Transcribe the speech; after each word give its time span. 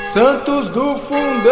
Santos 0.00 0.70
do 0.70 0.96
Fundão! 0.96 1.50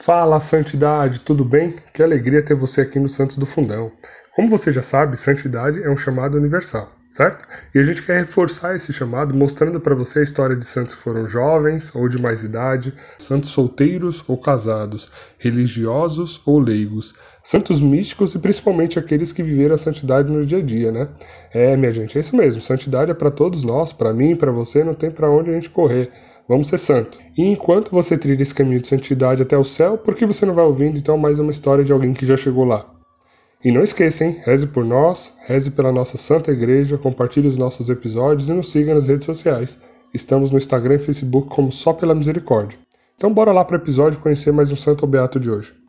Fala, 0.00 0.40
Santidade, 0.40 1.20
tudo 1.20 1.44
bem? 1.44 1.76
Que 1.92 2.02
alegria 2.02 2.42
ter 2.42 2.54
você 2.54 2.80
aqui 2.80 2.98
no 2.98 3.10
Santos 3.10 3.36
do 3.36 3.44
Fundão. 3.44 3.92
Como 4.34 4.48
você 4.48 4.72
já 4.72 4.80
sabe, 4.80 5.18
santidade 5.18 5.82
é 5.82 5.90
um 5.90 5.96
chamado 5.98 6.38
universal, 6.38 6.90
certo? 7.10 7.46
E 7.74 7.78
a 7.78 7.82
gente 7.82 8.02
quer 8.02 8.20
reforçar 8.20 8.74
esse 8.74 8.90
chamado 8.90 9.34
mostrando 9.34 9.78
para 9.78 9.94
você 9.94 10.20
a 10.20 10.22
história 10.22 10.56
de 10.56 10.64
santos 10.64 10.94
que 10.94 11.02
foram 11.02 11.28
jovens 11.28 11.94
ou 11.94 12.08
de 12.08 12.18
mais 12.18 12.42
idade, 12.42 12.94
santos 13.18 13.50
solteiros 13.50 14.24
ou 14.26 14.38
casados, 14.38 15.12
religiosos 15.36 16.40
ou 16.46 16.58
leigos, 16.58 17.14
santos 17.42 17.80
místicos 17.80 18.34
e 18.34 18.38
principalmente 18.38 18.98
aqueles 18.98 19.32
que 19.32 19.42
viveram 19.42 19.74
a 19.74 19.78
santidade 19.78 20.30
no 20.30 20.44
dia 20.46 20.58
a 20.58 20.62
dia, 20.62 20.92
né? 20.92 21.08
É, 21.52 21.76
minha 21.76 21.92
gente, 21.92 22.16
é 22.16 22.20
isso 22.20 22.36
mesmo. 22.36 22.62
Santidade 22.62 23.10
é 23.10 23.14
para 23.14 23.30
todos 23.30 23.62
nós, 23.62 23.92
para 23.92 24.12
mim, 24.12 24.36
para 24.36 24.52
você, 24.52 24.84
não 24.84 24.94
tem 24.94 25.10
para 25.10 25.30
onde 25.30 25.50
a 25.50 25.54
gente 25.54 25.70
correr. 25.70 26.10
Vamos 26.48 26.68
ser 26.68 26.78
santo. 26.78 27.18
E 27.36 27.44
enquanto 27.44 27.90
você 27.90 28.16
trilha 28.18 28.42
esse 28.42 28.54
caminho 28.54 28.80
de 28.80 28.88
santidade 28.88 29.42
até 29.42 29.56
o 29.56 29.64
céu, 29.64 29.96
por 29.96 30.14
que 30.14 30.26
você 30.26 30.44
não 30.44 30.54
vai 30.54 30.64
ouvindo 30.64 30.98
então 30.98 31.16
mais 31.16 31.38
uma 31.38 31.50
história 31.50 31.84
de 31.84 31.92
alguém 31.92 32.12
que 32.12 32.26
já 32.26 32.36
chegou 32.36 32.64
lá? 32.64 32.86
E 33.64 33.70
não 33.70 33.82
esqueça, 33.82 34.24
hein? 34.24 34.40
Reze 34.44 34.66
por 34.66 34.84
nós, 34.84 35.32
reze 35.46 35.70
pela 35.70 35.92
nossa 35.92 36.18
Santa 36.18 36.50
Igreja, 36.50 36.98
compartilhe 36.98 37.46
os 37.46 37.56
nossos 37.56 37.88
episódios 37.88 38.48
e 38.48 38.52
nos 38.52 38.72
siga 38.72 38.92
nas 38.92 39.06
redes 39.06 39.24
sociais. 39.24 39.78
Estamos 40.12 40.50
no 40.50 40.58
Instagram 40.58 40.96
e 40.96 40.98
Facebook 40.98 41.48
como 41.48 41.70
Só 41.70 41.92
Pela 41.92 42.14
Misericórdia. 42.14 42.78
Então 43.16 43.32
bora 43.32 43.52
lá 43.52 43.64
para 43.64 43.78
o 43.78 43.80
episódio 43.80 44.18
conhecer 44.18 44.52
mais 44.52 44.72
um 44.72 44.76
santo 44.76 45.06
beato 45.06 45.38
de 45.38 45.48
hoje. 45.48 45.81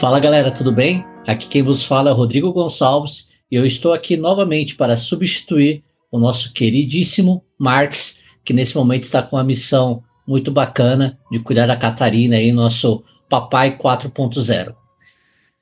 Fala 0.00 0.18
galera, 0.18 0.50
tudo 0.50 0.72
bem? 0.72 1.04
Aqui 1.26 1.46
quem 1.46 1.62
vos 1.62 1.84
fala 1.84 2.08
é 2.08 2.12
Rodrigo 2.14 2.54
Gonçalves 2.54 3.28
e 3.52 3.56
eu 3.56 3.66
estou 3.66 3.92
aqui 3.92 4.16
novamente 4.16 4.74
para 4.74 4.96
substituir 4.96 5.84
o 6.10 6.18
nosso 6.18 6.54
queridíssimo 6.54 7.44
Marx, 7.58 8.18
que 8.42 8.54
nesse 8.54 8.74
momento 8.74 9.02
está 9.02 9.22
com 9.22 9.36
a 9.36 9.44
missão 9.44 10.02
muito 10.26 10.50
bacana 10.50 11.18
de 11.30 11.38
cuidar 11.38 11.66
da 11.66 11.76
Catarina 11.76 12.36
aí, 12.36 12.50
nosso 12.50 13.04
papai 13.28 13.76
4.0. 13.76 14.74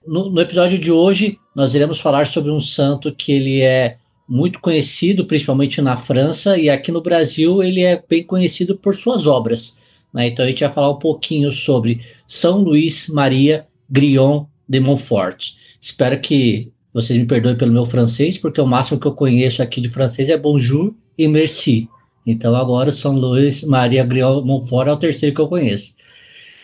No, 0.07 0.31
no 0.31 0.41
episódio 0.41 0.79
de 0.79 0.93
hoje, 0.93 1.37
nós 1.53 1.75
iremos 1.75 1.99
falar 1.99 2.25
sobre 2.25 2.53
um 2.53 2.61
santo 2.61 3.13
que 3.13 3.33
ele 3.33 3.61
é 3.61 3.99
muito 4.29 4.61
conhecido, 4.61 5.27
principalmente 5.27 5.83
na 5.83 5.97
França, 5.97 6.57
e 6.57 6.71
aqui 6.71 6.93
no 6.93 7.03
Brasil 7.03 7.61
ele 7.61 7.83
é 7.83 8.01
bem 8.09 8.23
conhecido 8.23 8.77
por 8.77 8.95
suas 8.95 9.27
obras. 9.27 9.77
Né? 10.15 10.29
Então 10.29 10.45
a 10.45 10.49
gente 10.49 10.63
vai 10.63 10.73
falar 10.73 10.93
um 10.93 11.01
pouquinho 11.01 11.51
sobre 11.51 12.03
São 12.25 12.59
Luís 12.59 13.09
Maria 13.09 13.67
Grillon 13.89 14.47
de 14.69 14.81
Montfort. 14.81 15.55
Espero 15.81 16.21
que 16.21 16.73
vocês 16.93 17.19
me 17.19 17.27
perdoem 17.27 17.57
pelo 17.57 17.73
meu 17.73 17.85
francês, 17.85 18.37
porque 18.37 18.61
o 18.61 18.67
máximo 18.67 19.01
que 19.01 19.07
eu 19.07 19.15
conheço 19.15 19.63
aqui 19.63 19.81
de 19.81 19.89
francês 19.89 20.29
é 20.29 20.37
bonjour 20.37 20.95
e 21.17 21.29
merci. 21.29 21.89
Então 22.27 22.55
agora 22.55 22.91
São 22.93 23.15
Luís 23.15 23.63
Maria 23.65 24.05
Grillon 24.05 24.45
Montfort 24.45 24.89
é 24.89 24.93
o 24.93 24.99
terceiro 24.99 25.35
que 25.35 25.41
eu 25.41 25.49
conheço. 25.49 25.97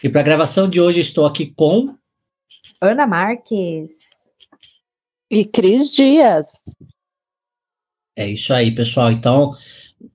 E 0.03 0.09
para 0.09 0.21
a 0.21 0.25
gravação 0.25 0.69
de 0.69 0.81
hoje 0.81 1.01
estou 1.01 1.25
aqui 1.25 1.47
com 1.47 1.95
Ana 2.81 3.07
Marques 3.07 3.93
e 5.31 5.45
Cris 5.45 5.91
Dias. 5.91 6.47
É 8.17 8.29
isso 8.29 8.53
aí, 8.53 8.75
pessoal. 8.75 9.11
Então, 9.11 9.55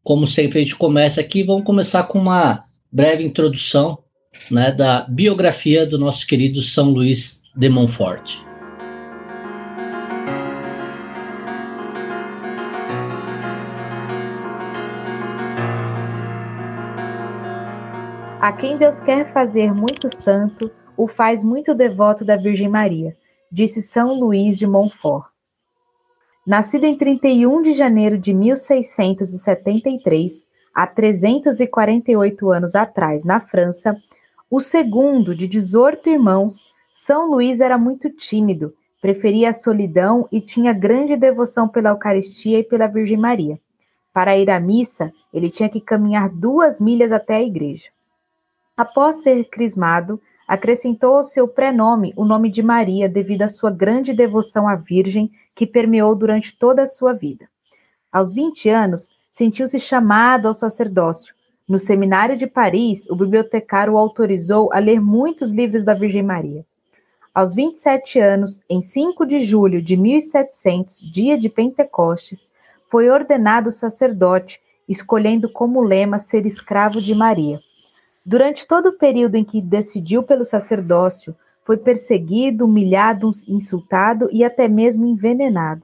como 0.03 0.25
sempre 0.25 0.59
a 0.59 0.61
gente 0.61 0.75
começa 0.75 1.19
aqui, 1.19 1.43
vamos 1.43 1.65
começar 1.65 2.03
com 2.03 2.19
uma 2.19 2.65
breve 2.91 3.23
introdução 3.23 4.03
né, 4.51 4.71
da 4.71 5.05
biografia 5.07 5.85
do 5.85 5.97
nosso 5.97 6.25
querido 6.25 6.61
São 6.61 6.89
Luís 6.89 7.41
de 7.55 7.69
Montfort. 7.69 8.49
A 18.39 18.53
quem 18.53 18.77
Deus 18.77 19.01
quer 19.01 19.33
fazer 19.33 19.73
muito 19.73 20.15
santo, 20.15 20.71
o 20.95 21.07
faz 21.07 21.43
muito 21.43 21.75
devoto 21.75 22.23
da 22.23 22.37
Virgem 22.37 22.69
Maria, 22.69 23.17
disse 23.51 23.81
São 23.81 24.17
Luís 24.17 24.57
de 24.57 24.65
Montfort. 24.65 25.27
Nascido 26.47 26.85
em 26.85 26.97
31 26.97 27.61
de 27.61 27.73
janeiro 27.73 28.17
de 28.17 28.33
1673, 28.33 30.47
há 30.73 30.87
348 30.87 32.49
anos 32.49 32.75
atrás, 32.75 33.23
na 33.23 33.39
França, 33.39 33.95
o 34.51 34.59
segundo 34.59 35.35
de 35.35 35.47
18 35.47 36.09
irmãos, 36.09 36.65
São 36.91 37.29
Luís 37.29 37.61
era 37.61 37.77
muito 37.77 38.09
tímido, 38.09 38.73
preferia 38.99 39.51
a 39.51 39.53
solidão 39.53 40.27
e 40.31 40.41
tinha 40.41 40.73
grande 40.73 41.15
devoção 41.15 41.67
pela 41.67 41.91
Eucaristia 41.91 42.57
e 42.57 42.63
pela 42.63 42.87
Virgem 42.87 43.17
Maria. 43.17 43.59
Para 44.11 44.35
ir 44.37 44.49
à 44.49 44.59
missa, 44.59 45.13
ele 45.31 45.51
tinha 45.51 45.69
que 45.69 45.79
caminhar 45.79 46.29
duas 46.29 46.81
milhas 46.81 47.11
até 47.11 47.35
a 47.35 47.43
igreja. 47.43 47.89
Após 48.75 49.17
ser 49.17 49.43
crismado, 49.45 50.19
acrescentou 50.47 51.17
ao 51.17 51.23
seu 51.23 51.47
prenome 51.47 52.11
o 52.17 52.25
nome 52.25 52.49
de 52.49 52.63
Maria 52.63 53.07
devido 53.07 53.43
à 53.43 53.47
sua 53.47 53.69
grande 53.69 54.13
devoção 54.13 54.67
à 54.67 54.75
Virgem 54.75 55.31
que 55.53 55.67
permeou 55.67 56.15
durante 56.15 56.57
toda 56.57 56.81
a 56.81 56.87
sua 56.87 57.13
vida. 57.13 57.47
Aos 58.11 58.33
20 58.33 58.67
anos, 58.67 59.11
sentiu-se 59.31 59.79
chamado 59.79 60.47
ao 60.47 60.55
sacerdócio 60.55 61.35
no 61.69 61.77
seminário 61.77 62.35
de 62.35 62.47
Paris, 62.47 63.07
o 63.11 63.15
bibliotecário 63.15 63.93
o 63.93 63.97
autorizou 63.97 64.73
a 64.73 64.79
ler 64.79 64.99
muitos 64.99 65.51
livros 65.51 65.83
da 65.83 65.93
Virgem 65.93 66.23
Maria. 66.23 66.65
Aos 67.31 67.53
27 67.53 68.19
anos, 68.19 68.59
em 68.67 68.81
5 68.81 69.23
de 69.23 69.39
julho 69.41 69.79
de 69.79 69.95
1700, 69.95 70.99
dia 70.99 71.37
de 71.37 71.47
Pentecostes, 71.47 72.49
foi 72.89 73.07
ordenado 73.11 73.71
sacerdote, 73.71 74.59
escolhendo 74.87 75.47
como 75.47 75.83
lema 75.83 76.17
ser 76.17 76.47
escravo 76.47 76.99
de 76.99 77.13
Maria. 77.13 77.59
Durante 78.25 78.67
todo 78.67 78.89
o 78.89 78.97
período 78.97 79.35
em 79.35 79.43
que 79.43 79.61
decidiu 79.61 80.23
pelo 80.23 80.45
sacerdócio, 80.45 81.35
foi 81.63 81.77
perseguido, 81.77 82.65
humilhado, 82.65 83.29
insultado 83.47 84.27
e 84.31 84.43
até 84.43 84.67
mesmo 84.67 85.05
envenenado. 85.05 85.83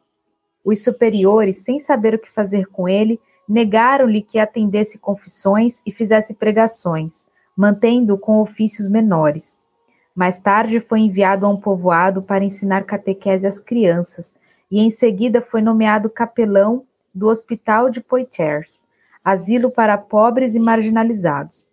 Os 0.65 0.83
superiores, 0.83 1.59
sem 1.59 1.77
saber 1.77 2.15
o 2.15 2.19
que 2.19 2.29
fazer 2.29 2.65
com 2.65 2.89
ele, 2.89 3.19
negaram-lhe 3.47 4.21
que 4.21 4.39
atendesse 4.39 4.97
confissões 4.97 5.81
e 5.85 5.91
fizesse 5.91 6.33
pregações, 6.33 7.25
mantendo-o 7.55 8.17
com 8.17 8.39
ofícios 8.39 8.87
menores. 8.87 9.59
Mais 10.15 10.39
tarde 10.39 10.79
foi 10.79 11.01
enviado 11.01 11.45
a 11.45 11.49
um 11.49 11.57
povoado 11.57 12.21
para 12.21 12.43
ensinar 12.43 12.85
catequese 12.85 13.45
às 13.45 13.59
crianças 13.59 14.35
e 14.71 14.79
em 14.79 14.89
seguida 14.89 15.41
foi 15.41 15.61
nomeado 15.61 16.09
capelão 16.09 16.83
do 17.13 17.27
Hospital 17.27 17.89
de 17.89 18.01
Poitiers, 18.01 18.81
asilo 19.23 19.69
para 19.69 19.97
pobres 19.97 20.55
e 20.55 20.59
marginalizados. 20.59 21.65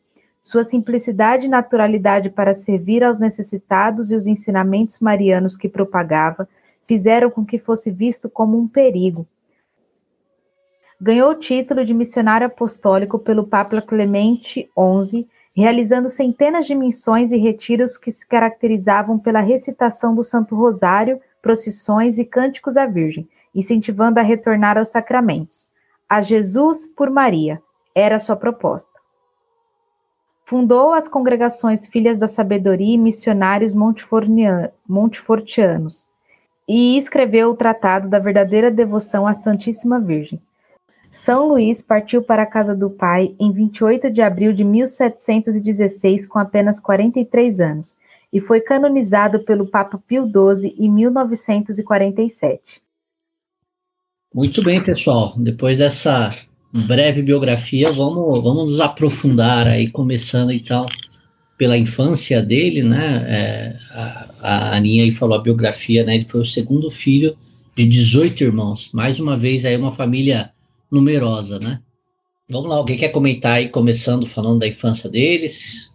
Sua 0.42 0.64
simplicidade 0.64 1.46
e 1.46 1.48
naturalidade 1.48 2.28
para 2.28 2.52
servir 2.52 3.04
aos 3.04 3.18
necessitados 3.18 4.10
e 4.10 4.16
os 4.16 4.26
ensinamentos 4.26 4.98
marianos 4.98 5.56
que 5.56 5.68
propagava 5.68 6.48
fizeram 6.86 7.30
com 7.30 7.44
que 7.44 7.58
fosse 7.58 7.90
visto 7.90 8.28
como 8.28 8.58
um 8.58 8.66
perigo, 8.66 9.26
Ganhou 11.04 11.32
o 11.32 11.34
título 11.34 11.84
de 11.84 11.92
missionário 11.92 12.46
apostólico 12.46 13.18
pelo 13.18 13.44
Papa 13.44 13.82
Clemente 13.82 14.70
XI, 15.02 15.28
realizando 15.52 16.08
centenas 16.08 16.64
de 16.64 16.76
missões 16.76 17.32
e 17.32 17.36
retiros 17.36 17.98
que 17.98 18.12
se 18.12 18.24
caracterizavam 18.24 19.18
pela 19.18 19.40
recitação 19.40 20.14
do 20.14 20.22
Santo 20.22 20.54
Rosário, 20.54 21.20
procissões 21.42 22.18
e 22.18 22.24
cânticos 22.24 22.76
à 22.76 22.86
Virgem, 22.86 23.28
incentivando 23.52 24.20
a 24.20 24.22
retornar 24.22 24.78
aos 24.78 24.90
sacramentos. 24.90 25.66
A 26.08 26.22
Jesus 26.22 26.86
por 26.86 27.10
Maria 27.10 27.60
era 27.92 28.20
sua 28.20 28.36
proposta. 28.36 28.92
Fundou 30.44 30.92
as 30.92 31.08
congregações 31.08 31.84
Filhas 31.84 32.16
da 32.16 32.28
Sabedoria 32.28 32.94
e 32.94 32.98
Missionários 32.98 33.74
Montfortianos 34.86 36.06
e 36.68 36.96
escreveu 36.96 37.50
o 37.50 37.56
Tratado 37.56 38.08
da 38.08 38.20
Verdadeira 38.20 38.70
Devoção 38.70 39.26
à 39.26 39.34
Santíssima 39.34 39.98
Virgem. 39.98 40.40
São 41.12 41.48
Luís 41.48 41.82
partiu 41.82 42.22
para 42.22 42.42
a 42.44 42.46
casa 42.46 42.74
do 42.74 42.88
pai 42.88 43.34
em 43.38 43.52
28 43.52 44.10
de 44.10 44.22
abril 44.22 44.50
de 44.50 44.64
1716, 44.64 46.26
com 46.26 46.38
apenas 46.38 46.80
43 46.80 47.60
anos, 47.60 47.94
e 48.32 48.40
foi 48.40 48.62
canonizado 48.62 49.40
pelo 49.40 49.66
Papa 49.66 50.02
Pio 50.08 50.24
XII 50.24 50.74
em 50.78 50.90
1947. 50.90 52.80
Muito 54.34 54.64
bem, 54.64 54.82
pessoal. 54.82 55.34
Depois 55.36 55.76
dessa 55.76 56.30
breve 56.72 57.20
biografia, 57.20 57.92
vamos, 57.92 58.42
vamos 58.42 58.70
nos 58.70 58.80
aprofundar 58.80 59.66
aí, 59.66 59.90
começando 59.90 60.50
então 60.50 60.86
pela 61.58 61.76
infância 61.76 62.40
dele, 62.40 62.82
né? 62.82 63.24
É, 63.28 63.76
a, 63.90 64.28
a 64.40 64.76
Aninha 64.76 65.04
aí 65.04 65.10
falou 65.10 65.36
a 65.36 65.42
biografia, 65.42 66.04
né? 66.04 66.14
Ele 66.14 66.24
foi 66.24 66.40
o 66.40 66.44
segundo 66.44 66.90
filho 66.90 67.36
de 67.76 67.84
18 67.86 68.44
irmãos. 68.44 68.88
Mais 68.94 69.20
uma 69.20 69.36
vez 69.36 69.66
aí 69.66 69.76
uma 69.76 69.92
família 69.92 70.50
numerosa, 70.92 71.58
né? 71.58 71.80
Vamos 72.48 72.68
lá, 72.68 72.76
alguém 72.76 72.98
quer 72.98 73.08
comentar 73.08 73.52
aí, 73.52 73.70
começando 73.70 74.26
falando 74.26 74.58
da 74.58 74.68
infância 74.68 75.08
deles? 75.08 75.90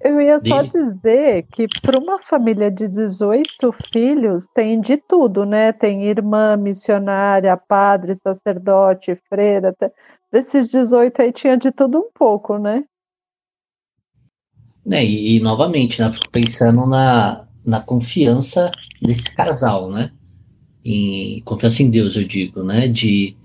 Eu 0.00 0.20
ia 0.20 0.40
só 0.42 0.62
dizer 0.62 1.46
que 1.52 1.66
para 1.82 1.98
uma 1.98 2.22
família 2.22 2.70
de 2.70 2.88
18 2.88 3.74
filhos 3.92 4.46
tem 4.54 4.80
de 4.80 4.96
tudo, 4.96 5.44
né? 5.44 5.72
Tem 5.72 6.04
irmã, 6.04 6.56
missionária, 6.56 7.56
padre, 7.56 8.16
sacerdote, 8.16 9.18
freira. 9.28 9.74
Desses 10.32 10.70
18 10.70 11.20
aí 11.20 11.32
tinha 11.32 11.58
de 11.58 11.70
tudo 11.70 11.98
um 11.98 12.10
pouco, 12.14 12.56
né? 12.56 12.84
É, 14.90 15.04
e, 15.04 15.36
e 15.36 15.40
novamente, 15.40 16.00
né, 16.00 16.12
pensando 16.30 16.86
na, 16.86 17.46
na 17.64 17.80
confiança 17.80 18.70
desse 19.02 19.34
casal, 19.34 19.90
né? 19.90 20.12
Em 20.84 21.40
confiança 21.42 21.82
em 21.82 21.90
Deus, 21.90 22.16
eu 22.16 22.24
digo, 22.24 22.62
né? 22.62 22.88
De, 22.88 23.36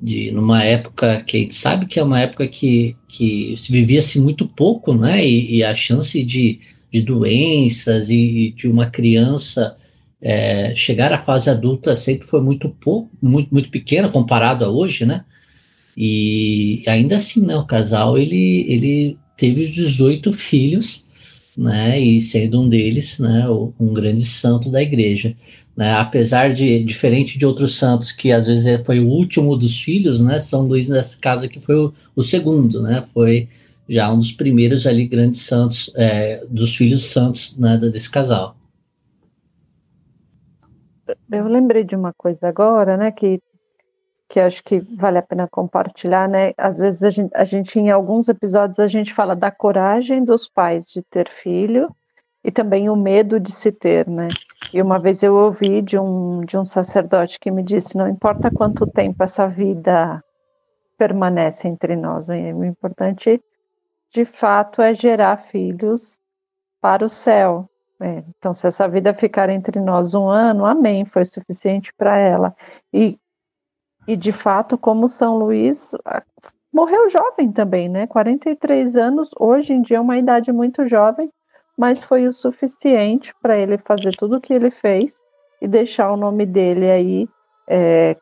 de 0.00 0.30
numa 0.30 0.62
época 0.62 1.22
que 1.22 1.36
a 1.36 1.40
gente 1.40 1.54
sabe 1.54 1.86
que 1.86 1.98
é 1.98 2.02
uma 2.02 2.20
época 2.20 2.46
que, 2.46 2.96
que 3.08 3.54
se 3.56 3.72
vivia-se 3.72 4.20
muito 4.20 4.46
pouco, 4.46 4.94
né? 4.94 5.26
E, 5.26 5.56
e, 5.56 5.64
a 5.64 5.74
chance 5.74 6.22
de, 6.22 6.60
de 6.90 7.00
doenças 7.00 8.10
e 8.10 8.52
de 8.54 8.68
uma 8.68 8.86
criança 8.86 9.76
é, 10.20 10.74
chegar 10.74 11.12
à 11.12 11.18
fase 11.18 11.48
adulta 11.48 11.94
sempre 11.94 12.26
foi 12.26 12.42
muito 12.42 12.68
pouco, 12.68 13.10
muito, 13.22 13.52
muito 13.52 13.70
pequena 13.70 14.08
comparado 14.08 14.64
a 14.64 14.70
hoje, 14.70 15.06
né? 15.06 15.24
E 15.96 16.82
ainda 16.86 17.16
assim, 17.16 17.40
né? 17.40 17.56
O 17.56 17.64
casal 17.64 18.18
ele, 18.18 18.66
ele 18.68 19.18
teve 19.36 19.62
os 19.62 19.70
18 19.70 20.30
filhos, 20.32 21.05
né, 21.56 21.98
e 21.98 22.20
sendo 22.20 22.60
um 22.60 22.68
deles, 22.68 23.18
né, 23.18 23.48
um 23.48 23.94
grande 23.94 24.24
santo 24.24 24.70
da 24.70 24.82
igreja. 24.82 25.34
Né, 25.76 25.92
apesar 25.92 26.54
de, 26.54 26.82
diferente 26.84 27.38
de 27.38 27.44
outros 27.44 27.76
santos, 27.76 28.10
que 28.10 28.32
às 28.32 28.46
vezes 28.46 28.66
é, 28.66 28.82
foi 28.82 29.00
o 29.00 29.08
último 29.08 29.56
dos 29.56 29.80
filhos, 29.80 30.20
né, 30.20 30.38
São 30.38 30.62
Luís, 30.62 30.88
nesse 30.88 31.20
caso 31.20 31.44
aqui, 31.44 31.60
foi 31.60 31.76
o, 31.76 31.92
o 32.14 32.22
segundo, 32.22 32.82
né, 32.82 33.02
foi 33.12 33.48
já 33.88 34.12
um 34.12 34.18
dos 34.18 34.32
primeiros 34.32 34.86
ali 34.86 35.06
grandes 35.06 35.42
santos, 35.42 35.92
é, 35.96 36.44
dos 36.50 36.74
filhos 36.74 37.04
santos 37.04 37.56
né, 37.56 37.78
desse 37.78 38.10
casal. 38.10 38.56
Eu 41.30 41.46
lembrei 41.46 41.84
de 41.84 41.94
uma 41.94 42.12
coisa 42.12 42.48
agora, 42.48 42.96
né, 42.96 43.12
que 43.12 43.40
que 44.28 44.40
acho 44.40 44.62
que 44.64 44.80
vale 44.96 45.18
a 45.18 45.22
pena 45.22 45.48
compartilhar, 45.48 46.28
né? 46.28 46.52
Às 46.56 46.78
vezes 46.78 47.02
a 47.02 47.10
gente, 47.10 47.30
a 47.34 47.44
gente, 47.44 47.78
em 47.78 47.90
alguns 47.90 48.28
episódios, 48.28 48.78
a 48.78 48.88
gente 48.88 49.14
fala 49.14 49.36
da 49.36 49.50
coragem 49.50 50.24
dos 50.24 50.48
pais 50.48 50.86
de 50.86 51.02
ter 51.02 51.28
filho 51.28 51.88
e 52.42 52.50
também 52.50 52.88
o 52.88 52.96
medo 52.96 53.38
de 53.40 53.52
se 53.52 53.72
ter, 53.72 54.08
né? 54.08 54.28
E 54.74 54.82
uma 54.82 54.98
vez 54.98 55.22
eu 55.22 55.34
ouvi 55.34 55.80
de 55.82 55.98
um, 55.98 56.40
de 56.40 56.56
um 56.56 56.64
sacerdote 56.64 57.38
que 57.38 57.50
me 57.50 57.62
disse: 57.62 57.96
não 57.96 58.08
importa 58.08 58.50
quanto 58.50 58.86
tempo 58.86 59.22
essa 59.22 59.46
vida 59.46 60.22
permanece 60.98 61.68
entre 61.68 61.94
nós, 61.94 62.26
né? 62.26 62.54
o 62.54 62.64
importante, 62.64 63.40
de 64.12 64.24
fato, 64.24 64.80
é 64.80 64.94
gerar 64.94 65.48
filhos 65.50 66.18
para 66.80 67.04
o 67.04 67.08
céu. 67.08 67.68
Né? 68.00 68.24
Então, 68.38 68.54
se 68.54 68.66
essa 68.66 68.88
vida 68.88 69.14
ficar 69.14 69.50
entre 69.50 69.80
nós 69.80 70.14
um 70.14 70.28
ano, 70.28 70.64
amém, 70.64 71.04
foi 71.04 71.24
suficiente 71.24 71.92
para 71.96 72.16
ela. 72.16 72.54
E 72.92 73.18
e 74.06 74.16
de 74.16 74.32
fato, 74.32 74.78
como 74.78 75.08
São 75.08 75.36
Luís 75.36 75.92
morreu 76.72 77.08
jovem 77.08 77.50
também, 77.50 77.88
né? 77.88 78.06
43 78.06 78.96
anos, 78.96 79.30
hoje 79.38 79.72
em 79.72 79.82
dia 79.82 79.96
é 79.96 80.00
uma 80.00 80.18
idade 80.18 80.52
muito 80.52 80.86
jovem, 80.86 81.30
mas 81.76 82.02
foi 82.02 82.26
o 82.26 82.32
suficiente 82.32 83.34
para 83.40 83.58
ele 83.58 83.78
fazer 83.78 84.14
tudo 84.16 84.36
o 84.36 84.40
que 84.40 84.52
ele 84.52 84.70
fez 84.70 85.14
e 85.60 85.66
deixar 85.66 86.12
o 86.12 86.16
nome 86.16 86.44
dele 86.46 86.90
aí 86.90 87.28
é, 87.68 88.16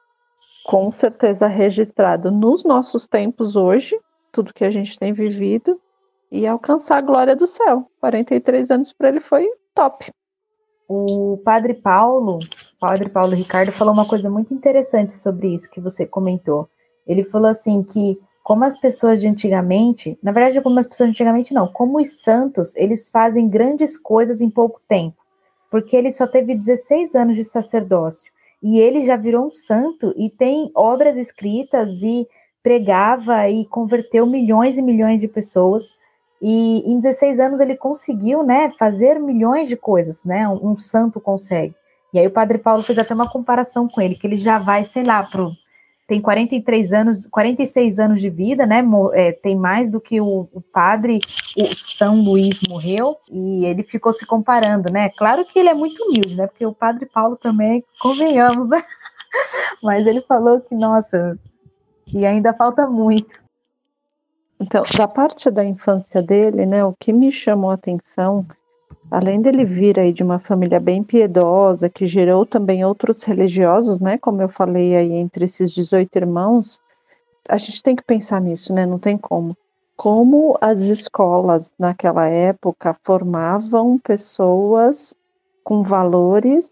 com 0.64 0.90
certeza 0.92 1.46
registrado 1.46 2.30
nos 2.30 2.64
nossos 2.64 3.06
tempos 3.06 3.54
hoje, 3.54 3.98
tudo 4.32 4.54
que 4.54 4.64
a 4.64 4.70
gente 4.70 4.98
tem 4.98 5.12
vivido, 5.12 5.80
e 6.30 6.46
alcançar 6.46 6.98
a 6.98 7.02
glória 7.02 7.36
do 7.36 7.46
céu. 7.46 7.88
43 8.00 8.70
anos 8.70 8.92
para 8.92 9.08
ele 9.08 9.20
foi 9.20 9.46
top. 9.74 10.10
O 10.88 11.38
padre 11.44 11.74
Paulo, 11.74 12.38
padre 12.78 13.08
Paulo 13.08 13.34
Ricardo, 13.34 13.72
falou 13.72 13.94
uma 13.94 14.06
coisa 14.06 14.28
muito 14.28 14.52
interessante 14.52 15.12
sobre 15.12 15.54
isso 15.54 15.70
que 15.70 15.80
você 15.80 16.06
comentou. 16.06 16.68
Ele 17.06 17.24
falou 17.24 17.48
assim 17.48 17.82
que 17.82 18.18
como 18.42 18.64
as 18.64 18.78
pessoas 18.78 19.20
de 19.20 19.26
antigamente, 19.26 20.18
na 20.22 20.30
verdade, 20.30 20.60
como 20.60 20.78
as 20.78 20.86
pessoas 20.86 21.08
de 21.08 21.12
antigamente 21.12 21.54
não, 21.54 21.66
como 21.66 21.98
os 21.98 22.20
santos, 22.22 22.76
eles 22.76 23.08
fazem 23.08 23.48
grandes 23.48 23.96
coisas 23.96 24.42
em 24.42 24.50
pouco 24.50 24.80
tempo, 24.86 25.16
porque 25.70 25.96
ele 25.96 26.12
só 26.12 26.26
teve 26.26 26.54
16 26.54 27.14
anos 27.14 27.36
de 27.36 27.44
sacerdócio 27.44 28.30
e 28.62 28.78
ele 28.78 29.02
já 29.02 29.16
virou 29.16 29.46
um 29.46 29.50
santo 29.50 30.14
e 30.16 30.28
tem 30.28 30.70
obras 30.74 31.16
escritas 31.16 32.02
e 32.02 32.26
pregava 32.62 33.48
e 33.48 33.66
converteu 33.66 34.26
milhões 34.26 34.78
e 34.78 34.82
milhões 34.82 35.20
de 35.20 35.28
pessoas. 35.28 35.94
E 36.46 36.92
em 36.92 36.98
16 36.98 37.40
anos 37.40 37.58
ele 37.58 37.74
conseguiu, 37.74 38.42
né, 38.42 38.70
fazer 38.78 39.18
milhões 39.18 39.66
de 39.66 39.76
coisas, 39.76 40.22
né? 40.24 40.46
Um, 40.46 40.72
um, 40.72 40.78
santo 40.78 41.18
consegue. 41.18 41.74
E 42.12 42.18
aí 42.18 42.26
o 42.26 42.30
Padre 42.30 42.58
Paulo 42.58 42.82
fez 42.82 42.98
até 42.98 43.14
uma 43.14 43.26
comparação 43.26 43.88
com 43.88 43.98
ele, 43.98 44.14
que 44.14 44.26
ele 44.26 44.36
já 44.36 44.58
vai, 44.58 44.84
sei 44.84 45.04
lá, 45.04 45.22
pro 45.22 45.50
tem 46.06 46.20
43 46.20 46.92
anos, 46.92 47.26
46 47.26 47.98
anos 47.98 48.20
de 48.20 48.28
vida, 48.28 48.66
né? 48.66 48.84
É, 49.14 49.32
tem 49.32 49.56
mais 49.56 49.90
do 49.90 49.98
que 49.98 50.20
o, 50.20 50.46
o, 50.52 50.60
padre, 50.60 51.18
o 51.56 51.74
São 51.74 52.20
Luís 52.20 52.60
morreu, 52.68 53.16
e 53.30 53.64
ele 53.64 53.82
ficou 53.82 54.12
se 54.12 54.26
comparando, 54.26 54.92
né? 54.92 55.08
Claro 55.16 55.46
que 55.46 55.58
ele 55.58 55.70
é 55.70 55.74
muito 55.74 56.04
humilde, 56.04 56.36
né? 56.36 56.46
Porque 56.46 56.66
o 56.66 56.74
padre 56.74 57.06
Paulo 57.06 57.36
também, 57.36 57.82
convenhamos, 57.98 58.68
né? 58.68 58.84
Mas 59.82 60.06
ele 60.06 60.20
falou 60.20 60.60
que, 60.60 60.74
nossa, 60.74 61.38
que 62.04 62.26
ainda 62.26 62.52
falta 62.52 62.86
muito. 62.86 63.43
Então, 64.60 64.84
da 64.96 65.08
parte 65.08 65.50
da 65.50 65.64
infância 65.64 66.22
dele, 66.22 66.64
né, 66.64 66.84
o 66.84 66.94
que 66.98 67.12
me 67.12 67.32
chamou 67.32 67.70
a 67.70 67.74
atenção, 67.74 68.44
além 69.10 69.40
dele 69.40 69.64
vir 69.64 69.98
aí 69.98 70.12
de 70.12 70.22
uma 70.22 70.38
família 70.38 70.78
bem 70.78 71.02
piedosa, 71.02 71.88
que 71.88 72.06
gerou 72.06 72.46
também 72.46 72.84
outros 72.84 73.22
religiosos, 73.24 73.98
né, 73.98 74.16
como 74.16 74.40
eu 74.40 74.48
falei 74.48 74.96
aí 74.96 75.12
entre 75.12 75.44
esses 75.46 75.72
18 75.72 76.16
irmãos, 76.16 76.80
a 77.48 77.58
gente 77.58 77.82
tem 77.82 77.96
que 77.96 78.02
pensar 78.02 78.40
nisso, 78.40 78.72
né, 78.72 78.86
não 78.86 78.98
tem 78.98 79.18
como. 79.18 79.56
Como 79.96 80.56
as 80.60 80.80
escolas 80.80 81.72
naquela 81.78 82.26
época 82.26 82.96
formavam 83.04 83.98
pessoas 83.98 85.14
com 85.62 85.82
valores 85.82 86.70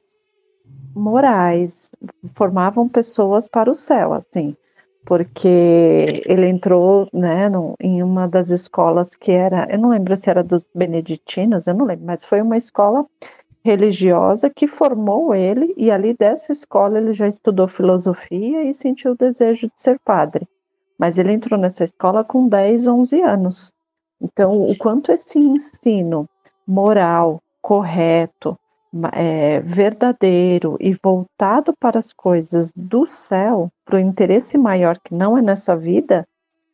morais, 0.95 1.91
formavam 2.35 2.89
pessoas 2.89 3.49
para 3.49 3.71
o 3.71 3.75
céu, 3.75 4.13
assim 4.13 4.57
porque 5.05 6.23
ele 6.27 6.49
entrou 6.49 7.09
né, 7.13 7.49
no, 7.49 7.75
em 7.81 8.03
uma 8.03 8.29
das 8.29 8.51
escolas 8.51 9.15
que 9.15 9.33
era, 9.33 9.67
eu 9.71 9.79
não 9.79 9.91
lembro 9.91 10.17
se 10.17 10.31
era 10.31 10.43
dos 10.43 10.67
beneditinos, 10.75 11.67
eu 11.67 11.75
não 11.75 11.87
lembro, 11.87 12.07
mas 12.07 12.25
foi 12.25 12.41
uma 12.41 12.57
escola 12.57 13.05
religiosa 13.65 14.51
que 14.51 14.67
formou 14.67 15.35
ele, 15.35 15.73
e 15.77 15.91
ali 15.91 16.15
dessa 16.15 16.53
escola 16.53 16.99
ele 16.99 17.13
já 17.13 17.29
estudou 17.29 17.69
filosofia 17.69 18.65
e 18.65 18.75
sentiu 18.75 19.13
o 19.13 19.17
desejo 19.17 19.69
de 19.69 19.75
ser 19.77 19.99
padre. 20.05 20.49
Mas 20.99 21.19
ele 21.19 21.33
entrou 21.33 21.59
nessa 21.59 21.85
escola 21.85 22.25
com 22.25 22.49
10, 22.49 22.87
11 22.87 23.23
anos. 23.23 23.73
Então, 24.21 24.63
o 24.63 24.77
quanto 24.77 25.11
esse 25.11 25.39
ensino 25.39 26.29
moral, 26.67 27.41
correto, 27.61 28.57
é, 29.13 29.61
verdadeiro 29.61 30.77
e 30.81 30.95
voltado 30.95 31.75
para 31.79 31.99
as 31.99 32.13
coisas 32.13 32.73
do 32.75 33.07
céu, 33.07 33.71
para 33.85 33.97
o 33.97 34.01
interesse 34.01 34.59
maior 34.59 34.99
que 34.99 35.15
não 35.15 35.37
é 35.37 35.43
nessa 35.43 35.77
vida, 35.77 36.27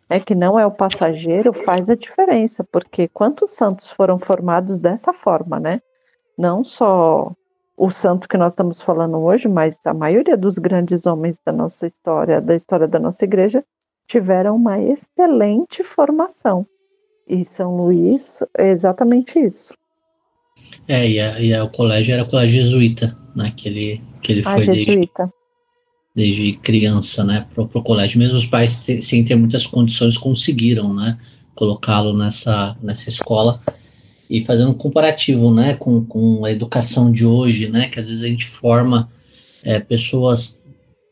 é 0.09 0.19
que 0.19 0.35
não 0.35 0.59
é 0.59 0.67
o 0.67 0.71
passageiro, 0.71 1.53
faz 1.53 1.91
a 1.91 1.95
diferença, 1.95 2.65
porque 2.65 3.09
quantos 3.09 3.53
santos 3.53 3.91
foram 3.91 4.19
formados 4.19 4.79
dessa 4.79 5.13
forma, 5.13 5.61
né? 5.61 5.81
Não 6.37 6.65
só 6.65 7.33
o 7.77 7.91
santo 7.91 8.29
que 8.29 8.37
nós 8.37 8.53
estamos 8.53 8.83
falando 8.83 9.19
hoje, 9.19 9.47
mas 9.47 9.79
a 9.85 9.95
maioria 9.95 10.37
dos 10.37 10.59
grandes 10.59 11.07
homens 11.07 11.39
da 11.45 11.53
nossa 11.53 11.87
história, 11.87 12.41
da 12.41 12.55
história 12.55 12.89
da 12.89 12.99
nossa 12.99 13.25
igreja, 13.25 13.65
tiveram 14.09 14.57
uma 14.57 14.81
excelente 14.81 15.85
formação. 15.85 16.67
E 17.27 17.45
São 17.45 17.77
Luís 17.77 18.43
é 18.57 18.71
exatamente 18.71 19.39
isso. 19.39 19.75
É, 20.87 21.09
e, 21.09 21.21
a, 21.21 21.41
e 21.41 21.53
a, 21.53 21.65
o 21.65 21.69
colégio 21.69 22.15
era 22.15 22.23
o 22.23 22.27
colégio 22.27 22.63
jesuíta, 22.63 23.17
né? 23.37 23.53
Que 23.55 23.69
ele, 23.69 24.01
que 24.23 24.33
ele 24.33 24.43
ah, 24.45 24.53
foi 24.55 24.67
desde, 24.67 25.11
desde 26.15 26.53
criança, 26.55 27.23
né? 27.23 27.47
Pro, 27.53 27.69
pro 27.69 27.83
colégio. 27.83 28.19
Mesmo 28.19 28.39
os 28.39 28.47
pais, 28.47 28.85
te, 28.85 29.03
sem 29.03 29.23
ter 29.23 29.37
muitas 29.37 29.67
condições, 29.67 30.17
conseguiram, 30.17 30.95
né? 30.95 31.19
Colocá-lo 31.55 32.17
nessa, 32.17 32.77
nessa 32.83 33.11
escola. 33.11 33.61
E 34.31 34.41
fazendo 34.41 34.71
um 34.71 34.75
comparativo, 34.75 35.53
né? 35.53 35.75
Com, 35.75 36.05
com 36.05 36.45
a 36.45 36.51
educação 36.51 37.13
de 37.13 37.27
hoje, 37.27 37.69
né? 37.69 37.89
Que 37.89 38.01
às 38.01 38.09
vezes 38.09 38.25
a 38.25 38.29
gente 38.29 38.47
forma 38.47 39.11
é, 39.63 39.79
pessoas 39.79 40.59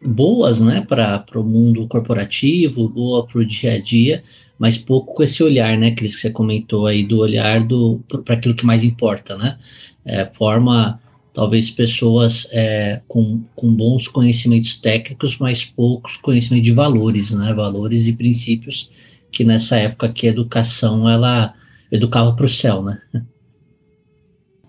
boas, 0.03 0.61
né? 0.63 0.87
Para 0.89 1.25
o 1.35 1.45
mundo 1.45 1.87
corporativo, 1.87 2.89
boa 2.89 3.27
para 3.27 3.41
o 3.41 3.45
dia 3.45 3.75
a 3.75 3.79
dia, 3.79 4.23
mas 4.59 4.79
pouco 4.79 5.15
com 5.15 5.23
esse 5.23 5.43
olhar, 5.43 5.77
né, 5.77 5.91
Cris, 5.91 6.15
que 6.15 6.23
você 6.23 6.31
comentou 6.31 6.87
aí, 6.87 7.05
do 7.05 7.19
olhar 7.19 7.67
do 7.67 8.01
para 8.25 8.35
aquilo 8.35 8.55
que 8.55 8.67
mais 8.67 8.85
importa, 8.85 9.37
né? 9.37 9.59
É, 10.05 10.25
forma 10.25 11.01
talvez 11.35 11.71
pessoas 11.71 12.49
é, 12.53 13.03
com, 13.07 13.43
com 13.55 13.75
bons 13.75 14.09
conhecimentos 14.09 14.81
técnicos, 14.81 15.39
mas 15.39 15.65
poucos 15.65 16.17
conhecimentos 16.17 16.67
de 16.67 16.73
valores, 16.73 17.33
né? 17.33 17.53
Valores 17.53 18.07
e 18.07 18.13
princípios 18.15 18.91
que 19.31 19.45
nessa 19.45 19.77
época 19.77 20.13
que 20.13 20.27
a 20.27 20.31
educação 20.31 21.09
ela 21.09 21.53
educava 21.93 22.35
para 22.35 22.47
o 22.47 22.49
céu, 22.49 22.83
né? 22.83 23.01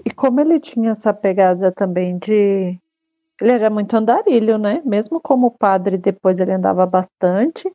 E 0.06 0.12
como 0.12 0.42
ele 0.42 0.60
tinha 0.60 0.92
essa 0.92 1.14
pegada 1.14 1.72
também 1.72 2.18
de. 2.18 2.78
Ele 3.40 3.52
era 3.52 3.70
muito 3.70 3.96
andarilho, 3.96 4.58
né? 4.58 4.82
Mesmo 4.86 5.22
como 5.22 5.52
padre, 5.52 5.98
depois 5.98 6.40
ele 6.40 6.52
andava 6.52 6.86
bastante. 6.86 7.70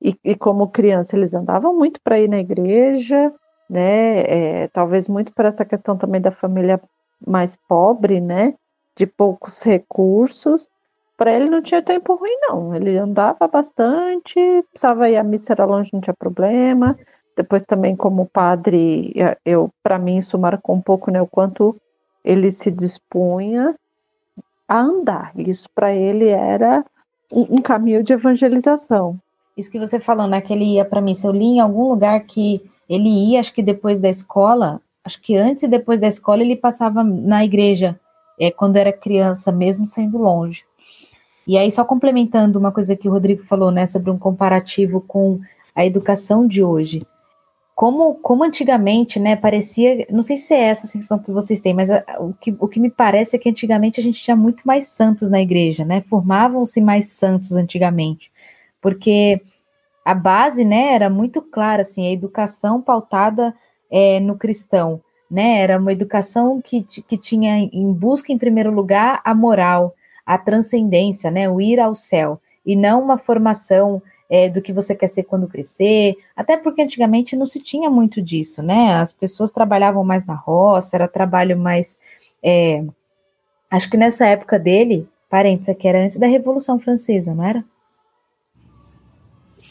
E, 0.00 0.16
e 0.24 0.34
como 0.36 0.68
criança, 0.68 1.16
eles 1.16 1.34
andavam 1.34 1.74
muito 1.74 2.00
para 2.02 2.20
ir 2.20 2.28
na 2.28 2.38
igreja, 2.38 3.32
né? 3.68 4.20
É, 4.20 4.68
talvez 4.68 5.08
muito 5.08 5.32
por 5.32 5.44
essa 5.44 5.64
questão 5.64 5.96
também 5.96 6.20
da 6.20 6.30
família 6.30 6.80
mais 7.26 7.56
pobre, 7.68 8.20
né? 8.20 8.54
De 8.96 9.06
poucos 9.06 9.62
recursos. 9.62 10.68
Para 11.16 11.32
ele 11.32 11.50
não 11.50 11.60
tinha 11.60 11.82
tempo 11.82 12.14
ruim, 12.14 12.36
não. 12.42 12.74
Ele 12.74 12.96
andava 12.96 13.48
bastante, 13.48 14.34
precisava 14.70 15.10
ir 15.10 15.16
à 15.16 15.24
missa, 15.24 15.52
era 15.52 15.64
longe, 15.64 15.90
não 15.92 16.00
tinha 16.00 16.14
problema. 16.16 16.96
Depois 17.36 17.64
também 17.64 17.96
como 17.96 18.26
padre, 18.26 19.12
eu 19.44 19.70
para 19.82 19.98
mim 19.98 20.18
isso 20.18 20.38
marcou 20.38 20.76
um 20.76 20.80
pouco, 20.80 21.10
né? 21.10 21.20
O 21.20 21.26
quanto 21.26 21.76
ele 22.24 22.52
se 22.52 22.70
dispunha 22.70 23.74
a 24.68 24.80
andar. 24.80 25.32
Isso 25.36 25.68
para 25.74 25.94
ele 25.94 26.28
era 26.28 26.84
um, 27.32 27.56
um, 27.56 27.60
caminho 27.62 28.02
de 28.04 28.12
evangelização. 28.12 29.18
Isso 29.58 29.72
que 29.72 29.80
você 29.80 29.98
falou, 29.98 30.28
né? 30.28 30.40
Que 30.40 30.52
ele 30.52 30.74
ia 30.74 30.84
para 30.84 31.00
missa. 31.00 31.26
Eu 31.26 31.32
li 31.32 31.44
em 31.44 31.60
algum 31.60 31.88
lugar 31.88 32.20
que 32.20 32.62
ele 32.88 33.08
ia, 33.08 33.40
acho 33.40 33.52
que 33.52 33.62
depois 33.62 33.98
da 33.98 34.08
escola, 34.08 34.80
acho 35.04 35.20
que 35.20 35.36
antes 35.36 35.64
e 35.64 35.68
depois 35.68 36.00
da 36.00 36.06
escola 36.06 36.42
ele 36.42 36.54
passava 36.54 37.02
na 37.02 37.44
igreja, 37.44 37.98
é, 38.38 38.52
quando 38.52 38.76
era 38.76 38.92
criança, 38.92 39.50
mesmo 39.50 39.84
sendo 39.84 40.16
longe. 40.16 40.62
E 41.44 41.58
aí, 41.58 41.70
só 41.70 41.84
complementando 41.84 42.58
uma 42.58 42.70
coisa 42.70 42.94
que 42.94 43.08
o 43.08 43.10
Rodrigo 43.10 43.42
falou, 43.42 43.72
né, 43.72 43.84
sobre 43.84 44.10
um 44.10 44.18
comparativo 44.18 45.00
com 45.00 45.40
a 45.74 45.84
educação 45.84 46.46
de 46.46 46.62
hoje. 46.62 47.04
Como, 47.74 48.14
como 48.16 48.44
antigamente, 48.44 49.18
né, 49.18 49.34
parecia, 49.34 50.06
não 50.10 50.22
sei 50.22 50.36
se 50.36 50.52
é 50.52 50.68
essa 50.68 50.86
a 50.86 50.90
sensação 50.90 51.18
que 51.18 51.30
vocês 51.30 51.60
têm, 51.60 51.72
mas 51.72 51.90
a, 51.90 52.04
o, 52.20 52.34
que, 52.34 52.54
o 52.60 52.68
que 52.68 52.78
me 52.78 52.90
parece 52.90 53.34
é 53.34 53.38
que 53.38 53.48
antigamente 53.48 53.98
a 53.98 54.02
gente 54.02 54.22
tinha 54.22 54.36
muito 54.36 54.64
mais 54.64 54.88
santos 54.88 55.30
na 55.30 55.40
igreja, 55.40 55.84
né, 55.84 56.02
formavam-se 56.02 56.80
mais 56.80 57.08
santos 57.08 57.52
antigamente, 57.52 58.30
porque 58.80 59.40
a 60.04 60.14
base, 60.14 60.64
né, 60.64 60.94
era 60.94 61.10
muito 61.10 61.42
clara, 61.42 61.82
assim, 61.82 62.06
a 62.06 62.12
educação 62.12 62.80
pautada 62.80 63.54
é, 63.90 64.18
no 64.20 64.36
cristão, 64.38 65.02
né, 65.30 65.60
era 65.60 65.78
uma 65.78 65.92
educação 65.92 66.62
que, 66.62 66.82
que 66.82 67.18
tinha 67.18 67.58
em 67.58 67.92
busca, 67.92 68.32
em 68.32 68.38
primeiro 68.38 68.70
lugar, 68.70 69.20
a 69.22 69.34
moral, 69.34 69.94
a 70.24 70.38
transcendência, 70.38 71.30
né, 71.30 71.48
o 71.48 71.60
ir 71.60 71.78
ao 71.78 71.94
céu, 71.94 72.40
e 72.64 72.74
não 72.74 73.02
uma 73.02 73.18
formação 73.18 74.00
é, 74.30 74.48
do 74.48 74.62
que 74.62 74.72
você 74.72 74.94
quer 74.94 75.08
ser 75.08 75.24
quando 75.24 75.46
crescer, 75.46 76.16
até 76.34 76.56
porque 76.56 76.80
antigamente 76.80 77.36
não 77.36 77.44
se 77.44 77.60
tinha 77.60 77.90
muito 77.90 78.22
disso, 78.22 78.62
né, 78.62 78.94
as 78.94 79.12
pessoas 79.12 79.52
trabalhavam 79.52 80.02
mais 80.04 80.26
na 80.26 80.34
roça, 80.34 80.96
era 80.96 81.06
trabalho 81.06 81.58
mais, 81.58 81.98
é, 82.42 82.82
acho 83.70 83.90
que 83.90 83.96
nessa 83.98 84.26
época 84.26 84.58
dele, 84.58 85.06
parênteses 85.28 85.68
aqui, 85.68 85.86
era 85.86 86.02
antes 86.02 86.18
da 86.18 86.26
Revolução 86.26 86.78
Francesa, 86.78 87.34
não 87.34 87.44
era? 87.44 87.62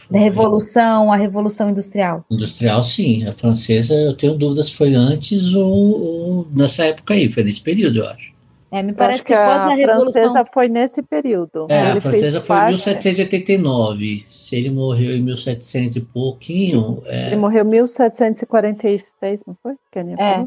Da 0.10 0.20
Revolução, 0.20 1.12
a 1.12 1.16
Revolução 1.16 1.70
Industrial. 1.70 2.26
Industrial, 2.30 2.82
sim. 2.84 3.28
A 3.28 3.32
francesa, 3.32 3.94
eu 3.94 4.16
tenho 4.16 4.36
dúvidas 4.36 4.68
se 4.68 4.76
foi 4.76 4.94
antes 4.94 5.54
ou, 5.54 5.72
ou 5.72 6.48
nessa 6.56 6.86
época 6.86 7.14
aí, 7.14 7.32
foi 7.32 7.44
nesse 7.44 7.62
período, 7.62 8.00
eu 8.00 8.08
acho. 8.08 8.38
É, 8.70 8.84
me 8.84 8.94
parece 8.94 9.24
que, 9.24 9.28
que 9.28 9.34
após 9.34 9.64
a, 9.64 9.68
a 9.68 9.76
Revolução... 9.76 10.22
francesa 10.22 10.50
foi 10.54 10.68
nesse 10.68 11.02
período. 11.02 11.68
É, 11.70 11.90
ele 11.90 12.00
a 12.00 12.02
francesa 12.02 12.42
foi 12.42 12.58
em 12.58 12.66
1789. 12.68 14.26
Se 14.30 14.56
ele 14.56 14.70
morreu 14.70 15.16
em 15.16 15.22
1700 15.22 15.96
e 15.96 16.02
pouquinho... 16.02 17.02
É... 17.06 17.28
Ele 17.28 17.38
morreu 17.38 17.64
em 17.64 17.70
1746, 17.70 19.44
não 19.48 19.58
foi? 19.64 19.74
é. 20.20 20.46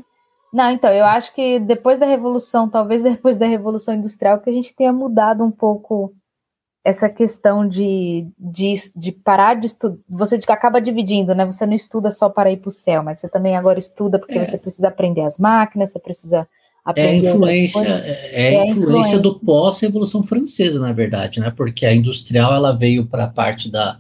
Não, 0.53 0.71
então, 0.71 0.93
eu 0.93 1.05
acho 1.05 1.33
que 1.33 1.61
depois 1.61 2.01
da 2.01 2.07
Revolução, 2.07 2.69
talvez 2.69 3.03
depois 3.05 3.37
da 3.37 3.47
Revolução 3.47 3.95
Industrial, 3.95 4.39
que 4.39 4.51
a 4.51 4.53
gente 4.53 4.75
tenha 4.75 4.93
mudado 4.93 5.45
um 5.45 5.51
pouco 5.51 6.13
essa 6.85 7.09
questão 7.09 7.69
de, 7.69 8.27
de, 8.39 8.73
de 8.97 9.13
parar 9.13 9.55
de 9.55 9.67
estudar. 9.67 9.97
Você 10.09 10.39
acaba 10.49 10.81
dividindo, 10.81 11.35
né? 11.35 11.45
Você 11.45 11.67
não 11.67 11.75
estuda 11.75 12.11
só 12.11 12.29
para 12.29 12.51
ir 12.51 12.57
para 12.57 12.69
o 12.69 12.73
céu, 12.73 13.03
mas 13.03 13.19
você 13.19 13.29
também 13.29 13.57
agora 13.57 13.79
estuda 13.79 14.19
porque 14.19 14.39
é. 14.39 14.45
você 14.45 14.57
precisa 14.57 14.89
aprender 14.89 15.23
as 15.23 15.39
máquinas, 15.39 15.91
você 15.91 15.99
precisa 15.99 16.49
é 16.97 17.09
a 17.09 17.15
influência, 17.15 17.87
é, 17.87 18.31
é, 18.33 18.55
é 18.55 18.63
a 18.63 18.67
influência 18.67 19.19
do 19.19 19.39
pós-revolução 19.39 20.23
francesa, 20.23 20.81
na 20.81 20.93
verdade, 20.93 21.39
né? 21.39 21.53
Porque 21.55 21.85
a 21.85 21.95
industrial 21.95 22.55
ela 22.55 22.73
veio 22.73 23.07
para 23.07 23.25
a 23.25 23.29
parte 23.29 23.71
da, 23.71 23.99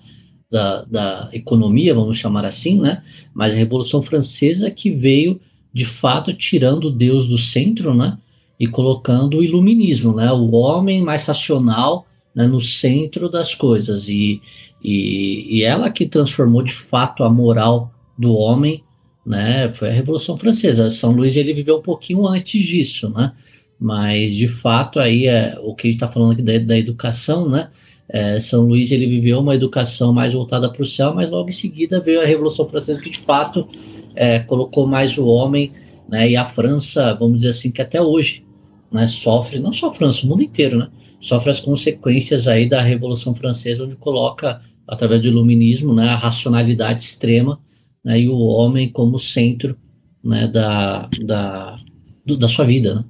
da, 0.50 0.84
da, 0.84 1.30
economia, 1.32 1.94
vamos 1.94 2.16
chamar 2.16 2.46
assim, 2.46 2.80
né? 2.80 3.02
Mas 3.34 3.52
a 3.52 3.56
revolução 3.56 4.02
francesa 4.02 4.70
que 4.70 4.90
veio 4.90 5.38
de 5.72 5.84
fato 5.84 6.32
tirando 6.32 6.90
Deus 6.90 7.28
do 7.28 7.36
centro, 7.36 7.94
né? 7.94 8.16
E 8.58 8.66
colocando 8.66 9.38
o 9.38 9.42
iluminismo, 9.42 10.14
né? 10.14 10.32
O 10.32 10.52
homem 10.52 11.02
mais 11.02 11.24
racional 11.24 12.06
né, 12.34 12.46
no 12.46 12.60
centro 12.60 13.28
das 13.28 13.54
coisas 13.54 14.08
e, 14.08 14.40
e, 14.82 15.58
e 15.58 15.62
ela 15.62 15.90
que 15.90 16.06
transformou 16.06 16.62
de 16.62 16.72
fato 16.72 17.24
a 17.24 17.30
moral 17.30 17.92
do 18.18 18.34
homem 18.34 18.84
né? 19.24 19.68
Foi 19.74 19.88
a 19.88 19.92
Revolução 19.92 20.36
Francesa. 20.36 20.90
São 20.90 21.12
Luís 21.12 21.36
ele 21.36 21.52
viveu 21.52 21.78
um 21.78 21.82
pouquinho 21.82 22.26
antes 22.26 22.64
disso, 22.64 23.10
né? 23.10 23.32
Mas 23.78 24.34
de 24.34 24.48
fato 24.48 24.98
aí 24.98 25.26
é 25.26 25.56
o 25.62 25.74
que 25.74 25.86
a 25.86 25.90
gente 25.90 26.02
está 26.02 26.08
falando 26.08 26.32
aqui 26.32 26.42
da, 26.42 26.58
da 26.58 26.78
educação, 26.78 27.48
né? 27.48 27.68
É, 28.08 28.40
São 28.40 28.66
Luís 28.66 28.90
ele 28.90 29.06
viveu 29.06 29.38
uma 29.38 29.54
educação 29.54 30.12
mais 30.12 30.34
voltada 30.34 30.68
para 30.70 30.82
o 30.82 30.86
céu, 30.86 31.14
mas 31.14 31.30
logo 31.30 31.48
em 31.48 31.52
seguida 31.52 32.00
veio 32.00 32.20
a 32.20 32.24
Revolução 32.24 32.66
Francesa 32.66 33.00
que 33.00 33.08
de 33.08 33.18
fato 33.18 33.68
é, 34.16 34.40
colocou 34.40 34.86
mais 34.86 35.16
o 35.16 35.26
homem, 35.26 35.72
né? 36.08 36.30
E 36.30 36.36
a 36.36 36.44
França, 36.44 37.14
vamos 37.14 37.38
dizer 37.38 37.50
assim, 37.50 37.70
que 37.70 37.80
até 37.80 38.02
hoje, 38.02 38.44
né? 38.90 39.06
Sofre, 39.06 39.60
não 39.60 39.72
só 39.72 39.88
a 39.88 39.92
França, 39.92 40.26
o 40.26 40.28
mundo 40.28 40.42
inteiro, 40.42 40.78
né? 40.78 40.88
Sofre 41.20 41.50
as 41.50 41.60
consequências 41.60 42.48
aí 42.48 42.68
da 42.68 42.80
Revolução 42.80 43.34
Francesa, 43.34 43.84
onde 43.84 43.96
coloca 43.96 44.60
através 44.88 45.20
do 45.20 45.28
iluminismo, 45.28 45.94
né? 45.94 46.08
A 46.08 46.16
racionalidade 46.16 47.02
extrema 47.02 47.60
né, 48.04 48.18
e 48.20 48.28
o 48.28 48.38
homem 48.38 48.90
como 48.90 49.18
centro 49.18 49.76
né, 50.24 50.48
da, 50.48 51.08
da, 51.22 51.76
do, 52.24 52.36
da 52.36 52.48
sua 52.48 52.64
vida. 52.64 52.94
Né? 52.94 53.04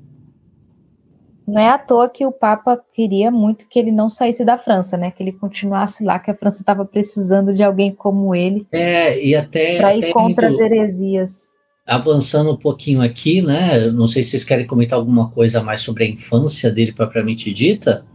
Não 1.47 1.61
é 1.61 1.69
à 1.69 1.79
toa 1.79 2.09
que 2.09 2.25
o 2.25 2.31
Papa 2.31 2.81
queria 2.95 3.31
muito 3.31 3.69
que 3.69 3.79
ele 3.79 3.91
não 3.91 4.09
saísse 4.09 4.45
da 4.45 4.57
França, 4.57 4.97
né? 4.97 5.11
Que 5.11 5.23
ele 5.23 5.33
continuasse 5.33 6.05
lá, 6.05 6.19
que 6.19 6.31
a 6.31 6.35
França 6.35 6.63
estava 6.63 6.85
precisando 6.85 7.53
de 7.53 7.63
alguém 7.63 7.93
como 7.93 8.35
ele. 8.35 8.67
É, 8.71 9.21
e 9.25 9.35
até. 9.35 9.79
Para 9.79 9.97
ir 9.97 10.13
contra 10.13 10.49
as 10.49 10.59
heresias. 10.59 11.51
Avançando 11.87 12.53
um 12.53 12.57
pouquinho 12.57 13.01
aqui, 13.01 13.43
né? 13.43 13.91
Não 13.91 14.07
sei 14.07 14.23
se 14.23 14.31
vocês 14.31 14.45
querem 14.45 14.67
comentar 14.67 14.99
alguma 14.99 15.31
coisa 15.31 15.63
mais 15.63 15.81
sobre 15.81 16.05
a 16.05 16.09
infância 16.09 16.71
dele 16.71 16.93
propriamente 16.93 17.53
dita. 17.53 18.07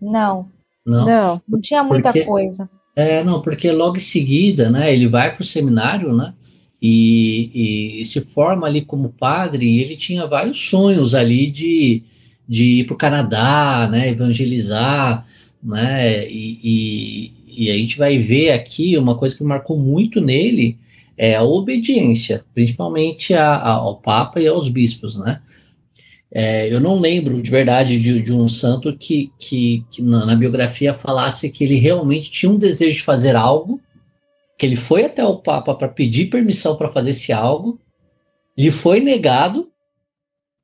Não. 0.00 0.48
Não. 0.84 1.06
Não, 1.06 1.42
não 1.48 1.60
tinha 1.60 1.82
muita 1.82 2.12
Porque... 2.12 2.24
coisa. 2.24 2.68
É, 2.96 3.24
não, 3.24 3.42
porque 3.42 3.70
logo 3.72 3.96
em 3.96 4.00
seguida, 4.00 4.70
né, 4.70 4.92
ele 4.92 5.08
vai 5.08 5.32
para 5.32 5.42
o 5.42 5.44
seminário, 5.44 6.14
né, 6.14 6.32
e, 6.80 7.50
e, 7.52 8.00
e, 8.00 8.04
se 8.04 8.20
forma 8.20 8.66
ali 8.66 8.82
como 8.82 9.08
padre, 9.08 9.66
e 9.66 9.80
ele 9.80 9.96
tinha 9.96 10.28
vários 10.28 10.60
sonhos 10.60 11.12
ali 11.12 11.50
de, 11.50 12.04
de 12.48 12.80
ir 12.80 12.84
para 12.84 12.94
o 12.94 12.98
Canadá, 12.98 13.88
né, 13.90 14.10
evangelizar, 14.10 15.24
né, 15.60 16.28
e, 16.28 16.60
e, 16.62 17.32
e, 17.56 17.70
a 17.70 17.74
gente 17.74 17.98
vai 17.98 18.18
ver 18.18 18.50
aqui 18.52 18.96
uma 18.96 19.16
coisa 19.16 19.36
que 19.36 19.44
marcou 19.44 19.78
muito 19.78 20.20
nele, 20.20 20.78
é 21.16 21.36
a 21.36 21.42
obediência, 21.42 22.44
principalmente 22.54 23.34
a, 23.34 23.54
a, 23.54 23.70
ao 23.72 24.00
Papa 24.00 24.40
e 24.40 24.46
aos 24.46 24.68
bispos, 24.68 25.16
né, 25.16 25.40
é, 26.36 26.72
eu 26.72 26.80
não 26.80 26.98
lembro 26.98 27.40
de 27.40 27.48
verdade 27.48 27.96
de, 27.96 28.20
de 28.20 28.32
um 28.32 28.48
santo 28.48 28.96
que, 28.96 29.30
que, 29.38 29.84
que 29.88 30.02
na, 30.02 30.26
na, 30.26 30.34
biografia 30.34 30.92
falasse 30.92 31.48
que 31.48 31.62
ele 31.62 31.76
realmente 31.76 32.28
tinha 32.28 32.50
um 32.50 32.58
desejo 32.58 32.96
de 32.96 33.04
fazer 33.04 33.36
algo, 33.36 33.80
que 34.58 34.66
ele 34.66 34.74
foi 34.74 35.04
até 35.04 35.24
o 35.24 35.36
Papa 35.36 35.72
para 35.76 35.86
pedir 35.86 36.30
permissão 36.30 36.74
para 36.74 36.88
fazer 36.88 37.10
esse 37.10 37.32
algo, 37.32 37.78
lhe 38.58 38.72
foi 38.72 38.98
negado, 38.98 39.70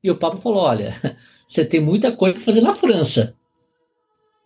e 0.03 0.11
o 0.11 0.17
Papa 0.17 0.39
falou: 0.39 0.59
Olha, 0.59 0.93
você 1.47 1.65
tem 1.65 1.81
muita 1.81 2.11
coisa 2.11 2.35
para 2.35 2.45
fazer 2.45 2.61
na 2.63 2.75
França. 2.75 3.37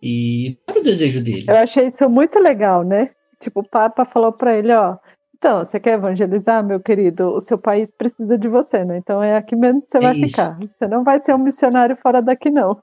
E 0.07 0.55
era 0.67 0.79
o 0.79 0.83
desejo 0.83 1.19
dele? 1.19 1.45
Eu 1.47 1.55
achei 1.55 1.87
isso 1.87 2.07
muito 2.07 2.37
legal, 2.37 2.83
né? 2.83 3.09
Tipo, 3.41 3.61
o 3.61 3.67
Papa 3.67 4.05
falou 4.05 4.31
para 4.31 4.55
ele: 4.55 4.71
Ó, 4.71 4.97
então, 5.35 5.65
você 5.65 5.79
quer 5.79 5.93
evangelizar, 5.93 6.63
meu 6.63 6.79
querido? 6.79 7.29
O 7.29 7.41
seu 7.41 7.57
país 7.57 7.89
precisa 7.89 8.37
de 8.37 8.47
você, 8.47 8.85
né? 8.85 8.99
Então 8.99 9.23
é 9.23 9.35
aqui 9.35 9.55
mesmo 9.55 9.81
que 9.81 9.89
você 9.89 9.97
é 9.97 10.01
vai 10.01 10.15
isso. 10.17 10.35
ficar. 10.35 10.59
Você 10.59 10.87
não 10.87 11.03
vai 11.03 11.19
ser 11.23 11.33
um 11.33 11.39
missionário 11.39 11.97
fora 11.97 12.21
daqui, 12.21 12.51
não. 12.51 12.77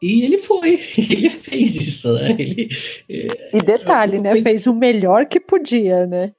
E 0.00 0.22
ele 0.22 0.38
foi, 0.38 0.78
ele 1.10 1.28
fez 1.28 1.74
isso, 1.74 2.12
né? 2.12 2.30
Ele, 2.30 2.68
e 3.08 3.58
detalhe, 3.58 4.20
né? 4.20 4.32
Fez 4.40 4.68
o 4.68 4.74
melhor 4.74 5.26
que 5.26 5.40
podia, 5.40 6.06
né? 6.06 6.32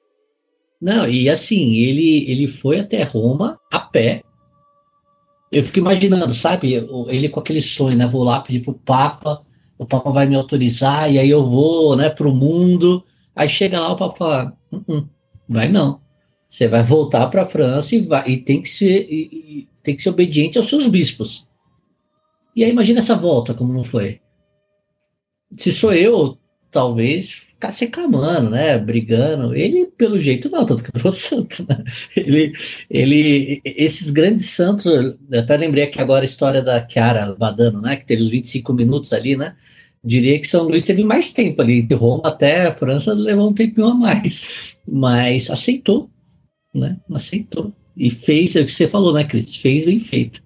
Não, 0.81 1.05
e 1.05 1.29
assim, 1.29 1.75
ele, 1.75 2.31
ele 2.31 2.48
foi 2.48 2.79
até 2.79 3.03
Roma 3.03 3.60
a 3.69 3.79
pé. 3.79 4.24
Eu 5.51 5.62
fico 5.63 5.79
imaginando, 5.79 6.31
sabe? 6.31 6.75
Ele 7.10 7.27
com 7.27 7.41
aquele 7.41 7.62
sonho, 7.62 7.98
né? 7.98 8.07
Vou 8.07 8.24
lá 8.24 8.39
pedir 8.39 8.62
pro 8.62 8.74
Papa, 8.74 9.43
o 9.81 9.85
Papa 9.88 10.11
vai 10.11 10.27
me 10.27 10.35
autorizar, 10.35 11.11
e 11.11 11.17
aí 11.17 11.27
eu 11.27 11.43
vou, 11.43 11.95
né, 11.95 12.07
pro 12.07 12.31
mundo. 12.31 13.03
Aí 13.35 13.50
chega 13.50 13.79
lá, 13.79 13.91
o 13.91 13.95
Papa 13.95 14.15
fala: 14.15 14.57
uh 14.71 14.77
-uh, 14.88 15.09
Vai 15.50 15.69
não. 15.69 16.00
Você 16.47 16.67
vai 16.67 16.83
voltar 16.83 17.25
para 17.31 17.41
a 17.41 17.45
França 17.47 17.95
e, 17.95 18.01
vai, 18.05 18.29
e 18.29 18.38
tem 18.38 18.61
que 18.61 18.69
ser 18.69 19.07
e, 19.09 19.21
e, 19.33 19.67
tem 19.81 19.95
que 19.95 20.03
ser 20.03 20.11
obediente 20.11 20.59
aos 20.59 20.69
seus 20.69 20.88
bispos. 20.88 21.47
E 22.55 22.63
aí 22.63 22.69
imagina 22.69 23.00
essa 23.00 23.15
volta 23.15 23.55
como 23.55 23.73
não 23.73 23.83
foi. 23.83 24.21
Se 25.57 25.73
sou 25.73 25.91
eu, 25.91 26.38
talvez 26.69 27.50
ficasse 27.61 27.85
reclamando, 27.85 28.49
né, 28.49 28.79
brigando. 28.79 29.53
Ele 29.53 29.85
pelo 29.85 30.19
jeito 30.19 30.49
não, 30.49 30.65
tanto 30.65 30.83
que 30.83 30.91
virou 30.93 31.11
santo, 31.13 31.65
né? 31.69 31.83
Ele 32.17 32.51
ele 32.89 33.61
esses 33.63 34.09
grandes 34.09 34.47
santos, 34.47 34.85
eu 34.85 35.39
até 35.39 35.55
lembrei 35.55 35.83
aqui 35.83 36.01
agora 36.01 36.23
a 36.23 36.25
história 36.25 36.61
da 36.61 36.85
Chiara 36.87 37.35
Badano, 37.35 37.81
né, 37.81 37.95
que 37.95 38.05
teve 38.05 38.23
os 38.23 38.29
25 38.29 38.73
minutos 38.73 39.13
ali, 39.13 39.37
né? 39.37 39.55
diria 40.03 40.39
que 40.39 40.47
São 40.47 40.63
Luís 40.63 40.83
teve 40.83 41.03
mais 41.03 41.31
tempo 41.31 41.61
ali, 41.61 41.83
de 41.83 41.93
Roma 41.93 42.23
até 42.25 42.65
a 42.65 42.71
França 42.71 43.13
levou 43.13 43.51
um 43.51 43.53
tempinho 43.53 43.87
a 43.87 43.93
mais, 43.93 44.75
mas 44.87 45.47
aceitou, 45.51 46.09
né? 46.73 46.97
Aceitou 47.13 47.71
e 47.95 48.09
fez 48.09 48.55
é 48.55 48.61
o 48.61 48.65
que 48.65 48.71
você 48.71 48.87
falou, 48.87 49.13
né, 49.13 49.23
Cris? 49.23 49.55
Fez 49.55 49.85
bem 49.85 49.99
feito. 49.99 50.41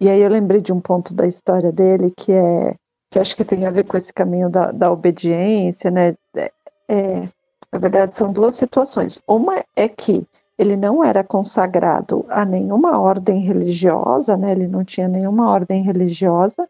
E 0.00 0.08
aí 0.08 0.22
eu 0.22 0.28
lembrei 0.28 0.60
de 0.60 0.72
um 0.72 0.80
ponto 0.80 1.12
da 1.12 1.26
história 1.26 1.72
dele 1.72 2.12
que 2.16 2.30
é 2.30 2.76
que 3.10 3.18
acho 3.18 3.36
que 3.36 3.44
tem 3.44 3.66
a 3.66 3.70
ver 3.70 3.84
com 3.84 3.96
esse 3.96 4.12
caminho 4.12 4.50
da, 4.50 4.70
da 4.70 4.92
obediência, 4.92 5.90
né? 5.90 6.14
É, 6.36 6.52
é, 6.88 7.28
na 7.72 7.78
verdade, 7.78 8.16
são 8.16 8.32
duas 8.32 8.56
situações. 8.56 9.20
Uma 9.26 9.64
é 9.76 9.88
que 9.88 10.26
ele 10.58 10.76
não 10.76 11.04
era 11.04 11.22
consagrado 11.22 12.26
a 12.28 12.44
nenhuma 12.44 12.98
ordem 12.98 13.40
religiosa, 13.40 14.36
né? 14.36 14.52
Ele 14.52 14.66
não 14.66 14.84
tinha 14.84 15.06
nenhuma 15.06 15.50
ordem 15.50 15.82
religiosa, 15.82 16.68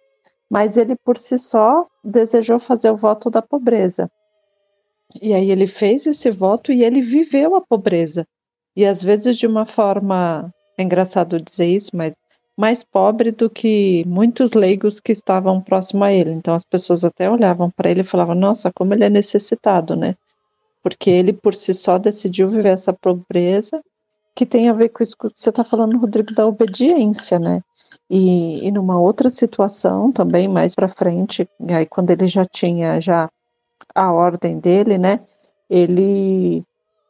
mas 0.50 0.76
ele 0.76 0.94
por 0.96 1.16
si 1.18 1.38
só 1.38 1.86
desejou 2.04 2.58
fazer 2.58 2.90
o 2.90 2.96
voto 2.96 3.30
da 3.30 3.40
pobreza. 3.40 4.10
E 5.20 5.32
aí 5.32 5.50
ele 5.50 5.66
fez 5.66 6.06
esse 6.06 6.30
voto 6.30 6.70
e 6.70 6.84
ele 6.84 7.00
viveu 7.00 7.56
a 7.56 7.60
pobreza. 7.60 8.26
E 8.76 8.84
às 8.84 9.02
vezes 9.02 9.38
de 9.38 9.46
uma 9.46 9.64
forma, 9.66 10.52
é 10.76 10.82
engraçado 10.82 11.40
dizer 11.40 11.66
isso, 11.66 11.90
mas 11.94 12.14
mais 12.58 12.82
pobre 12.82 13.30
do 13.30 13.48
que 13.48 14.04
muitos 14.04 14.52
leigos 14.52 14.98
que 14.98 15.12
estavam 15.12 15.60
próximo 15.60 16.02
a 16.02 16.12
ele. 16.12 16.32
Então 16.32 16.54
as 16.54 16.64
pessoas 16.64 17.04
até 17.04 17.30
olhavam 17.30 17.70
para 17.70 17.88
ele 17.88 18.00
e 18.00 18.04
falavam: 18.04 18.34
"Nossa, 18.34 18.72
como 18.74 18.92
ele 18.92 19.04
é 19.04 19.10
necessitado, 19.10 19.94
né?" 19.94 20.16
Porque 20.82 21.08
ele 21.08 21.32
por 21.32 21.54
si 21.54 21.72
só 21.72 21.98
decidiu 21.98 22.50
viver 22.50 22.70
essa 22.70 22.92
pobreza 22.92 23.80
que 24.34 24.44
tem 24.46 24.68
a 24.68 24.72
ver 24.72 24.88
com 24.90 25.02
isso 25.04 25.16
que 25.16 25.28
você 25.36 25.50
está 25.50 25.64
falando, 25.64 25.98
Rodrigo, 25.98 26.34
da 26.34 26.46
obediência, 26.46 27.38
né? 27.38 27.62
E, 28.10 28.66
e 28.66 28.70
numa 28.72 28.98
outra 28.98 29.30
situação 29.30 30.10
também 30.12 30.48
mais 30.48 30.74
para 30.74 30.88
frente, 30.88 31.48
aí 31.68 31.86
quando 31.86 32.10
ele 32.10 32.28
já 32.28 32.44
tinha 32.44 33.00
já 33.00 33.30
a 33.94 34.12
ordem 34.12 34.58
dele, 34.58 34.98
né? 34.98 35.20
Ele 35.70 36.64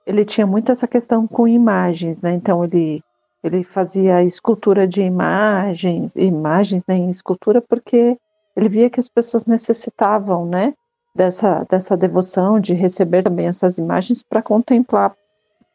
ele 0.06 0.24
tinha 0.24 0.46
muito 0.46 0.72
essa 0.72 0.88
questão 0.88 1.26
com 1.26 1.48
imagens, 1.48 2.20
né? 2.22 2.34
Então 2.34 2.64
ele 2.64 3.02
ele 3.42 3.62
fazia 3.62 4.22
escultura 4.22 4.86
de 4.86 5.02
imagens, 5.02 6.14
imagens 6.16 6.82
né, 6.86 6.96
em 6.96 7.10
escultura 7.10 7.60
porque 7.60 8.16
ele 8.56 8.68
via 8.68 8.90
que 8.90 8.98
as 8.98 9.08
pessoas 9.08 9.46
necessitavam, 9.46 10.44
né, 10.46 10.74
dessa 11.14 11.64
dessa 11.68 11.96
devoção 11.96 12.60
de 12.60 12.74
receber 12.74 13.22
também 13.22 13.46
essas 13.46 13.78
imagens 13.78 14.22
para 14.22 14.42
contemplar 14.42 15.14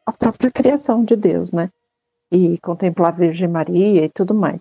a 0.06 0.12
própria 0.12 0.50
criação 0.50 1.04
de 1.04 1.16
Deus, 1.16 1.52
né? 1.52 1.70
E 2.30 2.58
contemplar 2.58 3.08
a 3.12 3.16
Virgem 3.16 3.48
Maria 3.48 4.04
e 4.04 4.08
tudo 4.08 4.34
mais. 4.34 4.60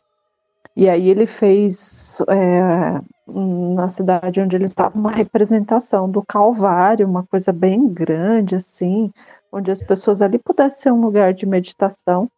E 0.75 0.89
aí 0.89 1.09
ele 1.09 1.27
fez 1.27 2.21
é, 2.27 2.99
na 3.27 3.89
cidade 3.89 4.41
onde 4.41 4.55
ele 4.55 4.65
estava 4.65 4.97
uma 4.97 5.11
representação 5.11 6.09
do 6.09 6.23
Calvário, 6.23 7.07
uma 7.07 7.23
coisa 7.23 7.51
bem 7.53 7.87
grande 7.87 8.55
assim, 8.55 9.11
onde 9.51 9.69
as 9.69 9.79
pessoas 9.81 10.21
ali 10.21 10.39
pudessem 10.39 10.83
ser 10.83 10.91
um 10.91 11.01
lugar 11.01 11.33
de 11.33 11.45
meditação. 11.45 12.29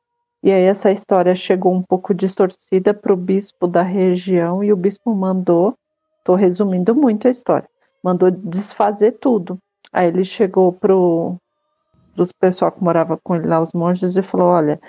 E 0.46 0.52
aí 0.52 0.66
essa 0.66 0.92
história 0.92 1.36
chegou 1.36 1.74
um 1.74 1.82
pouco 1.82 2.14
distorcida 2.14 2.94
para 2.94 3.12
o 3.12 3.18
bispo 3.18 3.66
da 3.66 3.82
região 3.82 4.64
e 4.64 4.72
o 4.72 4.78
bispo 4.78 5.16
mandou, 5.16 5.76
estou 6.20 6.36
resumindo 6.36 6.94
muito 6.94 7.28
a 7.28 7.32
história, 7.32 7.68
mandou 8.04 8.30
desfazer 8.30 9.14
tudo. 9.14 9.58
Aí 9.92 10.08
ele 10.08 10.24
chegou 10.24 10.72
pro 10.72 11.36
dos 12.16 12.32
pessoal 12.32 12.72
que 12.72 12.84
morava 12.84 13.18
com 13.24 13.36
ele 13.36 13.48
lá, 13.48 13.60
os 13.60 13.74
monges, 13.74 14.16
e 14.18 14.22
falou: 14.22 14.50
olha, 14.50 14.80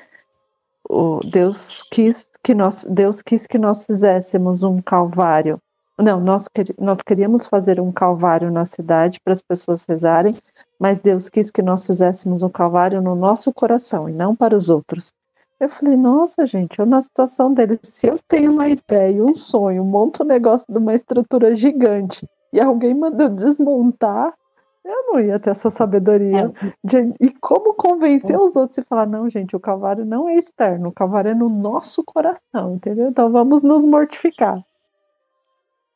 o 0.90 1.20
Deus 1.20 1.82
quis 1.90 2.28
que 2.44 2.54
nós, 2.54 2.84
Deus 2.84 3.22
quis 3.22 3.46
que 3.46 3.56
nós 3.56 3.86
fizéssemos 3.86 4.62
um 4.62 4.82
calvário. 4.82 5.58
Não, 5.98 6.20
nós, 6.20 6.44
nós 6.78 7.00
queríamos 7.00 7.46
fazer 7.46 7.80
um 7.80 7.90
calvário 7.90 8.50
na 8.50 8.66
cidade 8.66 9.18
para 9.24 9.32
as 9.32 9.40
pessoas 9.40 9.86
rezarem, 9.86 10.34
mas 10.78 11.00
Deus 11.00 11.30
quis 11.30 11.50
que 11.50 11.62
nós 11.62 11.86
fizéssemos 11.86 12.42
um 12.42 12.50
calvário 12.50 13.00
no 13.00 13.14
nosso 13.14 13.50
coração 13.54 14.06
e 14.06 14.12
não 14.12 14.36
para 14.36 14.54
os 14.54 14.68
outros. 14.68 15.14
Eu 15.58 15.70
falei, 15.70 15.96
nossa, 15.96 16.46
gente, 16.46 16.78
eu 16.78 16.84
na 16.84 17.00
situação 17.00 17.52
dele, 17.52 17.80
se 17.82 18.06
eu 18.06 18.18
tenho 18.28 18.52
uma 18.52 18.68
ideia, 18.68 19.24
um 19.24 19.34
sonho, 19.34 19.84
monto 19.84 20.22
um 20.22 20.26
negócio 20.26 20.66
de 20.68 20.78
uma 20.78 20.94
estrutura 20.94 21.54
gigante 21.54 22.28
e 22.52 22.60
alguém 22.60 22.94
manda 22.94 23.28
desmontar, 23.30 24.34
eu 24.84 25.12
não 25.12 25.20
ia 25.20 25.40
ter 25.40 25.50
essa 25.50 25.68
sabedoria. 25.68 26.52
É. 26.62 26.72
De, 26.84 27.14
e 27.20 27.30
como 27.40 27.74
convencer 27.74 28.38
os 28.38 28.54
outros 28.54 28.78
e 28.78 28.84
falar, 28.84 29.06
não, 29.06 29.28
gente, 29.28 29.56
o 29.56 29.60
Calvário 29.60 30.04
não 30.04 30.28
é 30.28 30.36
externo, 30.36 30.90
o 30.90 30.92
Calvário 30.92 31.30
é 31.30 31.34
no 31.34 31.48
nosso 31.48 32.04
coração, 32.04 32.74
entendeu? 32.74 33.08
Então 33.08 33.30
vamos 33.32 33.62
nos 33.62 33.84
mortificar. 33.84 34.62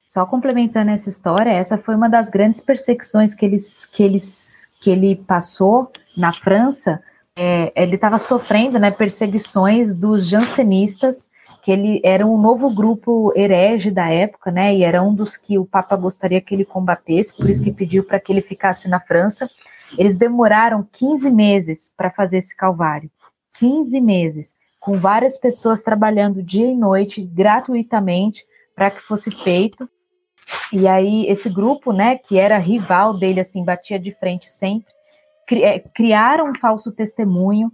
Só 0.07 0.27
complementando 0.27 0.91
essa 0.91 1.09
história, 1.09 1.51
essa 1.51 1.79
foi 1.79 1.95
uma 1.95 2.09
das 2.09 2.29
grandes 2.29 2.61
perseguições 2.61 3.33
que, 3.33 3.47
eles, 3.47 3.87
que, 3.87 4.03
eles, 4.03 4.69
que 4.81 4.91
ele 4.91 5.15
passou 5.15 5.89
na 6.17 6.33
França. 6.33 7.01
É, 7.43 7.73
ele 7.75 7.95
estava 7.95 8.19
sofrendo 8.19 8.79
né, 8.79 8.91
perseguições 8.91 9.95
dos 9.95 10.29
jansenistas 10.29 11.27
que 11.63 11.71
ele 11.71 12.01
era 12.05 12.27
um 12.27 12.39
novo 12.39 12.69
grupo 12.69 13.33
herege 13.35 13.91
da 13.91 14.09
época, 14.09 14.51
né? 14.51 14.75
E 14.75 14.83
era 14.83 15.03
um 15.03 15.15
dos 15.15 15.39
que 15.39 15.59
o 15.59 15.65
Papa 15.65 15.97
gostaria 15.97 16.41
que 16.41 16.55
ele 16.55 16.67
combatesse, 16.67 17.35
por 17.35 17.49
isso 17.49 17.63
que 17.63 17.73
pediu 17.73 18.05
para 18.05 18.21
que 18.21 18.31
ele 18.31 18.43
ficasse 18.43 18.89
na 18.89 19.01
França. 19.01 19.49
Eles 19.97 20.19
demoraram 20.19 20.87
15 20.93 21.31
meses 21.31 21.93
para 21.97 22.11
fazer 22.11 22.39
esse 22.39 22.55
calvário. 22.55 23.11
15 23.55 23.99
meses, 24.03 24.55
com 24.79 24.99
várias 24.99 25.39
pessoas 25.39 25.83
trabalhando 25.83 26.43
dia 26.43 26.67
e 26.67 26.77
noite 26.77 27.23
gratuitamente 27.23 28.45
para 28.75 28.91
que 28.91 29.01
fosse 29.01 29.31
feito. 29.31 29.89
E 30.73 30.87
aí 30.87 31.27
esse 31.27 31.49
grupo, 31.49 31.91
né, 31.91 32.19
que 32.19 32.39
era 32.39 32.59
rival 32.59 33.19
dele 33.19 33.41
assim, 33.41 33.65
batia 33.65 33.99
de 33.99 34.13
frente 34.13 34.47
sempre, 34.47 34.93
criaram 35.93 36.51
um 36.51 36.55
falso 36.55 36.93
testemunho 36.93 37.71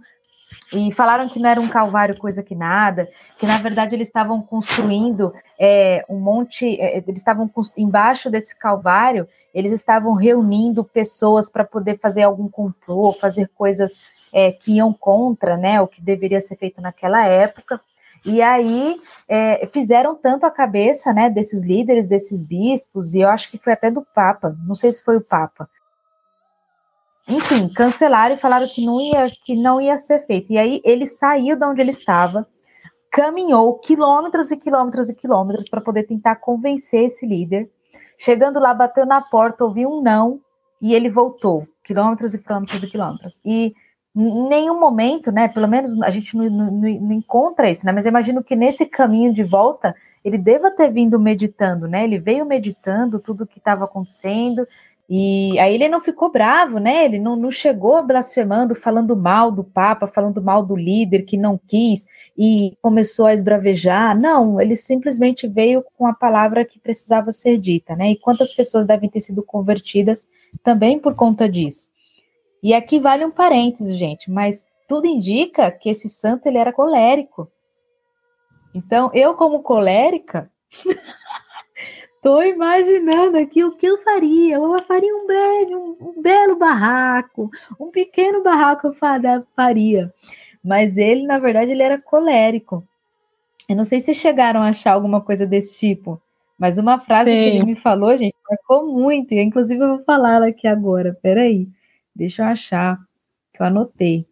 e 0.73 0.91
falaram 0.93 1.29
que 1.29 1.39
não 1.39 1.49
era 1.49 1.59
um 1.59 1.67
calvário 1.67 2.17
coisa 2.17 2.43
que 2.43 2.55
nada, 2.55 3.07
que 3.37 3.45
na 3.45 3.57
verdade 3.57 3.95
eles 3.95 4.07
estavam 4.07 4.41
construindo 4.41 5.33
é, 5.59 6.05
um 6.09 6.19
monte, 6.19 6.79
é, 6.79 6.97
eles 6.97 7.19
estavam 7.19 7.49
embaixo 7.77 8.29
desse 8.29 8.57
calvário, 8.57 9.27
eles 9.53 9.71
estavam 9.71 10.13
reunindo 10.13 10.83
pessoas 10.83 11.49
para 11.49 11.63
poder 11.63 11.99
fazer 11.99 12.23
algum 12.23 12.49
complô, 12.49 13.13
fazer 13.13 13.49
coisas 13.55 14.13
é, 14.33 14.51
que 14.51 14.73
iam 14.73 14.93
contra, 14.93 15.57
né, 15.57 15.81
o 15.81 15.87
que 15.87 16.01
deveria 16.01 16.39
ser 16.39 16.57
feito 16.57 16.81
naquela 16.81 17.25
época. 17.25 17.79
E 18.25 18.41
aí 18.41 18.99
é, 19.27 19.67
fizeram 19.67 20.15
tanto 20.15 20.45
a 20.45 20.51
cabeça, 20.51 21.13
né, 21.13 21.29
desses 21.29 21.63
líderes, 21.63 22.07
desses 22.07 22.43
bispos, 22.43 23.13
e 23.13 23.21
eu 23.21 23.29
acho 23.29 23.49
que 23.49 23.57
foi 23.57 23.73
até 23.73 23.91
do 23.91 24.01
Papa, 24.01 24.55
não 24.65 24.75
sei 24.75 24.91
se 24.91 25.03
foi 25.03 25.17
o 25.17 25.21
Papa, 25.21 25.69
enfim, 27.27 27.67
cancelaram 27.67 28.35
e 28.35 28.39
falaram 28.39 28.67
que 28.67 28.85
não 28.85 29.01
ia, 29.01 29.29
que 29.45 29.55
não 29.55 29.81
ia 29.81 29.97
ser 29.97 30.25
feito. 30.25 30.51
E 30.51 30.57
aí 30.57 30.81
ele 30.83 31.05
saiu 31.05 31.57
de 31.57 31.65
onde 31.65 31.81
ele 31.81 31.91
estava, 31.91 32.47
caminhou 33.11 33.77
quilômetros 33.79 34.51
e 34.51 34.57
quilômetros 34.57 35.09
e 35.09 35.15
quilômetros 35.15 35.67
para 35.67 35.81
poder 35.81 36.03
tentar 36.03 36.37
convencer 36.37 37.05
esse 37.05 37.25
líder. 37.25 37.69
Chegando 38.17 38.59
lá, 38.59 38.73
bateu 38.73 39.05
na 39.05 39.21
porta, 39.21 39.63
ouviu 39.63 39.89
um 39.89 40.01
não 40.01 40.39
e 40.81 40.93
ele 40.93 41.09
voltou, 41.09 41.67
quilômetros 41.83 42.33
e 42.33 42.39
quilômetros 42.39 42.81
e 42.83 42.87
quilômetros. 42.87 43.41
E 43.43 43.73
em 44.15 44.47
nenhum 44.47 44.79
momento, 44.79 45.31
né, 45.31 45.47
pelo 45.47 45.67
menos 45.67 45.99
a 46.01 46.09
gente 46.09 46.35
não, 46.35 46.49
não, 46.49 46.71
não 46.71 47.11
encontra 47.11 47.69
isso, 47.69 47.85
né, 47.85 47.91
mas 47.91 48.05
eu 48.05 48.09
imagino 48.09 48.43
que 48.43 48.55
nesse 48.55 48.85
caminho 48.85 49.33
de 49.33 49.43
volta 49.43 49.93
ele 50.23 50.37
deva 50.37 50.71
ter 50.71 50.91
vindo 50.91 51.19
meditando, 51.19 51.87
né? 51.87 52.03
Ele 52.03 52.19
veio 52.19 52.45
meditando 52.45 53.19
tudo 53.19 53.43
o 53.43 53.47
que 53.47 53.59
estava 53.59 53.85
acontecendo, 53.85 54.67
e 55.09 55.57
aí 55.57 55.73
ele 55.73 55.87
não 55.87 56.01
ficou 56.01 56.29
bravo, 56.29 56.79
né? 56.79 57.05
Ele 57.05 57.17
não, 57.17 57.37
não 57.37 57.49
chegou 57.49 58.05
blasfemando, 58.05 58.75
falando 58.75 59.15
mal 59.15 59.49
do 59.49 59.63
Papa, 59.63 60.05
falando 60.05 60.41
mal 60.41 60.65
do 60.65 60.75
líder 60.75 61.21
que 61.21 61.37
não 61.37 61.57
quis 61.57 62.05
e 62.37 62.77
começou 62.81 63.25
a 63.25 63.33
esbravejar. 63.33 64.19
Não, 64.19 64.59
ele 64.59 64.75
simplesmente 64.75 65.47
veio 65.47 65.81
com 65.97 66.05
a 66.05 66.13
palavra 66.13 66.65
que 66.65 66.77
precisava 66.77 67.31
ser 67.31 67.57
dita, 67.57 67.95
né? 67.95 68.11
E 68.11 68.19
quantas 68.19 68.53
pessoas 68.53 68.85
devem 68.85 69.09
ter 69.09 69.21
sido 69.21 69.41
convertidas 69.41 70.27
também 70.61 70.99
por 70.99 71.15
conta 71.15 71.47
disso. 71.47 71.87
E 72.61 72.73
aqui 72.73 72.99
vale 72.99 73.23
um 73.23 73.31
parênteses, 73.31 73.95
gente, 73.95 74.29
mas 74.29 74.65
tudo 74.89 75.07
indica 75.07 75.71
que 75.71 75.89
esse 75.89 76.09
santo 76.09 76.47
ele 76.47 76.57
era 76.57 76.73
colérico. 76.73 77.49
Então, 78.75 79.09
eu 79.13 79.35
como 79.35 79.63
colérica 79.63 80.51
tô 82.27 82.41
imaginando 82.41 83.37
aqui 83.37 83.63
o 83.63 83.71
que 83.71 83.85
eu 83.85 84.03
faria. 84.03 84.55
Eu 84.55 84.83
faria 84.83 85.15
um 85.15 85.25
breve, 85.25 85.73
um, 85.73 85.95
um 86.01 86.21
belo 86.21 86.57
barraco, 86.57 87.49
um 87.79 87.89
pequeno 87.89 88.43
barraco 88.43 88.87
eu 88.87 88.93
faria. 89.55 90.13
Mas 90.61 90.97
ele, 90.97 91.25
na 91.25 91.39
verdade, 91.39 91.71
ele 91.71 91.81
era 91.81 91.97
colérico. 91.97 92.85
Eu 93.69 93.77
não 93.77 93.85
sei 93.85 94.01
se 94.01 94.13
chegaram 94.13 94.61
a 94.61 94.67
achar 94.67 94.91
alguma 94.91 95.21
coisa 95.21 95.47
desse 95.47 95.77
tipo, 95.77 96.21
mas 96.59 96.77
uma 96.77 96.99
frase 96.99 97.31
Sim. 97.31 97.37
que 97.37 97.43
ele 97.43 97.63
me 97.63 97.75
falou, 97.77 98.17
gente, 98.17 98.35
marcou 98.49 98.85
muito. 98.85 99.33
E 99.33 99.41
inclusive 99.41 99.81
eu 99.81 99.95
vou 99.95 100.03
falar 100.03 100.35
ela 100.35 100.47
aqui 100.47 100.67
agora. 100.67 101.17
Peraí, 101.21 101.65
deixa 102.13 102.43
eu 102.43 102.47
achar, 102.47 102.99
que 103.53 103.61
eu 103.61 103.65
anotei. 103.67 104.27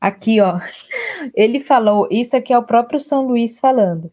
Aqui, 0.00 0.40
ó. 0.40 0.58
Ele 1.34 1.60
falou, 1.60 2.08
isso 2.10 2.34
aqui 2.34 2.52
é 2.52 2.58
o 2.58 2.62
próprio 2.62 2.98
São 2.98 3.26
Luís 3.26 3.60
falando 3.60 4.10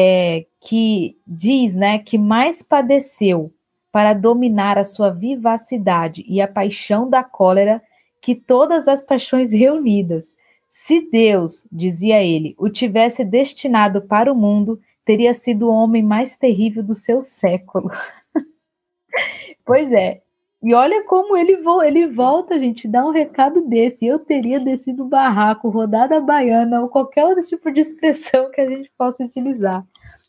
é, 0.00 0.46
que 0.60 1.18
diz 1.26 1.74
né, 1.74 1.98
que 1.98 2.16
mais 2.16 2.62
padeceu 2.62 3.52
para 3.90 4.12
dominar 4.12 4.78
a 4.78 4.84
sua 4.84 5.10
vivacidade 5.10 6.24
e 6.28 6.40
a 6.40 6.46
paixão 6.46 7.10
da 7.10 7.24
cólera 7.24 7.82
que 8.22 8.36
todas 8.36 8.86
as 8.86 9.02
paixões 9.02 9.50
reunidas. 9.50 10.36
Se 10.68 11.10
Deus, 11.10 11.66
dizia 11.72 12.22
ele, 12.22 12.54
o 12.58 12.68
tivesse 12.68 13.24
destinado 13.24 14.02
para 14.02 14.32
o 14.32 14.36
mundo, 14.36 14.80
teria 15.04 15.34
sido 15.34 15.66
o 15.66 15.72
homem 15.72 16.02
mais 16.02 16.36
terrível 16.36 16.84
do 16.84 16.94
seu 16.94 17.20
século. 17.24 17.90
pois 19.66 19.90
é, 19.90 20.22
e 20.60 20.74
olha 20.74 21.04
como 21.04 21.36
ele, 21.36 21.56
vo 21.56 21.82
ele 21.82 22.08
volta, 22.08 22.58
gente, 22.58 22.88
dá 22.88 23.06
um 23.06 23.10
recado 23.10 23.62
desse. 23.62 24.06
Eu 24.06 24.18
teria 24.18 24.58
descido 24.58 25.04
o 25.04 25.08
barraco, 25.08 25.68
rodada 25.68 26.20
baiana, 26.20 26.80
ou 26.80 26.88
qualquer 26.88 27.24
outro 27.24 27.46
tipo 27.46 27.70
de 27.70 27.80
expressão 27.80 28.50
que 28.50 28.60
a 28.60 28.68
gente 28.68 28.90
possa 28.98 29.24
utilizar. 29.24 29.84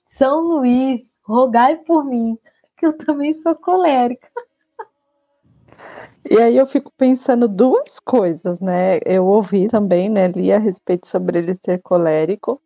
São 0.05 0.41
Luís, 0.41 1.17
rogai 1.23 1.77
por 1.77 2.05
mim, 2.05 2.37
que 2.77 2.85
eu 2.85 2.93
também 2.95 3.33
sou 3.33 3.55
colérica. 3.55 4.27
E 6.29 6.37
aí 6.37 6.57
eu 6.57 6.67
fico 6.67 6.91
pensando 6.95 7.47
duas 7.47 7.99
coisas, 7.99 8.59
né? 8.59 8.99
Eu 9.05 9.25
ouvi 9.25 9.67
também, 9.67 10.09
né? 10.09 10.27
Li 10.27 10.51
a 10.51 10.59
respeito 10.59 11.07
sobre 11.07 11.39
ele 11.39 11.55
ser 11.55 11.81
colérico. 11.81 12.61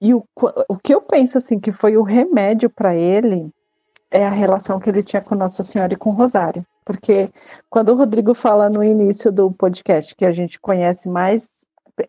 E 0.00 0.12
o, 0.12 0.24
o 0.68 0.76
que 0.76 0.92
eu 0.92 1.00
penso, 1.00 1.38
assim, 1.38 1.60
que 1.60 1.70
foi 1.70 1.96
o 1.96 2.02
remédio 2.02 2.68
para 2.68 2.96
ele 2.96 3.48
é 4.10 4.26
a 4.26 4.30
relação 4.30 4.80
que 4.80 4.90
ele 4.90 5.04
tinha 5.04 5.22
com 5.22 5.36
Nossa 5.36 5.62
Senhora 5.62 5.92
e 5.92 5.96
com 5.96 6.10
Rosário. 6.10 6.66
Porque 6.86 7.30
quando 7.68 7.88
o 7.88 7.96
Rodrigo 7.96 8.32
fala 8.32 8.70
no 8.70 8.82
início 8.82 9.32
do 9.32 9.50
podcast 9.50 10.14
que 10.14 10.24
a 10.24 10.30
gente 10.30 10.60
conhece 10.60 11.08
mais 11.08 11.46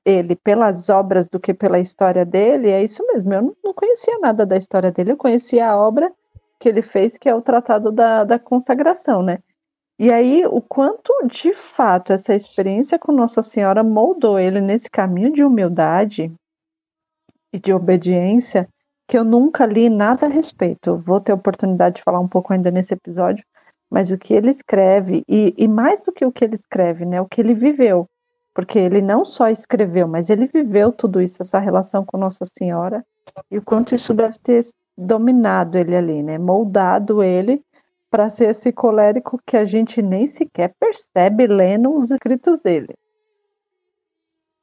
ele 0.05 0.35
pelas 0.35 0.87
obras 0.87 1.27
do 1.27 1.39
que 1.39 1.51
pela 1.53 1.79
história 1.79 2.23
dele, 2.23 2.69
é 2.69 2.83
isso 2.83 3.03
mesmo. 3.07 3.33
Eu 3.33 3.57
não 3.63 3.73
conhecia 3.73 4.19
nada 4.19 4.45
da 4.45 4.55
história 4.55 4.91
dele, 4.91 5.13
eu 5.13 5.17
conhecia 5.17 5.67
a 5.67 5.75
obra 5.77 6.13
que 6.59 6.69
ele 6.69 6.83
fez, 6.83 7.17
que 7.17 7.27
é 7.27 7.33
o 7.33 7.41
Tratado 7.41 7.91
da, 7.91 8.23
da 8.23 8.37
Consagração, 8.37 9.23
né? 9.23 9.39
E 9.99 10.11
aí, 10.11 10.45
o 10.45 10.61
quanto 10.61 11.11
de 11.25 11.55
fato 11.55 12.13
essa 12.13 12.35
experiência 12.35 12.99
com 12.99 13.11
Nossa 13.11 13.41
Senhora 13.41 13.83
moldou 13.83 14.37
ele 14.37 14.61
nesse 14.61 14.89
caminho 14.91 15.33
de 15.33 15.43
humildade 15.43 16.31
e 17.51 17.59
de 17.59 17.73
obediência, 17.73 18.69
que 19.07 19.17
eu 19.17 19.23
nunca 19.23 19.65
li 19.65 19.89
nada 19.89 20.27
a 20.27 20.29
respeito. 20.29 20.97
Vou 20.97 21.19
ter 21.19 21.33
oportunidade 21.33 21.95
de 21.95 22.03
falar 22.03 22.19
um 22.19 22.27
pouco 22.27 22.53
ainda 22.53 22.69
nesse 22.69 22.93
episódio, 22.93 23.43
mas 23.89 24.11
o 24.11 24.17
que 24.17 24.33
ele 24.33 24.49
escreve, 24.49 25.23
e, 25.27 25.53
e, 25.57 25.67
mais 25.67 26.01
do 26.01 26.11
que 26.11 26.25
o 26.25 26.31
que 26.31 26.43
ele 26.43 26.55
escreve, 26.55 27.05
né, 27.05 27.21
o 27.21 27.25
que 27.25 27.41
ele 27.41 27.53
viveu, 27.53 28.07
porque 28.53 28.77
ele 28.77 29.01
não 29.01 29.25
só 29.25 29.49
escreveu, 29.49 30.07
mas 30.07 30.29
ele 30.29 30.47
viveu 30.47 30.91
tudo 30.91 31.21
isso, 31.21 31.41
essa 31.41 31.59
relação 31.59 32.05
com 32.05 32.17
Nossa 32.17 32.45
Senhora, 32.57 33.05
e 33.51 33.57
o 33.57 33.61
quanto 33.61 33.95
isso 33.95 34.13
deve 34.13 34.37
ter 34.39 34.65
dominado 34.97 35.77
ele 35.77 35.95
ali, 35.95 36.21
né, 36.23 36.37
moldado 36.37 37.23
ele 37.23 37.61
para 38.09 38.29
ser 38.29 38.51
esse 38.51 38.71
colérico 38.71 39.39
que 39.45 39.57
a 39.57 39.65
gente 39.65 40.01
nem 40.01 40.27
sequer 40.27 40.73
percebe 40.79 41.45
lendo 41.45 41.95
os 41.97 42.09
escritos 42.09 42.59
dele. 42.61 42.93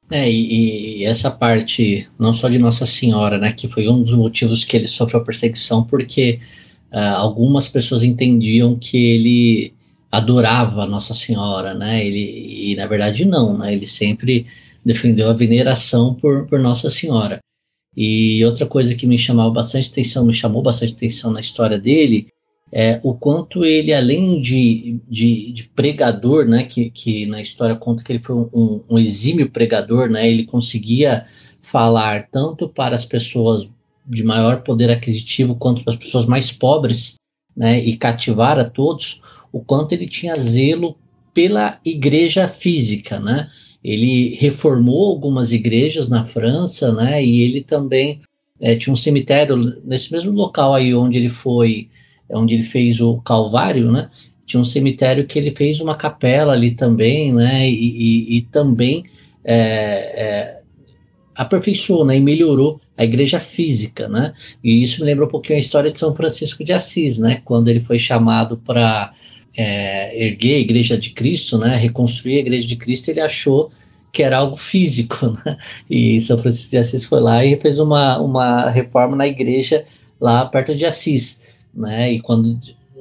É, 0.09 0.29
e, 0.29 0.99
e, 0.99 1.05
essa 1.05 1.31
parte, 1.31 2.07
não 2.19 2.31
só 2.31 2.47
de 2.47 2.59
Nossa 2.59 2.85
Senhora, 2.85 3.39
né, 3.39 3.51
que 3.51 3.67
foi 3.67 3.87
um 3.87 4.03
dos 4.03 4.13
motivos 4.13 4.63
que 4.63 4.77
ele 4.77 4.87
sofreu 4.87 5.23
perseguição, 5.23 5.83
porque 5.83 6.39
uh, 6.95 7.17
algumas 7.17 7.67
pessoas 7.67 8.03
entendiam 8.03 8.77
que 8.77 8.97
ele 8.97 9.73
adorava 10.09 10.85
Nossa 10.85 11.13
Senhora, 11.13 11.73
né? 11.73 12.05
Ele, 12.05 12.71
e 12.71 12.75
na 12.75 12.87
verdade 12.87 13.25
não, 13.25 13.57
né? 13.57 13.73
Ele 13.73 13.85
sempre 13.85 14.45
defendeu 14.83 15.29
a 15.29 15.33
veneração 15.33 16.13
por, 16.13 16.45
por 16.45 16.57
Nossa 16.59 16.89
Senhora. 16.89 17.39
E 17.95 18.43
outra 18.45 18.65
coisa 18.65 18.95
que 18.95 19.07
me 19.07 19.17
chamava 19.17 19.49
bastante 19.49 19.89
atenção, 19.89 20.25
me 20.25 20.33
chamou 20.33 20.61
bastante 20.61 20.93
atenção 20.93 21.31
na 21.31 21.39
história 21.39 21.77
dele, 21.77 22.27
é 22.71 22.99
o 23.03 23.13
quanto 23.13 23.63
ele, 23.63 23.93
além 23.93 24.41
de, 24.41 24.99
de, 25.07 25.51
de 25.51 25.63
pregador, 25.69 26.45
né, 26.45 26.63
que, 26.63 26.89
que 26.89 27.25
na 27.25 27.41
história 27.41 27.75
conta 27.75 28.03
que 28.03 28.11
ele 28.11 28.21
foi 28.21 28.35
um, 28.35 28.83
um, 28.89 28.99
exímio 28.99 29.49
pregador, 29.49 30.09
né, 30.09 30.29
ele 30.29 30.45
conseguia 30.45 31.25
falar 31.61 32.27
tanto 32.29 32.67
para 32.67 32.95
as 32.95 33.05
pessoas 33.05 33.69
de 34.07 34.23
maior 34.23 34.61
poder 34.61 34.89
aquisitivo 34.89 35.55
quanto 35.55 35.87
as 35.89 35.95
pessoas 35.95 36.25
mais 36.25 36.51
pobres, 36.51 37.15
né, 37.55 37.79
e 37.83 37.95
cativar 37.95 38.59
a 38.59 38.65
todos, 38.65 39.21
o 39.51 39.61
quanto 39.61 39.93
ele 39.93 40.05
tinha 40.05 40.33
zelo 40.35 40.97
pela 41.33 41.79
igreja 41.85 42.47
física, 42.47 43.19
né? 43.19 43.49
Ele 43.83 44.35
reformou 44.35 45.11
algumas 45.11 45.51
igrejas 45.51 46.09
na 46.09 46.25
França, 46.25 46.93
né? 46.93 47.23
E 47.23 47.41
ele 47.41 47.61
também 47.61 48.21
é, 48.59 48.75
tinha 48.75 48.91
um 48.91 48.97
cemitério 48.97 49.81
nesse 49.85 50.11
mesmo 50.11 50.31
local 50.31 50.73
aí 50.73 50.93
onde 50.93 51.17
ele 51.17 51.29
foi, 51.29 51.89
onde 52.29 52.53
ele 52.53 52.63
fez 52.63 52.99
o 52.99 53.17
Calvário, 53.17 53.91
né? 53.91 54.09
Tinha 54.45 54.59
um 54.59 54.65
cemitério 54.65 55.25
que 55.25 55.37
ele 55.37 55.51
fez 55.55 55.79
uma 55.79 55.95
capela 55.95 56.53
ali 56.53 56.71
também, 56.71 57.33
né? 57.33 57.69
E, 57.69 57.73
e, 57.73 58.37
e 58.37 58.41
também 58.41 59.05
é, 59.43 59.55
é, 59.55 60.61
aperfeiçoou 61.35 62.05
né, 62.05 62.17
e 62.17 62.21
melhorou 62.21 62.81
a 62.97 63.03
igreja 63.03 63.39
física, 63.39 64.07
né? 64.07 64.33
E 64.63 64.83
isso 64.83 65.01
me 65.01 65.05
lembra 65.05 65.25
um 65.25 65.29
pouquinho 65.29 65.57
a 65.57 65.59
história 65.59 65.91
de 65.91 65.97
São 65.97 66.15
Francisco 66.15 66.63
de 66.63 66.73
Assis, 66.73 67.19
né? 67.19 67.41
Quando 67.43 67.67
ele 67.67 67.79
foi 67.79 67.99
chamado 67.99 68.57
para 68.57 69.13
é, 69.57 70.25
erguer 70.25 70.55
a 70.55 70.59
igreja 70.59 70.97
de 70.97 71.11
Cristo, 71.11 71.57
né? 71.57 71.75
Reconstruir 71.75 72.37
a 72.37 72.39
igreja 72.39 72.67
de 72.67 72.75
Cristo, 72.75 73.09
ele 73.09 73.21
achou 73.21 73.71
que 74.11 74.23
era 74.23 74.37
algo 74.37 74.55
físico, 74.55 75.37
né? 75.45 75.57
E 75.89 76.21
São 76.21 76.37
Francisco 76.37 76.71
de 76.71 76.77
Assis 76.77 77.03
foi 77.03 77.19
lá 77.19 77.43
e 77.43 77.57
fez 77.57 77.79
uma, 77.79 78.17
uma 78.19 78.69
reforma 78.69 79.15
na 79.15 79.27
igreja 79.27 79.85
lá 80.19 80.45
perto 80.45 80.73
de 80.73 80.85
Assis, 80.85 81.41
né? 81.73 82.13
E 82.13 82.21
quando 82.21 82.57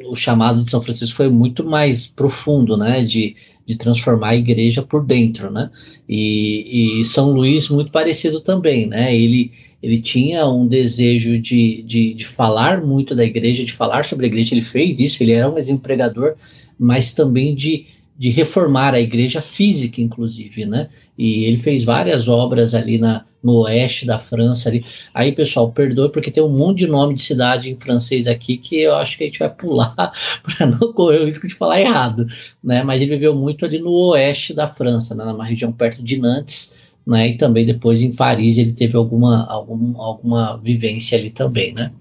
o 0.06 0.16
chamado 0.16 0.64
de 0.64 0.70
São 0.70 0.82
Francisco 0.82 1.16
foi 1.16 1.28
muito 1.28 1.64
mais 1.64 2.06
profundo, 2.06 2.76
né? 2.76 3.04
De 3.04 3.36
de 3.66 3.76
transformar 3.76 4.30
a 4.30 4.36
igreja 4.36 4.82
por 4.82 5.04
dentro, 5.04 5.50
né? 5.50 5.70
E, 6.08 7.00
e, 7.00 7.04
São 7.04 7.30
Luís 7.30 7.68
muito 7.68 7.90
parecido 7.90 8.40
também, 8.40 8.86
né? 8.86 9.14
Ele, 9.14 9.52
ele 9.84 10.00
tinha 10.00 10.48
um 10.48 10.66
desejo 10.66 11.38
de, 11.38 11.82
de, 11.82 12.14
de, 12.14 12.24
falar 12.24 12.80
muito 12.80 13.14
da 13.14 13.22
igreja, 13.22 13.62
de 13.62 13.72
falar 13.72 14.02
sobre 14.02 14.24
a 14.24 14.28
igreja, 14.28 14.54
ele 14.54 14.62
fez 14.62 14.98
isso, 14.98 15.22
ele 15.22 15.32
era 15.32 15.50
um 15.50 15.58
empregador, 15.58 16.36
mas 16.78 17.12
também 17.12 17.54
de, 17.54 17.84
de 18.16 18.30
reformar 18.30 18.94
a 18.94 19.00
igreja 19.00 19.42
física, 19.42 20.00
inclusive, 20.00 20.64
né? 20.64 20.88
E 21.18 21.44
ele 21.44 21.58
fez 21.58 21.84
várias 21.84 22.28
obras 22.28 22.74
ali 22.74 22.96
na, 22.96 23.26
no 23.42 23.60
oeste 23.64 24.06
da 24.06 24.18
França 24.18 24.70
ali. 24.70 24.82
Aí, 25.12 25.32
pessoal, 25.32 25.70
perdoe 25.70 26.10
porque 26.10 26.30
tem 26.30 26.42
um 26.42 26.48
monte 26.48 26.78
de 26.78 26.86
nome 26.86 27.14
de 27.14 27.20
cidade 27.20 27.70
em 27.70 27.76
francês 27.76 28.26
aqui 28.26 28.56
que 28.56 28.80
eu 28.80 28.94
acho 28.94 29.18
que 29.18 29.24
a 29.24 29.26
gente 29.26 29.38
vai 29.38 29.50
pular 29.50 29.94
para 30.42 30.66
não 30.66 30.94
correr 30.94 31.20
o 31.20 31.26
risco 31.26 31.46
de 31.46 31.54
falar 31.54 31.78
errado, 31.78 32.26
né? 32.62 32.82
Mas 32.82 33.02
ele 33.02 33.10
viveu 33.10 33.34
muito 33.34 33.66
ali 33.66 33.78
no 33.78 33.90
oeste 33.90 34.54
da 34.54 34.66
França, 34.66 35.14
né? 35.14 35.26
numa 35.26 35.44
região 35.44 35.70
perto 35.70 36.02
de 36.02 36.18
Nantes, 36.18 36.73
né? 37.06 37.28
E 37.28 37.36
também 37.36 37.64
depois 37.64 38.02
em 38.02 38.14
Paris 38.14 38.58
ele 38.58 38.72
teve 38.72 38.96
alguma, 38.96 39.46
algum, 39.50 40.00
alguma 40.00 40.56
vivência 40.58 41.18
ali 41.18 41.30
também, 41.30 41.72
né? 41.74 41.92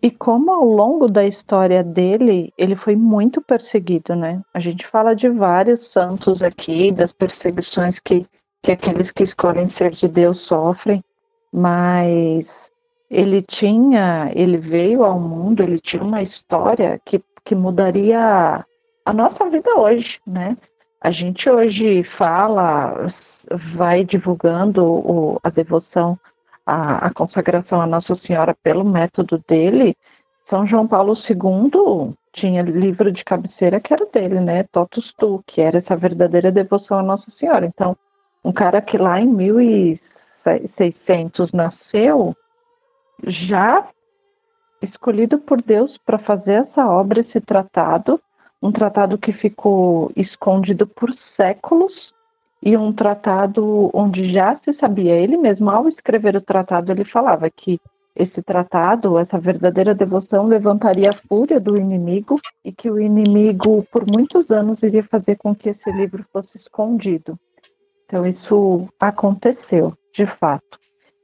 E 0.00 0.10
como 0.10 0.52
ao 0.52 0.64
longo 0.64 1.08
da 1.08 1.26
história 1.26 1.82
dele, 1.82 2.52
ele 2.56 2.76
foi 2.76 2.94
muito 2.94 3.42
perseguido, 3.42 4.14
né? 4.14 4.40
A 4.54 4.60
gente 4.60 4.86
fala 4.86 5.14
de 5.14 5.28
vários 5.28 5.88
santos 5.88 6.42
aqui, 6.42 6.92
das 6.92 7.10
perseguições 7.10 7.98
que 7.98 8.24
que 8.62 8.72
aqueles 8.72 9.10
que 9.10 9.22
escolhem 9.22 9.66
ser 9.66 9.90
de 9.90 10.08
Deus 10.08 10.40
sofrem, 10.40 11.02
mas 11.52 12.46
ele 13.10 13.42
tinha, 13.42 14.30
ele 14.34 14.58
veio 14.58 15.04
ao 15.04 15.18
mundo, 15.18 15.62
ele 15.62 15.80
tinha 15.80 16.02
uma 16.02 16.22
história 16.22 17.00
que, 17.04 17.22
que 17.44 17.54
mudaria 17.54 18.64
a 19.04 19.12
nossa 19.12 19.48
vida 19.48 19.74
hoje, 19.78 20.20
né? 20.26 20.56
A 21.00 21.12
gente 21.12 21.48
hoje 21.48 22.02
fala, 22.16 23.06
vai 23.76 24.04
divulgando 24.04 24.84
o, 24.84 25.38
a 25.44 25.48
devoção, 25.48 26.18
a, 26.66 27.06
a 27.06 27.14
consagração 27.14 27.80
a 27.80 27.86
Nossa 27.86 28.16
Senhora 28.16 28.56
pelo 28.62 28.84
método 28.84 29.40
dele. 29.46 29.96
São 30.50 30.66
João 30.66 30.88
Paulo 30.88 31.14
II 31.14 32.16
tinha 32.32 32.62
livro 32.62 33.12
de 33.12 33.22
cabeceira 33.24 33.78
que 33.80 33.92
era 33.92 34.06
dele, 34.06 34.40
né? 34.40 34.64
Totus 34.64 35.14
Tu, 35.18 35.44
que 35.46 35.60
era 35.60 35.78
essa 35.78 35.96
verdadeira 35.96 36.50
devoção 36.50 36.98
a 36.98 37.02
Nossa 37.02 37.30
Senhora. 37.38 37.64
Então, 37.64 37.96
um 38.44 38.52
cara 38.52 38.82
que 38.82 38.98
lá 38.98 39.20
em 39.20 39.26
1600 39.26 41.52
nasceu, 41.52 42.34
já 43.24 43.88
escolhido 44.82 45.38
por 45.38 45.62
Deus 45.62 45.96
para 45.98 46.18
fazer 46.18 46.62
essa 46.62 46.84
obra, 46.86 47.20
esse 47.20 47.40
tratado, 47.40 48.20
um 48.62 48.72
tratado 48.72 49.18
que 49.18 49.32
ficou 49.32 50.10
escondido 50.16 50.86
por 50.86 51.12
séculos 51.36 51.92
e 52.62 52.76
um 52.76 52.92
tratado 52.92 53.90
onde 53.94 54.32
já 54.32 54.58
se 54.64 54.72
sabia, 54.74 55.14
ele 55.14 55.36
mesmo 55.36 55.70
ao 55.70 55.88
escrever 55.88 56.34
o 56.36 56.40
tratado, 56.40 56.90
ele 56.90 57.04
falava 57.04 57.48
que 57.48 57.80
esse 58.16 58.42
tratado, 58.42 59.16
essa 59.16 59.38
verdadeira 59.38 59.94
devoção 59.94 60.46
levantaria 60.46 61.08
a 61.08 61.28
fúria 61.28 61.60
do 61.60 61.76
inimigo 61.76 62.34
e 62.64 62.72
que 62.72 62.90
o 62.90 63.00
inimigo 63.00 63.86
por 63.92 64.04
muitos 64.04 64.50
anos 64.50 64.82
iria 64.82 65.04
fazer 65.04 65.36
com 65.36 65.54
que 65.54 65.68
esse 65.68 65.92
livro 65.92 66.24
fosse 66.32 66.50
escondido. 66.56 67.38
Então 68.06 68.26
isso 68.26 68.88
aconteceu, 68.98 69.96
de 70.12 70.26
fato. 70.38 70.78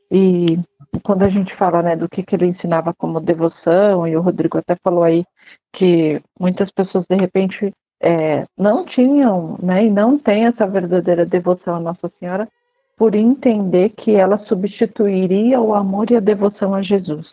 E 0.08 0.56
quando 1.02 1.22
a 1.22 1.28
gente 1.28 1.54
fala 1.56 1.82
né, 1.82 1.96
do 1.96 2.08
que, 2.08 2.22
que 2.22 2.34
ele 2.34 2.46
ensinava 2.46 2.94
como 2.94 3.20
devoção, 3.20 4.06
e 4.06 4.16
o 4.16 4.20
Rodrigo 4.20 4.58
até 4.58 4.76
falou 4.76 5.02
aí 5.02 5.24
que 5.72 6.20
muitas 6.38 6.70
pessoas 6.70 7.04
de 7.08 7.16
repente 7.16 7.72
é, 8.00 8.46
não 8.56 8.84
tinham 8.84 9.58
né, 9.62 9.86
e 9.86 9.90
não 9.90 10.18
têm 10.18 10.46
essa 10.46 10.66
verdadeira 10.66 11.24
devoção 11.24 11.76
à 11.76 11.80
Nossa 11.80 12.10
Senhora 12.18 12.48
por 12.96 13.14
entender 13.14 13.90
que 13.90 14.14
ela 14.14 14.38
substituiria 14.38 15.60
o 15.60 15.74
amor 15.74 16.10
e 16.10 16.16
a 16.16 16.20
devoção 16.20 16.74
a 16.74 16.82
Jesus. 16.82 17.26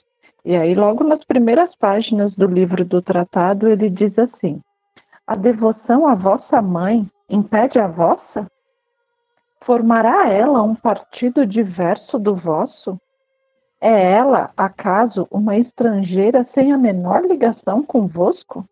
E 0.43 0.55
aí, 0.55 0.73
logo 0.73 1.03
nas 1.03 1.23
primeiras 1.23 1.75
páginas 1.75 2.33
do 2.35 2.47
livro 2.47 2.83
do 2.83 3.01
tratado, 3.01 3.67
ele 3.67 3.89
diz 3.89 4.17
assim: 4.17 4.59
A 5.27 5.35
devoção 5.35 6.07
à 6.07 6.15
vossa 6.15 6.61
mãe 6.61 7.07
impede 7.29 7.77
a 7.77 7.87
vossa? 7.87 8.47
Formará 9.63 10.29
ela 10.29 10.63
um 10.63 10.73
partido 10.73 11.45
diverso 11.45 12.17
do 12.17 12.35
vosso? 12.35 12.99
É 13.81 14.11
ela, 14.11 14.51
acaso, 14.55 15.27
uma 15.31 15.57
estrangeira 15.57 16.47
sem 16.53 16.71
a 16.71 16.77
menor 16.77 17.23
ligação 17.25 17.81
convosco? 17.81 18.63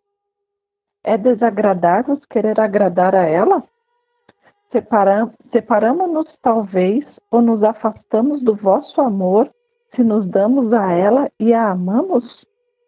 É 1.04 1.18
desagradável 1.18 2.22
querer 2.30 2.60
agradar 2.60 3.16
a 3.16 3.24
ela? 3.24 3.64
Separamos-nos, 5.52 6.28
talvez, 6.44 7.04
ou 7.32 7.42
nos 7.42 7.64
afastamos 7.64 8.44
do 8.44 8.56
vosso 8.56 9.02
amor 9.02 9.50
se 9.96 10.04
nos 10.04 10.28
damos 10.28 10.72
a 10.72 10.92
ela 10.94 11.32
e 11.40 11.56
a 11.56 11.72
amamos? 11.72 12.24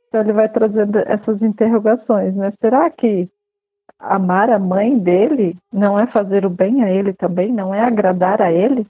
Então, 0.07 0.21
ele 0.21 0.34
vai 0.34 0.47
trazendo 0.47 0.99
essas 0.99 1.41
interrogações, 1.41 2.36
né? 2.36 2.53
Será 2.62 2.91
que 2.91 3.27
amar 3.97 4.51
a 4.51 4.60
mãe 4.60 4.99
dele 4.99 5.57
não 5.73 5.99
é 5.99 6.05
fazer 6.05 6.45
o 6.45 6.51
bem 6.51 6.84
a 6.84 6.89
ele 6.91 7.13
também, 7.13 7.51
não 7.51 7.73
é 7.73 7.81
agradar 7.81 8.43
a 8.43 8.51
ele? 8.51 8.86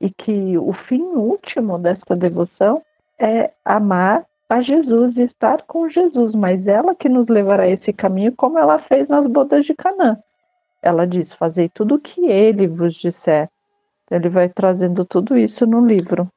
E 0.00 0.10
que 0.10 0.56
o 0.56 0.72
fim 0.88 1.02
último 1.02 1.78
desta 1.78 2.16
devoção 2.16 2.82
é 3.18 3.50
amar 3.64 4.24
a 4.48 4.62
Jesus 4.62 5.16
e 5.16 5.22
estar 5.22 5.62
com 5.62 5.88
Jesus, 5.88 6.34
mas 6.34 6.66
ela 6.66 6.94
que 6.94 7.08
nos 7.08 7.28
levará 7.28 7.64
a 7.64 7.68
esse 7.70 7.92
caminho, 7.92 8.32
como 8.36 8.58
ela 8.58 8.78
fez 8.80 9.08
nas 9.08 9.26
bodas 9.26 9.64
de 9.64 9.74
Canaã 9.74 10.18
ela 10.82 11.06
diz: 11.06 11.32
Fazei 11.34 11.68
tudo 11.68 11.96
o 11.96 12.00
que 12.00 12.26
ele 12.26 12.66
vos 12.66 12.94
disser. 12.94 13.48
Ele 14.10 14.28
vai 14.28 14.48
trazendo 14.48 15.04
tudo 15.04 15.38
isso 15.38 15.64
no 15.66 15.86
livro. 15.86 16.28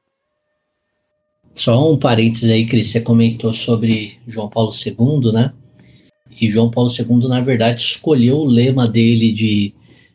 Só 1.54 1.90
um 1.90 1.98
parênteses 1.98 2.50
aí, 2.50 2.66
Cris, 2.66 2.88
você 2.88 3.00
comentou 3.00 3.52
sobre 3.52 4.18
João 4.26 4.48
Paulo 4.48 4.70
II, 4.70 5.32
né? 5.32 5.52
E 6.40 6.48
João 6.48 6.70
Paulo 6.70 6.90
II, 6.90 7.28
na 7.28 7.40
verdade, 7.40 7.80
escolheu 7.80 8.38
o 8.38 8.44
lema 8.44 8.86
dele 8.86 9.32
de 9.32 9.74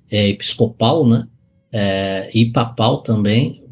é, 0.09 0.29
episcopal, 0.29 1.05
né? 1.05 1.27
É, 1.71 2.29
e 2.33 2.45
papal 2.51 3.03
também, 3.03 3.63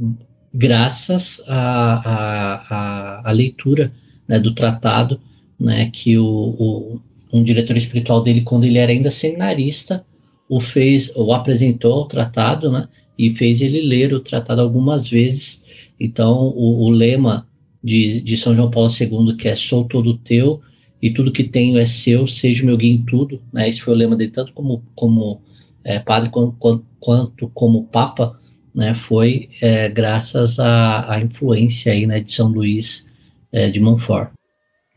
graças 0.54 1.42
à 1.48 3.32
leitura 3.34 3.92
né, 4.28 4.40
do 4.40 4.54
tratado, 4.54 5.20
né? 5.60 5.90
Que 5.92 6.18
o, 6.18 6.26
o, 6.26 7.02
um 7.32 7.44
diretor 7.44 7.76
espiritual 7.78 8.22
dele, 8.22 8.42
quando 8.42 8.66
ele 8.66 8.78
era 8.78 8.92
ainda 8.92 9.10
seminarista, 9.10 10.06
o 10.50 10.60
fez, 10.60 11.12
o 11.16 11.34
apresentou 11.34 12.02
o 12.02 12.06
tratado, 12.06 12.72
né? 12.72 12.88
E 13.18 13.30
fez 13.32 13.62
ele 13.62 13.82
ler 13.82 14.14
o 14.14 14.20
tratado 14.20 14.62
algumas 14.62 15.08
vezes. 15.08 15.90
Então, 16.00 16.50
o, 16.50 16.84
o 16.84 16.90
lema 16.90 17.48
de, 17.84 18.22
de 18.22 18.38
São 18.38 18.56
João 18.56 18.70
Paulo 18.70 18.90
II, 18.90 19.36
que 19.36 19.48
é 19.48 19.56
sou 19.56 19.86
todo 19.86 20.18
teu 20.18 20.62
e 21.02 21.10
tudo 21.10 21.32
que 21.32 21.44
tenho 21.44 21.78
é 21.78 21.86
seu, 21.86 22.28
seja 22.28 22.66
meu 22.66 22.78
guia 22.78 22.92
em 22.92 23.02
tudo, 23.04 23.42
né? 23.52 23.68
Esse 23.68 23.82
foi 23.82 23.94
o 23.94 23.98
lema 23.98 24.16
dele, 24.16 24.32
tanto 24.32 24.54
como, 24.54 24.84
como 24.96 25.42
é, 25.84 26.00
padre 26.00 26.30
quanto, 26.30 26.56
quanto, 26.60 26.86
como 27.54 27.86
papa, 27.86 28.40
né? 28.74 28.94
Foi 28.94 29.50
é, 29.62 29.90
graças 29.90 30.60
à, 30.60 31.14
à 31.14 31.22
influência 31.22 31.92
aí, 31.92 32.06
né, 32.06 32.20
de 32.20 32.32
São 32.32 32.48
Luís 32.48 33.08
é, 33.52 33.70
de 33.70 33.80
Montfort. 33.80 34.32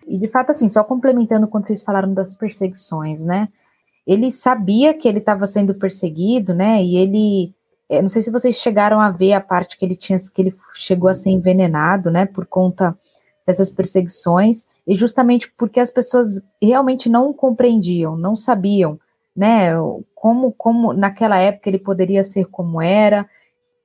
E 0.07 0.19
de 0.19 0.29
fato, 0.29 0.53
assim, 0.53 0.69
só 0.69 0.83
complementando 0.83 1.47
quando 1.47 1.67
vocês 1.67 1.83
falaram 1.83 2.13
das 2.13 2.35
perseguições, 2.35 3.25
né? 3.25 3.49
ele 4.07 4.31
sabia 4.31 4.93
que 4.93 5.07
ele 5.07 5.19
estava 5.19 5.47
sendo 5.47 5.73
perseguido, 5.75 6.53
né? 6.53 6.83
E 6.83 6.97
ele, 6.97 7.55
é, 7.89 8.01
não 8.01 8.09
sei 8.09 8.23
se 8.23 8.33
vocês 8.33 8.57
chegaram 8.57 9.01
a 9.01 9.11
ver 9.11 9.35
a 9.35 9.41
parte 9.41 9.77
que 9.77 9.85
ele 9.85 9.95
tinha, 9.95 10.19
que 10.35 10.43
ele 10.43 10.53
chegou 10.75 11.09
a 11.09 11.15
ser 11.15 11.31
envenenado, 11.31 12.11
né? 12.11 12.27
Por 12.27 12.45
conta 12.47 12.99
dessas 13.47 13.71
perseguições 13.71 14.65
e 14.85 14.97
justamente 14.97 15.53
porque 15.57 15.79
as 15.79 15.93
pessoas 15.93 16.41
realmente 16.61 17.09
não 17.09 17.33
compreendiam, 17.33 18.17
não 18.17 18.35
sabiam, 18.35 18.99
né? 19.37 19.71
Como, 20.15 20.53
como 20.53 20.93
naquela 20.93 21.39
época 21.39 21.69
ele 21.69 21.79
poderia 21.79 22.25
ser 22.25 22.47
como 22.47 22.81
era. 22.81 23.29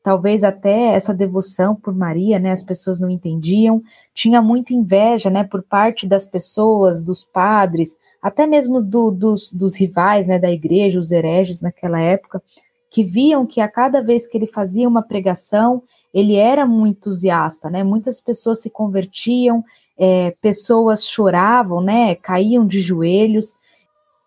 Talvez 0.03 0.43
até 0.43 0.93
essa 0.93 1.13
devoção 1.13 1.75
por 1.75 1.93
Maria, 1.93 2.37
né? 2.37 2.51
As 2.51 2.61
pessoas 2.61 2.99
não 2.99 3.09
entendiam. 3.09 3.81
Tinha 4.13 4.41
muita 4.41 4.73
inveja, 4.73 5.29
né? 5.29 5.43
Por 5.43 5.63
parte 5.63 6.07
das 6.07 6.25
pessoas, 6.25 7.01
dos 7.01 7.23
padres, 7.23 7.95
até 8.21 8.47
mesmo 8.47 8.83
do, 8.83 9.11
dos, 9.11 9.51
dos 9.51 9.75
rivais 9.75 10.25
né, 10.25 10.39
da 10.39 10.51
igreja, 10.51 10.99
os 10.99 11.11
hereges 11.11 11.61
naquela 11.61 11.99
época, 11.99 12.41
que 12.89 13.03
viam 13.03 13.45
que 13.45 13.61
a 13.61 13.67
cada 13.67 14.01
vez 14.01 14.25
que 14.25 14.37
ele 14.37 14.47
fazia 14.47 14.87
uma 14.87 15.01
pregação, 15.01 15.83
ele 16.13 16.35
era 16.35 16.65
muito 16.65 16.97
entusiasta, 16.97 17.69
né? 17.69 17.83
Muitas 17.83 18.21
pessoas 18.21 18.61
se 18.61 18.69
convertiam, 18.69 19.63
é, 19.97 20.31
pessoas 20.41 21.05
choravam, 21.05 21.81
né? 21.81 22.15
Caíam 22.15 22.65
de 22.65 22.81
joelhos, 22.81 23.55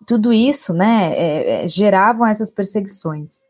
tudo 0.09 0.33
isso, 0.33 0.73
né? 0.73 1.13
É, 1.15 1.65
é, 1.65 1.69
geravam 1.69 2.27
essas 2.27 2.51
perseguições. 2.51 3.43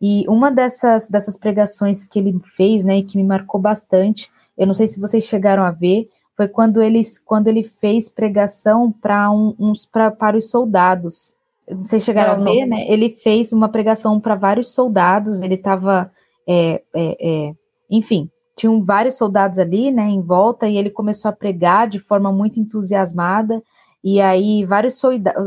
E 0.00 0.24
uma 0.28 0.50
dessas, 0.50 1.08
dessas 1.08 1.38
pregações 1.38 2.06
que 2.06 2.18
ele 2.18 2.40
fez, 2.56 2.86
né? 2.86 2.96
E 2.96 3.02
que 3.04 3.18
me 3.18 3.22
marcou 3.22 3.60
bastante, 3.60 4.30
eu 4.56 4.66
não 4.66 4.72
sei 4.72 4.86
se 4.86 4.98
vocês 4.98 5.24
chegaram 5.24 5.62
a 5.62 5.70
ver, 5.70 6.08
foi 6.34 6.48
quando 6.48 6.82
ele, 6.82 7.02
quando 7.22 7.48
ele 7.48 7.62
fez 7.62 8.08
pregação 8.08 8.90
para 8.90 9.30
um, 9.30 9.54
uns 9.58 9.84
pra, 9.84 10.10
para 10.10 10.38
os 10.38 10.50
soldados. 10.50 11.34
Vocês 11.68 12.02
chegaram 12.02 12.32
a 12.32 12.44
ver, 12.44 12.64
né? 12.64 12.86
Ele 12.88 13.10
fez 13.22 13.52
uma 13.52 13.68
pregação 13.68 14.18
para 14.18 14.34
vários 14.34 14.68
soldados, 14.72 15.42
ele 15.42 15.56
estava. 15.56 16.10
É, 16.48 16.82
é, 16.94 17.16
é, 17.20 17.54
enfim, 17.90 18.30
tinham 18.56 18.82
vários 18.82 19.16
soldados 19.16 19.58
ali, 19.58 19.90
né, 19.90 20.08
em 20.08 20.22
volta, 20.22 20.66
e 20.66 20.78
ele 20.78 20.88
começou 20.88 21.28
a 21.28 21.32
pregar 21.32 21.88
de 21.88 21.98
forma 21.98 22.32
muito 22.32 22.58
entusiasmada, 22.58 23.62
e 24.08 24.20
aí 24.20 24.64
vários 24.64 25.02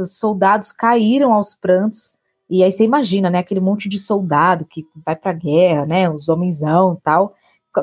soldados 0.07 0.73
caíram 0.73 1.31
aos 1.31 1.55
prantos, 1.55 2.13
e 2.49 2.61
aí 2.61 2.69
você 2.69 2.83
imagina, 2.83 3.29
né, 3.29 3.37
aquele 3.37 3.61
monte 3.61 3.87
de 3.87 3.97
soldado 3.97 4.65
que 4.65 4.85
vai 5.05 5.15
para 5.15 5.31
a 5.31 5.33
guerra, 5.33 5.85
né, 5.85 6.09
os 6.09 6.27
homenzão 6.27 6.97
e 6.99 7.01
tal, 7.01 7.33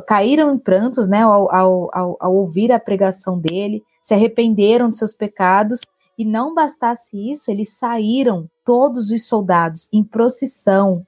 caíram 0.06 0.52
em 0.52 0.58
prantos, 0.58 1.08
né, 1.08 1.22
ao, 1.22 1.50
ao, 1.50 2.18
ao, 2.20 2.34
ouvir 2.34 2.70
a 2.72 2.78
pregação 2.78 3.38
dele, 3.38 3.82
se 4.02 4.12
arrependeram 4.12 4.90
de 4.90 4.98
seus 4.98 5.14
pecados, 5.14 5.80
e 6.18 6.26
não 6.26 6.54
bastasse 6.54 7.30
isso, 7.30 7.50
eles 7.50 7.78
saíram, 7.78 8.46
todos 8.62 9.10
os 9.10 9.26
soldados, 9.26 9.88
em 9.90 10.04
procissão, 10.04 11.06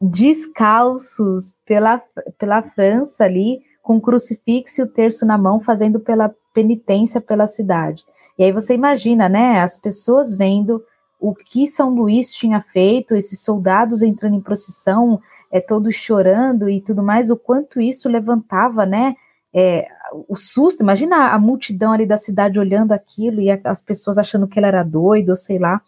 descalços 0.00 1.54
pela, 1.64 2.02
pela 2.36 2.62
França 2.62 3.22
ali, 3.22 3.60
com 3.80 3.98
o 3.98 4.00
crucifixo 4.00 4.80
e 4.80 4.84
o 4.84 4.92
terço 4.92 5.24
na 5.24 5.38
mão, 5.38 5.60
fazendo 5.60 6.00
pela 6.00 6.34
penitência 6.52 7.20
pela 7.20 7.46
cidade. 7.46 8.04
E 8.38 8.44
aí 8.44 8.52
você 8.52 8.74
imagina, 8.74 9.28
né, 9.28 9.60
as 9.60 9.76
pessoas 9.76 10.36
vendo 10.36 10.82
o 11.18 11.34
que 11.34 11.66
São 11.66 11.90
Luís 11.90 12.32
tinha 12.32 12.60
feito, 12.60 13.16
esses 13.16 13.42
soldados 13.42 14.02
entrando 14.02 14.36
em 14.36 14.40
procissão, 14.40 15.20
é, 15.50 15.60
todos 15.60 15.96
chorando 15.96 16.68
e 16.68 16.80
tudo 16.80 17.02
mais, 17.02 17.30
o 17.30 17.36
quanto 17.36 17.80
isso 17.80 18.08
levantava, 18.08 18.86
né? 18.86 19.16
É, 19.52 19.88
o 20.28 20.36
susto, 20.36 20.82
imagina 20.82 21.32
a 21.32 21.38
multidão 21.38 21.92
ali 21.92 22.06
da 22.06 22.16
cidade 22.16 22.58
olhando 22.58 22.92
aquilo 22.92 23.40
e 23.40 23.50
as 23.50 23.82
pessoas 23.82 24.18
achando 24.18 24.46
que 24.46 24.58
ele 24.58 24.66
era 24.66 24.84
doido, 24.84 25.30
ou 25.30 25.36
sei 25.36 25.58
lá, 25.58 25.80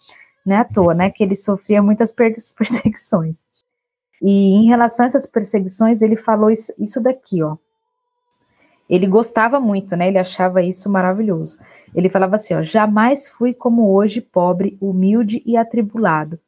né, 0.44 0.56
à 0.56 0.64
toa, 0.64 0.94
né, 0.94 1.10
que 1.10 1.22
ele 1.22 1.36
sofria 1.36 1.82
muitas 1.82 2.10
perseguições. 2.12 3.36
E 4.20 4.30
em 4.30 4.66
relação 4.66 5.06
a 5.06 5.08
essas 5.08 5.26
perseguições, 5.26 6.02
ele 6.02 6.16
falou 6.16 6.50
isso, 6.50 6.72
isso 6.78 7.00
daqui, 7.00 7.42
ó. 7.42 7.56
Ele 8.90 9.06
gostava 9.06 9.58
muito, 9.58 9.96
né, 9.96 10.08
ele 10.08 10.18
achava 10.18 10.62
isso 10.62 10.90
maravilhoso. 10.90 11.58
Ele 11.94 12.10
falava 12.10 12.34
assim, 12.34 12.54
ó, 12.54 12.62
jamais 12.62 13.26
fui 13.26 13.54
como 13.54 13.94
hoje, 13.94 14.20
pobre, 14.20 14.76
humilde 14.80 15.42
e 15.46 15.56
atribulado 15.56 16.38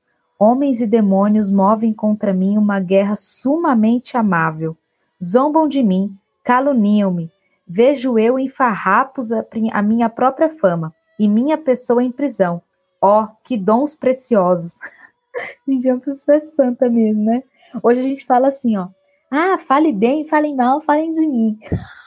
Homens 0.44 0.80
e 0.80 0.88
demônios 0.88 1.48
movem 1.48 1.92
contra 1.92 2.34
mim 2.34 2.58
uma 2.58 2.80
guerra 2.80 3.14
sumamente 3.14 4.16
amável. 4.16 4.76
Zombam 5.22 5.68
de 5.68 5.84
mim, 5.84 6.12
caluniam-me, 6.42 7.30
Vejo 7.64 8.18
eu 8.18 8.36
em 8.40 8.48
farrapos 8.48 9.30
a, 9.30 9.82
minha 9.82 10.08
própria 10.08 10.50
fama 10.50 10.92
e 11.16 11.28
minha 11.28 11.56
pessoa 11.56 12.02
em 12.02 12.10
prisão. 12.10 12.60
Ó, 13.00 13.22
oh, 13.22 13.28
que 13.44 13.56
dons 13.56 13.94
preciosos. 13.94 14.74
Gente, 15.66 15.88
a 15.88 15.96
pessoa 15.96 16.38
é 16.38 16.40
santa 16.40 16.90
mesmo, 16.90 17.22
né? 17.22 17.44
Hoje 17.80 18.00
a 18.00 18.02
gente 18.02 18.26
fala 18.26 18.48
assim, 18.48 18.76
ó. 18.76 18.88
Ah, 19.30 19.58
fale 19.58 19.92
bem, 19.92 20.26
falem 20.26 20.56
mal, 20.56 20.80
falem 20.80 21.12
de 21.12 21.24
mim. 21.24 21.56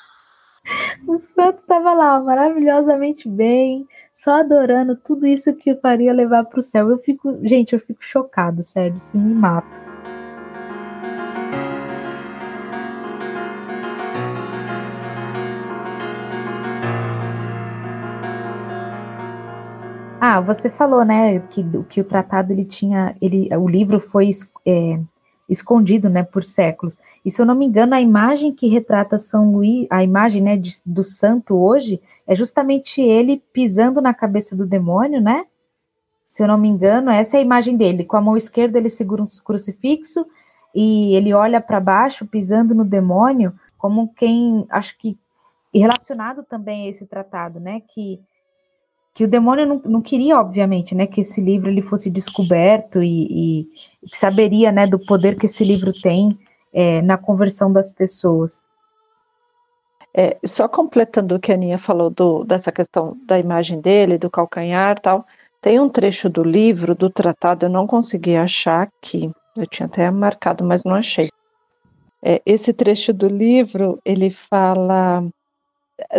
o 1.08 1.18
santo 1.18 1.60
estava 1.60 1.94
lá, 1.94 2.20
maravilhosamente 2.20 3.30
bem, 3.30 3.88
só 4.14 4.40
adorando 4.40 4.96
tudo 4.96 5.26
isso 5.28 5.54
que 5.56 5.76
faria 5.76 6.14
levar 6.14 6.46
para 6.46 6.60
o 6.60 6.64
céu. 6.64 6.90
Eu 6.90 6.98
fico, 6.98 7.38
gente, 7.44 7.74
eu 7.74 7.80
fico 7.80 8.04
chocado, 8.04 8.64
sério, 8.64 8.98
isso 8.98 9.18
me 9.18 9.34
mata. 9.34 9.86
Ah, 20.20 20.42
você 20.42 20.72
falou, 20.72 21.06
né, 21.06 21.40
que, 21.40 21.64
que 21.88 22.02
o 22.02 22.04
tratado 22.04 22.52
ele 22.52 22.66
tinha, 22.66 23.16
ele, 23.22 23.48
o 23.56 23.68
livro 23.68 24.00
foi 24.00 24.32
é, 24.66 25.00
escondido, 25.48 26.10
né, 26.10 26.24
por 26.24 26.44
séculos. 26.44 26.98
E 27.24 27.30
se 27.30 27.42
eu 27.42 27.46
não 27.46 27.56
me 27.56 27.66
engano, 27.66 27.94
a 27.94 28.02
imagem 28.02 28.54
que 28.54 28.68
retrata 28.68 29.18
São 29.18 29.52
Luís, 29.52 29.88
a 29.90 30.04
imagem, 30.04 30.42
né, 30.42 30.58
de, 30.58 30.76
do 30.86 31.04
santo 31.04 31.56
hoje, 31.56 32.02
é 32.28 32.36
justamente 32.36 33.02
ele 33.02 33.42
pisando 33.54 34.02
na 34.02 34.14
cabeça 34.14 34.56
do 34.56 34.66
demônio, 34.66 35.22
né? 35.22 35.46
Se 36.26 36.44
eu 36.44 36.48
não 36.48 36.58
me 36.58 36.68
engano, 36.68 37.12
essa 37.12 37.38
é 37.38 37.40
a 37.40 37.44
imagem 37.44 37.78
dele. 37.78 38.04
Com 38.04 38.18
a 38.18 38.22
mão 38.22 38.36
esquerda 38.36 38.80
ele 38.80 38.90
segura 38.90 39.22
um 39.22 39.26
crucifixo 39.44 40.26
e 40.74 41.16
ele 41.16 41.34
olha 41.34 41.62
para 41.62 41.80
baixo, 41.80 42.26
pisando 42.26 42.74
no 42.74 42.84
demônio, 42.84 43.54
como 43.78 44.12
quem, 44.16 44.66
acho 44.70 44.98
que 44.98 45.18
relacionado 45.74 46.44
também 46.44 46.86
a 46.86 46.90
esse 46.90 47.06
tratado, 47.06 47.60
né, 47.60 47.82
que 47.94 48.20
que 49.16 49.24
o 49.24 49.28
demônio 49.30 49.66
não, 49.66 49.82
não, 49.86 50.02
queria, 50.02 50.38
obviamente, 50.38 50.94
né, 50.94 51.08
que 51.08 51.22
esse 51.22 51.40
livro 51.40 51.70
ele 51.70 51.82
fosse 51.82 52.10
descoberto 52.10 53.02
e, 53.02 53.64
e 54.04 54.10
que 54.10 54.18
saberia, 54.18 54.74
né, 54.74 54.86
do 54.86 55.00
poder 55.00 55.38
que 55.38 55.46
esse 55.46 55.64
livro 55.64 55.94
tem 55.94 56.38
é, 56.74 57.02
na 57.02 57.18
conversão 57.18 57.72
das 57.72 57.90
pessoas. 57.90 58.62
É, 60.14 60.38
só 60.46 60.68
completando 60.68 61.36
o 61.36 61.40
que 61.40 61.50
a 61.50 61.56
Aninha 61.56 61.78
falou 61.78 62.10
do, 62.10 62.44
dessa 62.44 62.74
questão 62.74 63.18
da 63.26 63.40
imagem 63.40 63.80
dele, 63.80 64.18
do 64.18 64.30
calcanhar 64.30 65.00
tal, 65.00 65.26
tem 65.62 65.80
um 65.80 65.88
trecho 65.88 66.30
do 66.30 66.44
livro, 66.44 66.94
do 66.94 67.10
tratado, 67.10 67.66
eu 67.66 67.70
não 67.70 67.88
consegui 67.88 68.36
achar 68.36 68.82
aqui, 68.82 69.32
eu 69.56 69.66
tinha 69.66 69.88
até 69.88 70.12
marcado, 70.12 70.64
mas 70.66 70.84
não 70.84 70.94
achei. 70.94 71.30
É, 72.22 72.42
esse 72.46 72.74
trecho 72.74 73.14
do 73.14 73.30
livro, 73.30 73.98
ele 74.04 74.30
fala 74.30 75.24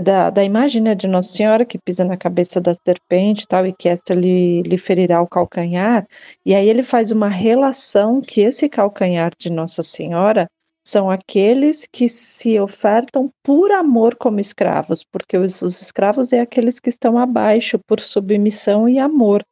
da, 0.03 0.31
da 0.31 0.45
imagem 0.45 0.83
né, 0.83 0.95
de 0.95 1.07
Nossa 1.07 1.33
Senhora 1.33 1.65
que 1.65 1.79
pisa 1.79 2.05
na 2.05 2.17
cabeça 2.17 2.61
da 2.61 2.75
serpente 2.75 3.45
e 3.45 3.47
tal, 3.47 3.67
e 3.67 3.73
que 3.73 3.89
esta 3.89 4.15
lhe, 4.15 4.63
lhe 4.63 4.79
ferirá 4.79 5.21
o 5.23 5.27
calcanhar, 5.27 6.07
e 6.45 6.55
aí 6.55 6.69
ele 6.69 6.83
faz 6.83 7.11
uma 7.11 7.29
relação 7.29 8.21
que 8.21 8.41
esse 8.41 8.69
calcanhar 8.69 9.33
de 9.39 9.51
Nossa 9.51 9.83
Senhora 9.83 10.47
são 10.85 11.11
aqueles 11.11 11.85
que 11.91 12.09
se 12.09 12.61
ofertam 12.61 13.29
por 13.43 13.73
amor 13.73 14.15
como 14.15 14.39
escravos, 14.39 15.03
porque 15.03 15.37
os, 15.37 15.61
os 15.61 15.83
escravos 15.83 16.33
é 16.33 16.41
aqueles 16.41 16.79
que 16.79 16.91
estão 16.91 17.19
abaixo 17.19 17.77
por 17.89 17.99
submissão 17.99 18.89
e 18.89 18.99
amor. 18.99 19.43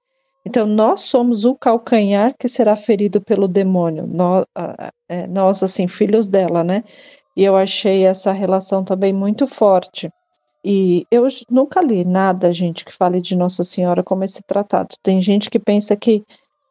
Então, 0.46 0.66
nós 0.66 1.00
somos 1.00 1.44
o 1.44 1.56
calcanhar 1.56 2.34
que 2.38 2.48
será 2.48 2.76
ferido 2.76 3.20
pelo 3.20 3.48
demônio, 3.48 4.06
nós, 4.06 4.44
é, 5.08 5.26
nós 5.26 5.62
assim, 5.62 5.88
filhos 5.88 6.26
dela, 6.26 6.62
né? 6.62 6.84
E 7.36 7.42
eu 7.42 7.56
achei 7.56 8.04
essa 8.04 8.30
relação 8.30 8.84
também 8.84 9.12
muito 9.12 9.46
forte. 9.46 10.08
E 10.64 11.06
eu 11.10 11.26
nunca 11.50 11.82
li 11.82 12.06
nada, 12.06 12.50
gente, 12.50 12.86
que 12.86 12.96
fale 12.96 13.20
de 13.20 13.36
Nossa 13.36 13.62
Senhora 13.62 14.02
como 14.02 14.24
esse 14.24 14.42
tratado. 14.42 14.96
Tem 15.02 15.20
gente 15.20 15.50
que 15.50 15.58
pensa 15.58 15.94
que, 15.94 16.24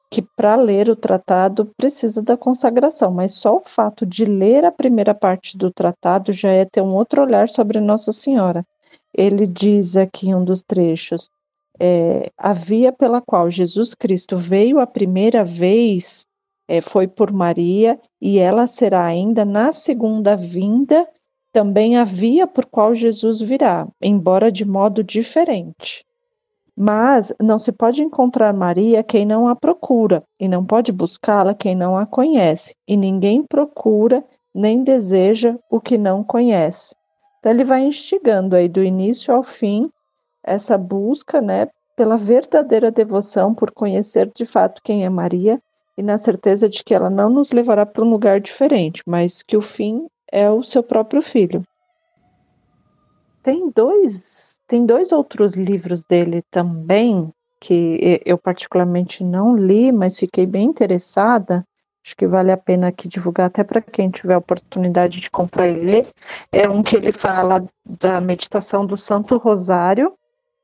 que 0.09 0.21
para 0.35 0.55
ler 0.55 0.89
o 0.89 0.95
tratado 0.95 1.71
precisa 1.77 2.19
da 2.19 2.35
consagração, 2.35 3.11
mas 3.11 3.35
só 3.35 3.57
o 3.57 3.63
fato 3.63 4.03
de 4.03 4.25
ler 4.25 4.65
a 4.65 4.71
primeira 4.71 5.13
parte 5.13 5.55
do 5.55 5.71
tratado 5.71 6.33
já 6.33 6.49
é 6.49 6.65
ter 6.65 6.81
um 6.81 6.95
outro 6.95 7.21
olhar 7.21 7.47
sobre 7.49 7.79
Nossa 7.79 8.11
Senhora. 8.11 8.65
Ele 9.13 9.45
diz 9.45 9.95
aqui 9.95 10.29
em 10.29 10.35
um 10.35 10.43
dos 10.43 10.63
trechos: 10.63 11.29
é, 11.79 12.31
a 12.35 12.51
via 12.51 12.91
pela 12.91 13.21
qual 13.21 13.51
Jesus 13.51 13.93
Cristo 13.93 14.39
veio 14.39 14.79
a 14.79 14.87
primeira 14.87 15.45
vez 15.45 16.25
é, 16.67 16.81
foi 16.81 17.07
por 17.07 17.31
Maria, 17.31 17.99
e 18.19 18.39
ela 18.39 18.65
será 18.65 19.05
ainda 19.05 19.45
na 19.45 19.71
segunda 19.71 20.35
vinda 20.35 21.07
também 21.53 21.95
a 21.95 22.03
via 22.03 22.47
por 22.47 22.65
qual 22.65 22.95
Jesus 22.95 23.39
virá, 23.39 23.87
embora 24.01 24.51
de 24.51 24.65
modo 24.65 25.03
diferente. 25.03 26.03
Mas 26.75 27.31
não 27.39 27.59
se 27.59 27.71
pode 27.71 28.01
encontrar 28.01 28.51
Maria 28.51 29.03
quem 29.03 29.23
não 29.23 29.47
a 29.47 29.55
procura, 29.55 30.23
e 30.39 30.47
não 30.47 30.65
pode 30.65 30.91
buscá-la 30.91 31.53
quem 31.53 31.75
não 31.75 31.95
a 31.95 32.07
conhece, 32.07 32.75
e 32.87 32.97
ninguém 32.97 33.43
procura 33.43 34.23
nem 34.53 34.83
deseja 34.83 35.55
o 35.69 35.79
que 35.79 35.95
não 35.95 36.23
conhece. 36.23 36.95
Então 37.39 37.51
ele 37.51 37.63
vai 37.63 37.83
instigando 37.83 38.55
aí 38.55 38.67
do 38.67 38.83
início 38.83 39.33
ao 39.33 39.43
fim 39.43 39.89
essa 40.43 40.77
busca, 40.77 41.39
né, 41.39 41.67
pela 41.95 42.17
verdadeira 42.17 42.89
devoção 42.89 43.53
por 43.53 43.71
conhecer 43.71 44.31
de 44.35 44.45
fato 44.45 44.81
quem 44.83 45.05
é 45.05 45.09
Maria 45.09 45.61
e 45.95 46.01
na 46.01 46.17
certeza 46.17 46.67
de 46.67 46.83
que 46.83 46.93
ela 46.95 47.09
não 47.09 47.29
nos 47.29 47.51
levará 47.51 47.85
para 47.85 48.03
um 48.03 48.09
lugar 48.09 48.41
diferente, 48.41 49.03
mas 49.05 49.43
que 49.43 49.55
o 49.55 49.61
fim 49.61 50.07
é 50.33 50.49
o 50.49 50.63
seu 50.63 50.81
próprio 50.81 51.21
filho. 51.21 51.63
Tem 53.43 53.69
dois, 53.69 54.57
tem 54.67 54.83
dois 54.83 55.11
outros 55.11 55.53
livros 55.53 56.01
dele 56.09 56.41
também 56.49 57.31
que 57.61 58.19
eu 58.25 58.37
particularmente 58.37 59.23
não 59.23 59.55
li, 59.55 59.91
mas 59.91 60.17
fiquei 60.17 60.47
bem 60.47 60.65
interessada. 60.65 61.63
Acho 62.03 62.17
que 62.17 62.27
vale 62.27 62.51
a 62.51 62.57
pena 62.57 62.87
aqui 62.87 63.07
divulgar 63.07 63.45
até 63.45 63.63
para 63.63 63.79
quem 63.79 64.09
tiver 64.09 64.35
oportunidade 64.35 65.21
de 65.21 65.29
comprar 65.29 65.69
e 65.69 65.75
ler. 65.75 66.07
É 66.51 66.67
um 66.67 66.81
que 66.81 66.95
ele 66.95 67.13
fala 67.13 67.63
da 67.85 68.19
meditação 68.19 68.85
do 68.85 68.97
Santo 68.97 69.37
Rosário, 69.37 70.13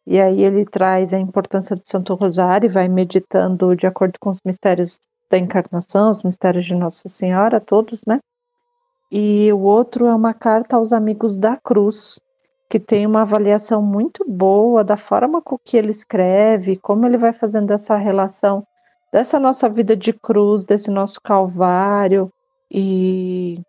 e 0.05 0.19
aí 0.19 0.43
ele 0.43 0.65
traz 0.65 1.13
a 1.13 1.19
importância 1.19 1.75
do 1.75 1.84
Santo 1.86 2.15
Rosário 2.15 2.67
e 2.67 2.73
vai 2.73 2.88
meditando 2.88 3.75
de 3.75 3.86
acordo 3.86 4.17
com 4.19 4.32
os 4.32 4.39
mistérios 4.43 4.99
da 5.29 5.38
encarnação, 5.38 6.10
os 6.10 6.23
mistérios 6.23 6.65
de 6.65 6.73
Nossa 6.73 7.08
Senhora, 7.08 7.62
todos, 7.62 8.01
né? 8.08 8.19
E 9.11 9.51
o 9.51 9.59
outro 9.59 10.05
é 10.05 10.13
uma 10.13 10.33
carta 10.33 10.75
aos 10.75 10.93
amigos 10.93 11.37
da 11.37 11.57
cruz, 11.57 12.19
que 12.69 12.79
tem 12.79 13.07
uma 13.07 13.23
avaliação 13.23 13.81
muito 13.81 14.23
boa 14.29 14.83
da 14.83 14.95
forma 14.95 15.41
com 15.41 15.57
que 15.57 15.75
ele 15.75 15.89
escreve, 15.89 16.77
como 16.77 17.05
ele 17.05 17.17
vai 17.17 17.33
fazendo 17.33 17.71
essa 17.71 17.97
relação 17.97 18.63
dessa 19.11 19.39
nossa 19.39 19.67
vida 19.67 19.95
de 19.95 20.13
cruz, 20.13 20.63
desse 20.63 20.91
nosso 20.91 21.19
calvário 21.19 22.31
e, 22.69 23.59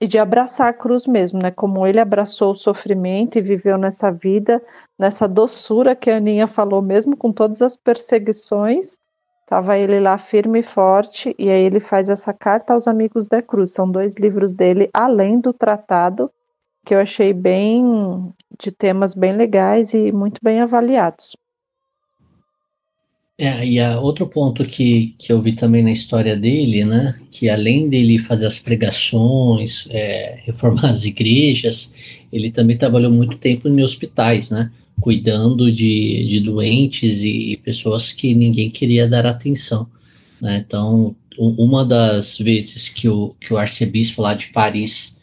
e 0.00 0.06
de 0.06 0.18
abraçar 0.18 0.68
a 0.68 0.72
cruz 0.72 1.04
mesmo, 1.08 1.40
né? 1.42 1.50
Como 1.50 1.84
ele 1.84 1.98
abraçou 1.98 2.52
o 2.52 2.56
sofrimento 2.56 3.36
e 3.36 3.42
viveu 3.42 3.76
nessa 3.76 4.12
vida, 4.12 4.62
nessa 4.96 5.26
doçura 5.26 5.96
que 5.96 6.08
a 6.08 6.18
Aninha 6.18 6.46
falou, 6.46 6.80
mesmo 6.80 7.16
com 7.16 7.32
todas 7.32 7.60
as 7.60 7.74
perseguições, 7.74 8.98
Tava 9.46 9.78
ele 9.78 10.00
lá 10.00 10.18
firme 10.18 10.60
e 10.60 10.62
forte, 10.64 11.34
e 11.38 11.48
aí 11.48 11.62
ele 11.62 11.78
faz 11.78 12.08
essa 12.08 12.32
carta 12.32 12.72
aos 12.72 12.88
amigos 12.88 13.28
da 13.28 13.40
cruz. 13.40 13.72
São 13.72 13.88
dois 13.88 14.16
livros 14.16 14.52
dele, 14.52 14.90
além 14.92 15.40
do 15.40 15.52
tratado, 15.52 16.28
que 16.84 16.92
eu 16.92 16.98
achei 16.98 17.32
bem 17.32 17.84
de 18.60 18.72
temas 18.72 19.14
bem 19.14 19.36
legais 19.36 19.94
e 19.94 20.10
muito 20.10 20.40
bem 20.42 20.60
avaliados. 20.60 21.36
É, 23.38 23.66
e 23.66 23.78
a, 23.78 24.00
outro 24.00 24.26
ponto 24.26 24.64
que, 24.64 25.14
que 25.18 25.30
eu 25.30 25.42
vi 25.42 25.52
também 25.52 25.82
na 25.82 25.92
história 25.92 26.34
dele, 26.34 26.84
né, 26.86 27.20
que 27.30 27.50
além 27.50 27.88
dele 27.88 28.18
fazer 28.18 28.46
as 28.46 28.58
pregações, 28.58 29.86
é, 29.90 30.40
reformar 30.44 30.88
as 30.88 31.04
igrejas, 31.04 32.18
ele 32.32 32.50
também 32.50 32.78
trabalhou 32.78 33.12
muito 33.12 33.36
tempo 33.36 33.68
em 33.68 33.82
hospitais, 33.82 34.50
né, 34.50 34.72
cuidando 35.00 35.70
de, 35.70 36.26
de 36.26 36.40
doentes 36.40 37.22
e 37.22 37.60
pessoas 37.62 38.12
que 38.12 38.34
ninguém 38.34 38.70
queria 38.70 39.06
dar 39.06 39.26
atenção. 39.26 39.86
Né? 40.40 40.64
Então, 40.66 41.14
uma 41.38 41.84
das 41.84 42.38
vezes 42.38 42.88
que 42.88 43.08
o, 43.08 43.34
que 43.40 43.52
o 43.52 43.58
arcebispo 43.58 44.22
lá 44.22 44.34
de 44.34 44.48
Paris 44.48 45.16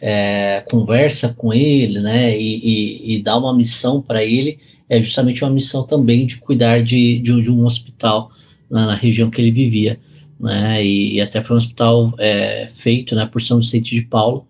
é, 0.00 0.64
conversa 0.70 1.34
com 1.34 1.52
ele 1.52 2.00
né, 2.00 2.38
e, 2.38 2.56
e, 2.56 3.14
e 3.14 3.22
dá 3.22 3.36
uma 3.36 3.54
missão 3.54 4.00
para 4.00 4.24
ele, 4.24 4.58
é 4.88 5.02
justamente 5.02 5.44
uma 5.44 5.50
missão 5.50 5.84
também 5.84 6.24
de 6.24 6.36
cuidar 6.36 6.82
de, 6.82 7.18
de, 7.18 7.42
de 7.42 7.50
um 7.50 7.64
hospital 7.64 8.30
na, 8.70 8.86
na, 8.86 8.94
região 8.94 9.28
que 9.28 9.40
ele 9.40 9.50
vivia. 9.50 9.98
Né, 10.40 10.84
e, 10.84 11.14
e 11.14 11.20
até 11.20 11.42
foi 11.42 11.56
um 11.56 11.58
hospital 11.58 12.14
é, 12.18 12.66
feito 12.72 13.14
né, 13.14 13.26
por 13.26 13.42
São 13.42 13.58
Vicente 13.58 13.94
de 13.94 14.02
Paulo, 14.02 14.46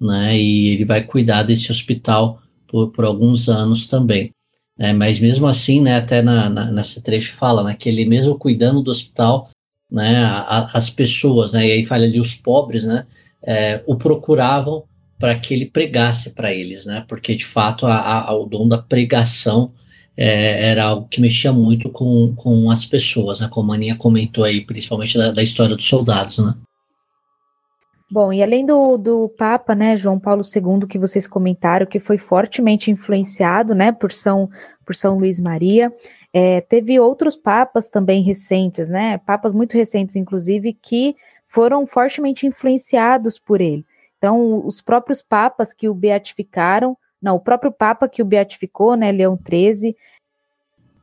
né, 0.00 0.38
e 0.38 0.68
ele 0.68 0.84
vai 0.84 1.02
cuidar 1.02 1.44
desse 1.44 1.70
hospital 1.70 2.42
por, 2.68 2.90
por 2.90 3.04
alguns 3.04 3.48
anos 3.48 3.88
também. 3.88 4.32
É, 4.78 4.92
mas 4.92 5.18
mesmo 5.18 5.46
assim, 5.46 5.80
né, 5.80 5.96
até 5.96 6.22
na, 6.22 6.48
na, 6.48 6.70
nessa 6.70 7.00
trecho 7.00 7.32
fala 7.32 7.64
né, 7.64 7.76
que 7.76 7.88
ele 7.88 8.04
mesmo 8.04 8.38
cuidando 8.38 8.82
do 8.82 8.90
hospital, 8.90 9.50
né, 9.90 10.24
a, 10.24 10.70
as 10.72 10.88
pessoas, 10.88 11.52
né, 11.52 11.66
e 11.66 11.72
aí 11.72 11.86
fala 11.86 12.04
ali 12.04 12.20
os 12.20 12.34
pobres, 12.34 12.84
né, 12.84 13.04
é, 13.42 13.82
o 13.86 13.96
procuravam 13.96 14.84
para 15.18 15.38
que 15.38 15.52
ele 15.52 15.66
pregasse 15.66 16.30
para 16.30 16.54
eles, 16.54 16.86
né? 16.86 17.04
Porque 17.08 17.34
de 17.34 17.44
fato 17.44 17.86
a, 17.86 18.28
a, 18.28 18.32
o 18.36 18.46
dom 18.46 18.68
da 18.68 18.78
pregação 18.78 19.72
é, 20.16 20.70
era 20.70 20.84
algo 20.84 21.08
que 21.08 21.20
mexia 21.20 21.52
muito 21.52 21.90
com, 21.90 22.34
com 22.36 22.70
as 22.70 22.84
pessoas, 22.84 23.40
né? 23.40 23.48
Como 23.50 23.72
a 23.72 23.74
Aninha 23.74 23.96
comentou 23.96 24.44
aí, 24.44 24.60
principalmente 24.64 25.18
da, 25.18 25.32
da 25.32 25.42
história 25.42 25.74
dos 25.74 25.86
soldados, 25.86 26.38
né? 26.38 26.54
Bom, 28.10 28.32
e 28.32 28.42
além 28.42 28.64
do, 28.64 28.96
do 28.96 29.28
Papa, 29.28 29.74
né, 29.74 29.94
João 29.94 30.18
Paulo 30.18 30.42
II, 30.42 30.86
que 30.88 30.98
vocês 30.98 31.26
comentaram, 31.26 31.84
que 31.84 32.00
foi 32.00 32.16
fortemente 32.16 32.90
influenciado, 32.90 33.74
né, 33.74 33.92
por 33.92 34.10
São, 34.12 34.48
por 34.84 34.94
São 34.94 35.18
Luís 35.18 35.38
Maria, 35.38 35.92
é, 36.32 36.62
teve 36.62 36.98
outros 36.98 37.36
papas 37.36 37.90
também 37.90 38.22
recentes, 38.22 38.88
né, 38.88 39.18
papas 39.18 39.52
muito 39.52 39.74
recentes, 39.74 40.16
inclusive, 40.16 40.72
que 40.72 41.14
foram 41.46 41.86
fortemente 41.86 42.46
influenciados 42.46 43.38
por 43.38 43.60
ele. 43.60 43.84
Então, 44.16 44.66
os 44.66 44.80
próprios 44.80 45.20
papas 45.20 45.74
que 45.74 45.86
o 45.86 45.94
beatificaram, 45.94 46.96
não, 47.20 47.36
o 47.36 47.40
próprio 47.40 47.70
papa 47.70 48.08
que 48.08 48.22
o 48.22 48.24
beatificou, 48.24 48.96
né, 48.96 49.12
Leão 49.12 49.38
XIII, 49.38 49.94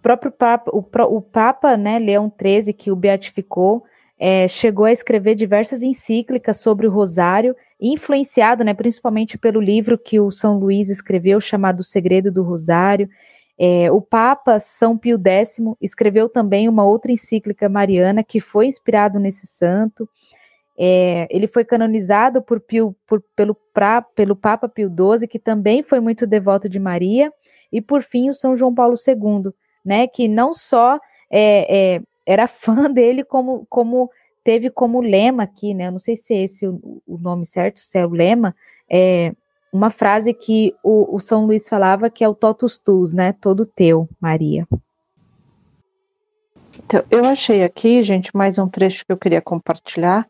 próprio 0.01 0.31
papa, 0.31 0.71
o, 0.71 0.83
o 1.15 1.21
papa, 1.21 1.77
né, 1.77 1.99
Leão 1.99 2.31
XIII, 2.41 2.73
que 2.73 2.91
o 2.91 2.95
beatificou, 2.95 3.83
é, 4.17 4.47
chegou 4.47 4.85
a 4.85 4.91
escrever 4.91 5.35
diversas 5.35 5.81
encíclicas 5.81 6.59
sobre 6.59 6.87
o 6.87 6.91
Rosário, 6.91 7.55
influenciado, 7.79 8.63
né, 8.63 8.73
principalmente 8.73 9.37
pelo 9.37 9.59
livro 9.59 9.97
que 9.97 10.19
o 10.19 10.31
São 10.31 10.57
Luís 10.57 10.89
escreveu, 10.89 11.39
chamado 11.39 11.81
O 11.81 11.83
Segredo 11.83 12.31
do 12.31 12.43
Rosário. 12.43 13.09
É, 13.57 13.91
o 13.91 14.01
Papa 14.01 14.59
São 14.59 14.97
Pio 14.97 15.19
X 15.23 15.57
escreveu 15.81 16.29
também 16.29 16.67
uma 16.67 16.85
outra 16.85 17.11
encíclica 17.11 17.69
mariana 17.69 18.23
que 18.23 18.39
foi 18.39 18.67
inspirado 18.67 19.19
nesse 19.19 19.47
santo. 19.47 20.09
É, 20.77 21.27
ele 21.29 21.47
foi 21.47 21.63
canonizado 21.63 22.41
por 22.41 22.59
Pio, 22.59 22.95
por, 23.07 23.23
pelo, 23.35 23.55
pra, 23.73 24.01
pelo 24.01 24.35
Papa 24.35 24.67
Pio 24.67 24.89
XII, 24.89 25.27
que 25.27 25.39
também 25.39 25.83
foi 25.83 25.99
muito 25.99 26.27
devoto 26.27 26.67
de 26.67 26.79
Maria, 26.79 27.31
e 27.71 27.81
por 27.81 28.03
fim 28.03 28.29
o 28.29 28.35
São 28.35 28.55
João 28.55 28.73
Paulo 28.73 28.95
II, 29.07 29.53
né, 29.83 30.07
que 30.07 30.27
não 30.27 30.53
só 30.53 30.99
é, 31.29 31.95
é 31.95 32.01
era 32.25 32.47
fã 32.47 32.89
dele 32.91 33.23
como, 33.23 33.65
como 33.69 34.09
teve 34.43 34.69
como 34.69 35.01
lema 35.01 35.43
aqui, 35.43 35.73
né? 35.73 35.87
Eu 35.87 35.91
não 35.91 35.99
sei 35.99 36.15
se 36.15 36.33
é 36.33 36.43
esse 36.43 36.67
o, 36.67 37.01
o 37.07 37.17
nome 37.17 37.45
certo, 37.45 37.79
se 37.79 37.97
é 37.97 38.05
o 38.05 38.11
lema, 38.11 38.55
é 38.89 39.33
uma 39.71 39.89
frase 39.89 40.33
que 40.33 40.73
o, 40.83 41.15
o 41.15 41.19
São 41.19 41.45
Luís 41.45 41.67
falava 41.67 42.09
que 42.09 42.23
é 42.23 42.29
o 42.29 42.35
totus 42.35 42.77
tus, 42.77 43.13
né? 43.13 43.33
Todo 43.33 43.65
teu, 43.65 44.07
Maria. 44.21 44.67
Então, 46.83 47.03
eu 47.09 47.25
achei 47.25 47.63
aqui, 47.63 48.03
gente, 48.03 48.35
mais 48.35 48.57
um 48.57 48.67
trecho 48.67 49.05
que 49.05 49.11
eu 49.11 49.17
queria 49.17 49.41
compartilhar, 49.41 50.27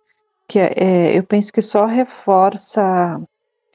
que 0.47 0.59
é, 0.59 0.73
é 0.75 1.17
eu 1.17 1.23
penso 1.23 1.51
que 1.51 1.61
só 1.61 1.85
reforça 1.85 3.19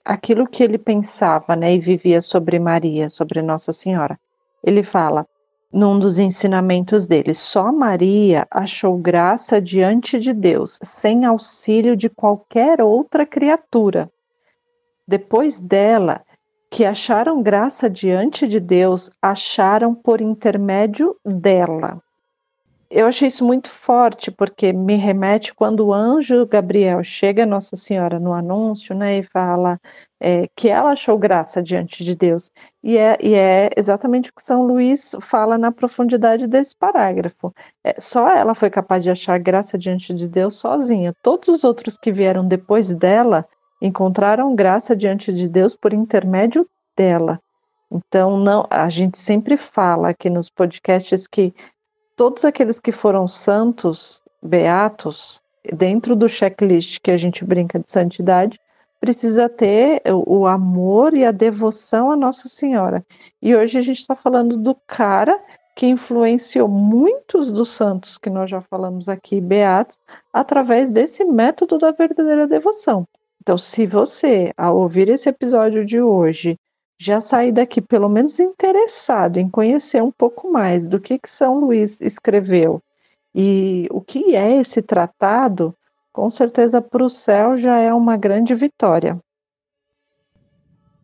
aquilo 0.04 0.48
que 0.48 0.62
ele 0.62 0.78
pensava, 0.78 1.54
né, 1.54 1.74
e 1.74 1.78
vivia 1.78 2.22
sobre 2.22 2.58
Maria, 2.58 3.10
sobre 3.10 3.42
Nossa 3.42 3.72
Senhora. 3.72 4.18
Ele 4.64 4.82
fala: 4.82 5.26
num 5.72 5.98
dos 5.98 6.18
ensinamentos 6.18 7.06
dele. 7.06 7.32
Só 7.34 7.70
Maria 7.72 8.46
achou 8.50 8.96
graça 8.98 9.60
diante 9.60 10.18
de 10.18 10.32
Deus, 10.32 10.78
sem 10.82 11.24
auxílio 11.24 11.96
de 11.96 12.08
qualquer 12.08 12.82
outra 12.82 13.24
criatura. 13.24 14.10
Depois 15.06 15.60
dela, 15.60 16.22
que 16.70 16.84
acharam 16.84 17.42
graça 17.42 17.88
diante 17.88 18.46
de 18.46 18.60
Deus, 18.60 19.10
acharam 19.22 19.94
por 19.94 20.20
intermédio 20.20 21.16
dela 21.24 22.00
eu 22.90 23.06
achei 23.06 23.28
isso 23.28 23.44
muito 23.44 23.70
forte, 23.70 24.30
porque 24.32 24.72
me 24.72 24.96
remete 24.96 25.54
quando 25.54 25.86
o 25.86 25.94
anjo 25.94 26.44
Gabriel 26.46 27.04
chega 27.04 27.44
a 27.44 27.46
Nossa 27.46 27.76
Senhora 27.76 28.18
no 28.18 28.32
anúncio, 28.32 28.94
né, 28.94 29.18
e 29.18 29.22
fala 29.22 29.78
é, 30.20 30.48
que 30.56 30.68
ela 30.68 30.90
achou 30.90 31.16
graça 31.16 31.62
diante 31.62 32.04
de 32.04 32.16
Deus. 32.16 32.50
E 32.82 32.98
é, 32.98 33.16
e 33.22 33.34
é 33.34 33.70
exatamente 33.76 34.30
o 34.30 34.34
que 34.34 34.42
São 34.42 34.66
Luís 34.66 35.14
fala 35.20 35.56
na 35.56 35.70
profundidade 35.70 36.48
desse 36.48 36.74
parágrafo. 36.74 37.54
É, 37.84 38.00
só 38.00 38.28
ela 38.28 38.54
foi 38.54 38.68
capaz 38.68 39.04
de 39.04 39.10
achar 39.10 39.38
graça 39.38 39.78
diante 39.78 40.12
de 40.12 40.26
Deus 40.26 40.56
sozinha. 40.56 41.14
Todos 41.22 41.48
os 41.48 41.64
outros 41.64 41.96
que 41.96 42.10
vieram 42.10 42.46
depois 42.46 42.92
dela 42.92 43.46
encontraram 43.80 44.54
graça 44.54 44.96
diante 44.96 45.32
de 45.32 45.48
Deus 45.48 45.76
por 45.76 45.92
intermédio 45.92 46.68
dela. 46.96 47.40
Então, 47.90 48.36
não, 48.36 48.66
a 48.70 48.88
gente 48.88 49.18
sempre 49.18 49.56
fala 49.56 50.10
aqui 50.10 50.28
nos 50.28 50.50
podcasts 50.50 51.26
que 51.26 51.54
todos 52.20 52.44
aqueles 52.44 52.78
que 52.78 52.92
foram 52.92 53.26
santos, 53.26 54.20
beatos, 54.42 55.40
dentro 55.72 56.14
do 56.14 56.28
checklist 56.28 57.00
que 57.00 57.10
a 57.10 57.16
gente 57.16 57.42
brinca 57.42 57.78
de 57.78 57.90
santidade, 57.90 58.60
precisa 59.00 59.48
ter 59.48 60.02
o 60.12 60.46
amor 60.46 61.14
e 61.14 61.24
a 61.24 61.32
devoção 61.32 62.10
a 62.10 62.16
Nossa 62.16 62.46
Senhora. 62.46 63.02
E 63.40 63.56
hoje 63.56 63.78
a 63.78 63.80
gente 63.80 64.00
está 64.00 64.14
falando 64.14 64.58
do 64.58 64.74
cara 64.86 65.40
que 65.74 65.86
influenciou 65.86 66.68
muitos 66.68 67.50
dos 67.50 67.70
santos 67.70 68.18
que 68.18 68.28
nós 68.28 68.50
já 68.50 68.60
falamos 68.60 69.08
aqui, 69.08 69.40
beatos, 69.40 69.96
através 70.30 70.90
desse 70.90 71.24
método 71.24 71.78
da 71.78 71.90
verdadeira 71.90 72.46
devoção. 72.46 73.08
Então, 73.40 73.56
se 73.56 73.86
você, 73.86 74.52
ao 74.58 74.76
ouvir 74.76 75.08
esse 75.08 75.26
episódio 75.26 75.86
de 75.86 76.02
hoje, 76.02 76.58
já 77.00 77.18
saí 77.22 77.50
daqui 77.50 77.80
pelo 77.80 78.10
menos 78.10 78.38
interessado 78.38 79.38
em 79.38 79.48
conhecer 79.48 80.02
um 80.02 80.12
pouco 80.12 80.52
mais 80.52 80.86
do 80.86 81.00
que, 81.00 81.18
que 81.18 81.30
São 81.30 81.58
Luís 81.58 81.98
escreveu 82.02 82.82
e 83.34 83.88
o 83.90 84.02
que 84.02 84.36
é 84.36 84.60
esse 84.60 84.82
tratado, 84.82 85.74
com 86.12 86.30
certeza 86.30 86.82
para 86.82 87.02
o 87.02 87.08
céu 87.08 87.58
já 87.58 87.78
é 87.78 87.92
uma 87.94 88.18
grande 88.18 88.54
vitória. 88.54 89.18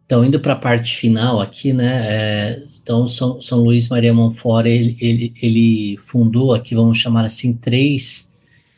Então, 0.05 0.25
indo 0.25 0.39
para 0.39 0.53
a 0.53 0.57
parte 0.57 0.97
final 0.97 1.41
aqui, 1.41 1.73
né? 1.73 2.03
É, 2.07 2.63
então, 2.81 3.09
São, 3.09 3.41
São 3.41 3.61
Luís 3.61 3.89
Maria 3.89 4.13
Monfort, 4.13 4.67
ele, 4.67 4.97
ele, 5.01 5.33
ele 5.43 5.97
fundou 5.97 6.53
aqui, 6.55 6.75
vamos 6.75 6.99
chamar 6.99 7.25
assim, 7.25 7.55
três, 7.55 8.31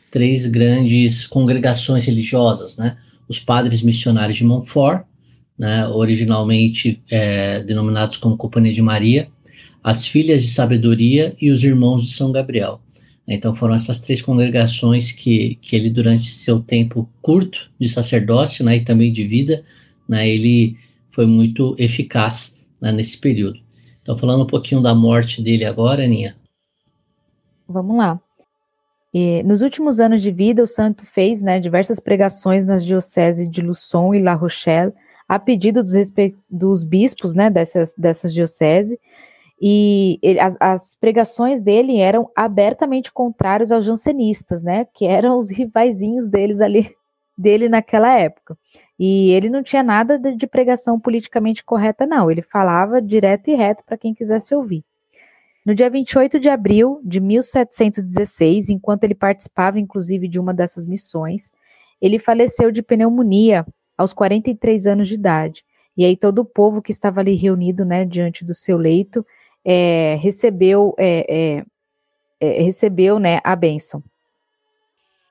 três 0.09 0.47
grandes 0.47 1.27
congregações 1.27 2.05
religiosas, 2.05 2.77
né? 2.77 2.97
Os 3.27 3.39
Padres 3.39 3.83
Missionários 3.83 4.37
de 4.37 4.43
Montfort, 4.43 5.03
né, 5.59 5.85
originalmente 5.89 7.03
é, 7.11 7.61
denominados 7.63 8.15
como 8.15 8.37
Companhia 8.37 8.73
de 8.73 8.81
Maria, 8.81 9.27
as 9.83 10.07
Filhas 10.07 10.41
de 10.41 10.47
Sabedoria 10.47 11.35
e 11.39 11.51
os 11.51 11.63
Irmãos 11.63 12.01
de 12.01 12.13
São 12.13 12.31
Gabriel. 12.31 12.79
Então 13.27 13.53
foram 13.53 13.75
essas 13.75 13.99
três 13.99 14.21
congregações 14.21 15.11
que, 15.11 15.55
que 15.61 15.75
ele, 15.75 15.89
durante 15.89 16.29
seu 16.29 16.59
tempo 16.59 17.07
curto 17.21 17.69
de 17.77 17.89
sacerdócio 17.89 18.63
né, 18.63 18.77
e 18.77 18.81
também 18.81 19.11
de 19.11 19.23
vida, 19.25 19.61
né, 20.07 20.27
ele 20.27 20.77
foi 21.09 21.25
muito 21.25 21.75
eficaz 21.77 22.55
né, 22.81 22.91
nesse 22.91 23.17
período. 23.17 23.59
Então, 24.01 24.17
falando 24.17 24.43
um 24.43 24.47
pouquinho 24.47 24.81
da 24.81 24.95
morte 24.95 25.41
dele 25.41 25.65
agora, 25.65 26.03
Aninha. 26.03 26.35
Vamos 27.67 27.97
lá. 27.97 28.19
E, 29.13 29.43
nos 29.43 29.61
últimos 29.61 29.99
anos 29.99 30.21
de 30.21 30.31
vida, 30.31 30.63
o 30.63 30.67
santo 30.67 31.05
fez 31.05 31.41
né, 31.41 31.59
diversas 31.59 31.99
pregações 31.99 32.65
nas 32.65 32.83
dioceses 32.85 33.49
de 33.49 33.61
Luçon 33.61 34.15
e 34.15 34.21
La 34.21 34.33
Rochelle, 34.33 34.93
a 35.29 35.37
pedido 35.37 35.83
dos, 35.83 35.93
dos 36.49 36.83
bispos 36.83 37.35
né, 37.35 37.51
dessas, 37.51 37.93
dessas 37.95 38.33
dioceses, 38.33 38.97
e 39.61 40.17
ele, 40.23 40.39
as, 40.39 40.57
as, 40.59 40.95
pregações 40.95 41.61
dele 41.61 41.97
eram 41.97 42.31
abertamente 42.35 43.11
contrários 43.11 43.71
aos 43.71 43.85
jansenistas, 43.85 44.63
né, 44.63 44.87
que 44.93 45.05
eram 45.05 45.37
os 45.37 45.51
rivaizinhos 45.51 46.27
deles 46.27 46.61
ali, 46.61 46.89
dele 47.37 47.69
naquela 47.69 48.17
época. 48.17 48.57
E 48.97 49.29
ele 49.31 49.49
não 49.49 49.61
tinha 49.61 49.83
nada 49.83 50.17
de, 50.17 50.35
de 50.35 50.47
pregação 50.47 50.99
politicamente 50.99 51.63
correta, 51.63 52.07
não, 52.07 52.31
ele 52.31 52.41
falava 52.41 53.01
direto 53.01 53.49
e 53.49 53.55
reto 53.55 53.83
para 53.85 53.97
quem 53.97 54.13
quisesse 54.13 54.55
ouvir. 54.55 54.83
No 55.65 55.75
dia 55.75 55.89
28 55.89 56.39
de 56.39 56.49
abril 56.49 56.99
de 57.03 57.19
1716, 57.19 58.69
enquanto 58.69 59.03
ele 59.03 59.13
participava, 59.13 59.79
inclusive, 59.79 60.27
de 60.27 60.39
uma 60.39 60.53
dessas 60.53 60.85
missões, 60.85 61.51
ele 62.01 62.17
faleceu 62.17 62.71
de 62.71 62.81
pneumonia 62.81 63.65
aos 63.99 64.13
43 64.13 64.87
anos 64.87 65.09
de 65.09 65.15
idade. 65.15 65.65
E 65.97 66.05
aí 66.05 66.15
todo 66.15 66.39
o 66.39 66.45
povo 66.45 66.81
que 66.81 66.91
estava 66.91 67.19
ali 67.19 67.35
reunido, 67.35 67.83
né, 67.83 68.05
diante 68.05 68.45
do 68.45 68.53
seu 68.53 68.77
leito, 68.77 69.25
é, 69.65 70.17
recebeu, 70.21 70.95
é, 70.97 71.25
é, 71.27 71.65
é 72.39 72.61
recebeu, 72.61 73.19
né, 73.19 73.41
a 73.43 73.53
bênção. 73.57 74.01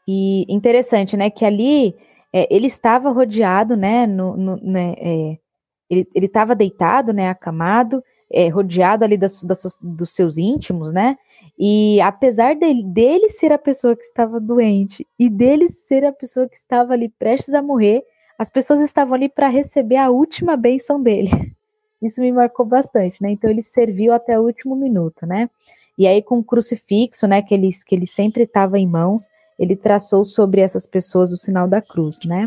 E 0.07 0.45
interessante, 0.53 1.16
né, 1.16 1.31
que 1.31 1.47
ali 1.47 1.97
é, 2.31 2.47
ele 2.55 2.66
estava 2.66 3.09
rodeado, 3.09 3.75
né, 3.75 4.07
no, 4.07 4.37
no 4.37 4.57
né 4.57 4.95
é, 4.99 5.39
ele 5.91 6.27
estava 6.27 6.55
deitado, 6.55 7.14
né, 7.14 7.31
acamado, 7.31 8.05
rodeado 8.53 9.03
ali 9.07 9.16
das, 9.16 9.43
das, 9.43 9.79
dos 9.81 10.11
seus 10.11 10.37
íntimos, 10.37 10.93
né, 10.93 11.16
e 11.59 11.99
apesar 12.03 12.55
dele, 12.55 12.85
dele 12.85 13.31
ser 13.31 13.51
a 13.53 13.59
pessoa 13.59 13.97
que 13.97 14.05
estava 14.05 14.39
doente 14.39 15.07
e 15.19 15.31
dele 15.31 15.66
ser 15.66 16.05
a 16.05 16.12
pessoa 16.12 16.47
que 16.47 16.57
estava 16.57 16.93
ali 16.93 17.09
prestes 17.09 17.55
a 17.55 17.62
morrer, 17.62 18.05
as 18.39 18.49
pessoas 18.49 18.80
estavam 18.80 19.14
ali 19.14 19.28
para 19.28 19.49
receber 19.49 19.97
a 19.97 20.11
última 20.11 20.57
bênção 20.57 21.03
dele. 21.03 21.30
Isso 22.01 22.20
me 22.20 22.30
marcou 22.30 22.64
bastante, 22.64 23.22
né? 23.22 23.30
Então 23.30 23.51
ele 23.51 23.62
serviu 23.62 24.12
até 24.12 24.39
o 24.39 24.45
último 24.45 24.76
minuto, 24.76 25.26
né? 25.26 25.51
E 25.99 26.07
aí 26.07 26.22
com 26.22 26.39
o 26.39 26.45
crucifixo, 26.45 27.26
né, 27.26 27.43
que 27.43 27.53
ele, 27.53 27.68
que 27.84 27.95
ele 27.95 28.07
sempre 28.07 28.45
estava 28.45 28.78
em 28.78 28.86
mãos, 28.86 29.26
ele 29.59 29.74
traçou 29.74 30.24
sobre 30.24 30.61
essas 30.61 30.86
pessoas 30.86 31.32
o 31.32 31.36
sinal 31.36 31.66
da 31.66 31.82
cruz, 31.82 32.20
né? 32.24 32.45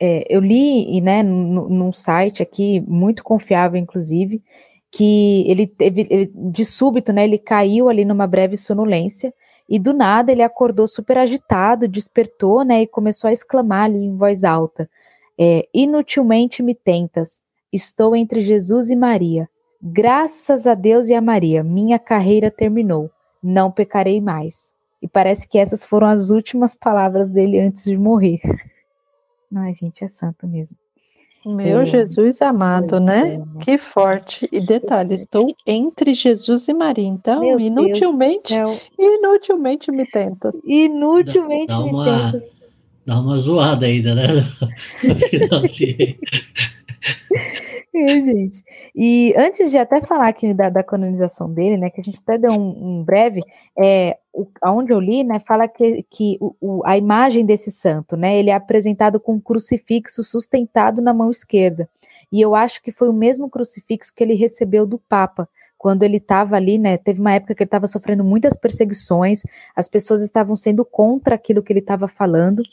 é, 0.00 0.24
eu 0.28 0.40
li, 0.40 1.00
né, 1.00 1.22
num 1.22 1.92
site 1.92 2.42
aqui, 2.42 2.80
muito 2.80 3.24
confiável, 3.24 3.78
inclusive, 3.80 4.42
que 4.90 5.44
ele 5.48 5.66
teve, 5.66 6.06
ele, 6.08 6.32
de 6.34 6.64
súbito, 6.64 7.12
né, 7.12 7.24
ele 7.24 7.38
caiu 7.38 7.88
ali 7.88 8.04
numa 8.04 8.26
breve 8.26 8.56
sonolência, 8.56 9.34
e 9.68 9.78
do 9.78 9.92
nada 9.92 10.32
ele 10.32 10.42
acordou 10.42 10.88
super 10.88 11.18
agitado, 11.18 11.88
despertou, 11.88 12.64
né, 12.64 12.82
e 12.82 12.86
começou 12.86 13.28
a 13.28 13.32
exclamar 13.32 13.84
ali 13.84 13.98
em 14.04 14.14
voz 14.14 14.44
alta: 14.44 14.88
é, 15.38 15.68
Inutilmente 15.72 16.62
me 16.62 16.74
tentas, 16.74 17.40
estou 17.72 18.16
entre 18.16 18.40
Jesus 18.40 18.90
e 18.90 18.96
Maria. 18.96 19.48
Graças 19.80 20.66
a 20.66 20.74
Deus 20.74 21.08
e 21.08 21.14
a 21.14 21.20
Maria, 21.20 21.62
minha 21.62 21.98
carreira 21.98 22.50
terminou, 22.50 23.10
não 23.42 23.70
pecarei 23.70 24.20
mais. 24.20 24.72
E 25.00 25.06
parece 25.06 25.48
que 25.48 25.58
essas 25.58 25.84
foram 25.84 26.08
as 26.08 26.30
últimas 26.30 26.74
palavras 26.74 27.28
dele 27.28 27.60
antes 27.60 27.84
de 27.84 27.96
morrer. 27.96 28.40
Ai, 29.54 29.72
gente, 29.74 30.04
é 30.04 30.08
santo 30.08 30.46
mesmo. 30.46 30.76
Meu 31.46 31.80
é. 31.80 31.86
Jesus 31.86 32.42
amado, 32.42 33.00
né? 33.00 33.36
É. 33.36 33.64
Que 33.64 33.78
forte. 33.78 34.48
E 34.52 34.60
detalhe, 34.60 35.14
estou 35.14 35.46
entre 35.64 36.12
Jesus 36.12 36.66
e 36.68 36.74
Maria. 36.74 37.06
Então, 37.06 37.40
Meu 37.40 37.60
inutilmente, 37.60 38.54
inutilmente 38.98 39.90
me 39.90 40.04
tenta. 40.04 40.52
Inutilmente 40.64 41.68
dá, 41.68 41.78
dá 41.78 41.84
me 41.84 41.90
uma, 41.90 42.04
tenta. 42.04 42.44
Dá 43.08 43.18
uma 43.20 43.38
zoada 43.38 43.86
ainda, 43.86 44.14
né? 44.14 44.24
É, 47.94 48.20
gente. 48.20 48.62
E 48.94 49.34
antes 49.34 49.70
de 49.70 49.78
até 49.78 50.02
falar 50.02 50.28
aqui 50.28 50.52
da, 50.52 50.68
da 50.68 50.82
canonização 50.84 51.50
dele, 51.50 51.78
né, 51.78 51.88
que 51.88 52.02
a 52.02 52.04
gente 52.04 52.20
até 52.20 52.36
deu 52.36 52.52
um, 52.52 52.98
um 53.00 53.02
breve, 53.02 53.42
é, 53.78 54.18
o, 54.30 54.46
onde 54.66 54.92
eu 54.92 55.00
li, 55.00 55.24
né, 55.24 55.40
fala 55.40 55.66
que, 55.66 56.04
que 56.10 56.36
o, 56.38 56.54
o, 56.60 56.82
a 56.84 56.98
imagem 56.98 57.46
desse 57.46 57.70
santo, 57.70 58.14
né, 58.14 58.38
ele 58.38 58.50
é 58.50 58.54
apresentado 58.54 59.18
com 59.18 59.36
um 59.36 59.40
crucifixo 59.40 60.22
sustentado 60.22 61.00
na 61.00 61.14
mão 61.14 61.30
esquerda. 61.30 61.88
E 62.30 62.42
eu 62.42 62.54
acho 62.54 62.82
que 62.82 62.92
foi 62.92 63.08
o 63.08 63.14
mesmo 63.14 63.48
crucifixo 63.48 64.12
que 64.14 64.22
ele 64.22 64.34
recebeu 64.34 64.86
do 64.86 64.98
Papa, 64.98 65.48
quando 65.78 66.02
ele 66.02 66.16
estava 66.16 66.56
ali, 66.56 66.76
né? 66.76 66.98
Teve 66.98 67.20
uma 67.20 67.32
época 67.32 67.54
que 67.54 67.62
ele 67.62 67.68
estava 67.68 67.86
sofrendo 67.86 68.24
muitas 68.24 68.56
perseguições, 68.56 69.42
as 69.76 69.88
pessoas 69.88 70.20
estavam 70.20 70.56
sendo 70.56 70.84
contra 70.84 71.36
aquilo 71.36 71.62
que 71.62 71.72
ele 71.72 71.78
estava 71.78 72.08
falando, 72.08 72.64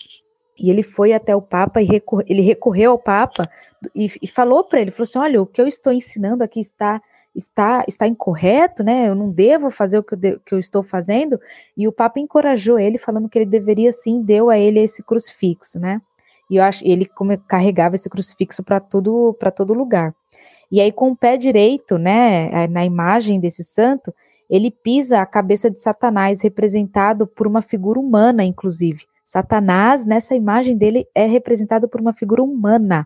e 0.58 0.70
ele 0.70 0.84
foi 0.84 1.14
até 1.14 1.36
o 1.36 1.42
Papa 1.42 1.82
e 1.82 1.86
recor 1.86 2.24
ele 2.28 2.42
recorreu 2.42 2.92
ao 2.92 3.00
Papa 3.00 3.50
e, 3.94 4.10
e 4.22 4.28
falou 4.28 4.64
para 4.64 4.82
ele, 4.82 4.92
falou 4.92 5.04
assim, 5.04 5.20
olha, 5.20 5.42
o 5.42 5.46
que 5.46 5.62
eu 5.62 5.68
estou 5.68 5.92
ensinando 5.92 6.44
aqui 6.44 6.60
está 6.60 7.02
está 7.36 7.84
está 7.88 8.08
incorreto, 8.08 8.84
né? 8.84 9.10
Eu 9.10 9.16
não 9.16 9.30
devo 9.30 9.70
fazer 9.70 10.00
o 10.00 10.04
que 10.04 10.16
eu, 10.16 10.40
que 10.40 10.56
eu 10.56 10.60
estou 10.60 10.82
fazendo. 10.82 11.40
E 11.76 11.88
o 11.88 11.92
Papa 11.92 12.20
encorajou 12.20 12.80
ele, 12.80 12.98
falando 12.98 13.28
que 13.28 13.38
ele 13.38 13.46
deveria 13.46 13.92
sim, 13.92 14.22
deu 14.22 14.50
a 14.50 14.58
ele 14.58 14.80
esse 14.80 15.04
crucifixo, 15.04 15.80
né? 15.80 16.02
E 16.50 16.58
eu 16.58 16.64
acho 16.64 16.86
ele 16.88 17.06
como 17.06 17.38
carregava 17.40 17.96
esse 17.96 18.10
crucifixo 18.10 18.64
para 18.64 18.80
todo 18.80 19.36
para 19.40 19.52
todo 19.52 19.74
lugar. 19.74 20.16
E 20.72 20.80
aí 20.80 20.92
com 20.92 21.12
o 21.12 21.16
pé 21.16 21.38
direito, 21.38 21.98
né, 21.98 22.68
na 22.68 22.86
imagem 22.86 23.40
desse 23.40 23.64
santo, 23.64 24.14
ele 24.50 24.72
pisa 24.72 25.22
a 25.22 25.26
cabeça 25.26 25.70
de 25.70 25.80
Satanás, 25.80 26.42
representado 26.42 27.28
por 27.28 27.48
uma 27.48 27.62
figura 27.62 28.00
humana, 28.00 28.44
inclusive. 28.44 29.06
Satanás, 29.26 30.06
nessa 30.06 30.36
imagem 30.36 30.78
dele, 30.78 31.08
é 31.16 31.26
representado 31.26 31.90
por 31.90 32.00
uma 32.00 32.14
figura 32.14 32.44
humana, 32.44 33.04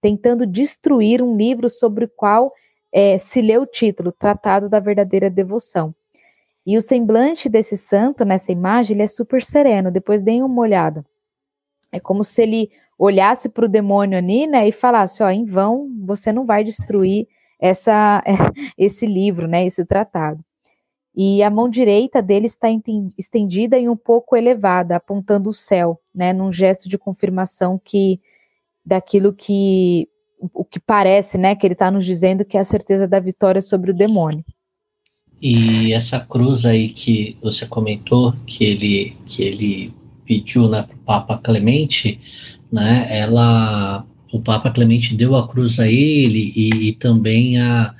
tentando 0.00 0.46
destruir 0.46 1.20
um 1.20 1.36
livro 1.36 1.68
sobre 1.68 2.06
o 2.06 2.08
qual 2.08 2.50
é, 2.90 3.18
se 3.18 3.42
lê 3.42 3.58
o 3.58 3.66
título, 3.66 4.10
Tratado 4.10 4.70
da 4.70 4.80
Verdadeira 4.80 5.28
Devoção. 5.28 5.94
E 6.66 6.78
o 6.78 6.80
semblante 6.80 7.46
desse 7.48 7.76
santo, 7.76 8.24
nessa 8.24 8.50
imagem, 8.50 8.96
ele 8.96 9.02
é 9.02 9.06
super 9.06 9.42
sereno. 9.42 9.90
Depois 9.90 10.22
deem 10.22 10.42
uma 10.42 10.62
olhada. 10.62 11.04
É 11.92 12.00
como 12.00 12.24
se 12.24 12.42
ele 12.42 12.70
olhasse 12.98 13.48
para 13.48 13.66
o 13.66 13.68
demônio 13.68 14.16
ali, 14.16 14.46
né, 14.46 14.66
e 14.66 14.72
falasse: 14.72 15.22
ó, 15.22 15.28
em 15.28 15.44
vão, 15.44 15.88
você 16.04 16.32
não 16.32 16.44
vai 16.44 16.64
destruir 16.64 17.26
essa, 17.60 18.22
esse 18.78 19.06
livro, 19.06 19.46
né, 19.46 19.66
esse 19.66 19.84
tratado 19.84 20.42
e 21.14 21.42
a 21.42 21.50
mão 21.50 21.68
direita 21.68 22.22
dele 22.22 22.46
está 22.46 22.68
estendida 23.18 23.78
e 23.78 23.88
um 23.88 23.96
pouco 23.96 24.36
elevada, 24.36 24.96
apontando 24.96 25.50
o 25.50 25.54
céu, 25.54 26.00
né, 26.14 26.32
num 26.32 26.52
gesto 26.52 26.88
de 26.88 26.96
confirmação 26.96 27.80
que 27.82 28.20
daquilo 28.84 29.32
que 29.32 30.08
o 30.54 30.64
que 30.64 30.80
parece, 30.80 31.36
né, 31.36 31.54
que 31.54 31.66
ele 31.66 31.74
está 31.74 31.90
nos 31.90 32.06
dizendo 32.06 32.44
que 32.44 32.56
é 32.56 32.60
a 32.60 32.64
certeza 32.64 33.06
da 33.06 33.20
vitória 33.20 33.60
sobre 33.60 33.90
o 33.90 33.94
demônio. 33.94 34.44
E 35.42 35.92
essa 35.92 36.20
cruz 36.20 36.64
aí 36.64 36.88
que 36.88 37.36
você 37.42 37.66
comentou 37.66 38.34
que 38.46 38.64
ele 38.64 39.16
que 39.26 39.42
ele 39.42 39.94
pediu 40.24 40.68
né, 40.68 40.82
para 40.82 40.96
o 40.96 40.98
Papa 41.00 41.38
Clemente, 41.38 42.20
né, 42.70 43.06
ela 43.10 44.06
o 44.32 44.40
Papa 44.40 44.70
Clemente 44.70 45.16
deu 45.16 45.34
a 45.34 45.46
cruz 45.46 45.80
a 45.80 45.88
ele 45.88 46.52
e, 46.54 46.88
e 46.88 46.92
também 46.92 47.60
a 47.60 47.94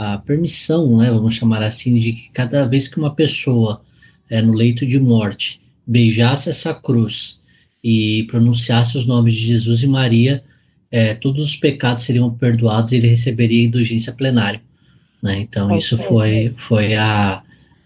a 0.00 0.16
permissão, 0.16 0.96
né, 0.96 1.10
vamos 1.10 1.34
chamar 1.34 1.62
assim, 1.62 1.98
de 1.98 2.12
que 2.14 2.30
cada 2.30 2.66
vez 2.66 2.88
que 2.88 2.96
uma 2.96 3.14
pessoa 3.14 3.82
é, 4.30 4.40
no 4.40 4.54
leito 4.54 4.86
de 4.86 4.98
morte 4.98 5.60
beijasse 5.86 6.48
essa 6.48 6.72
cruz 6.72 7.38
e 7.84 8.24
pronunciasse 8.30 8.96
os 8.96 9.04
nomes 9.04 9.34
de 9.34 9.48
Jesus 9.48 9.82
e 9.82 9.86
Maria, 9.86 10.42
é, 10.90 11.12
todos 11.12 11.44
os 11.44 11.54
pecados 11.54 12.04
seriam 12.04 12.32
perdoados 12.32 12.92
e 12.92 12.96
ele 12.96 13.08
receberia 13.08 13.62
indulgência 13.62 14.10
plenária. 14.14 14.62
Né? 15.22 15.40
Então, 15.40 15.76
isso 15.76 15.98
foi, 15.98 16.48
foi 16.56 16.94
a, 16.94 17.42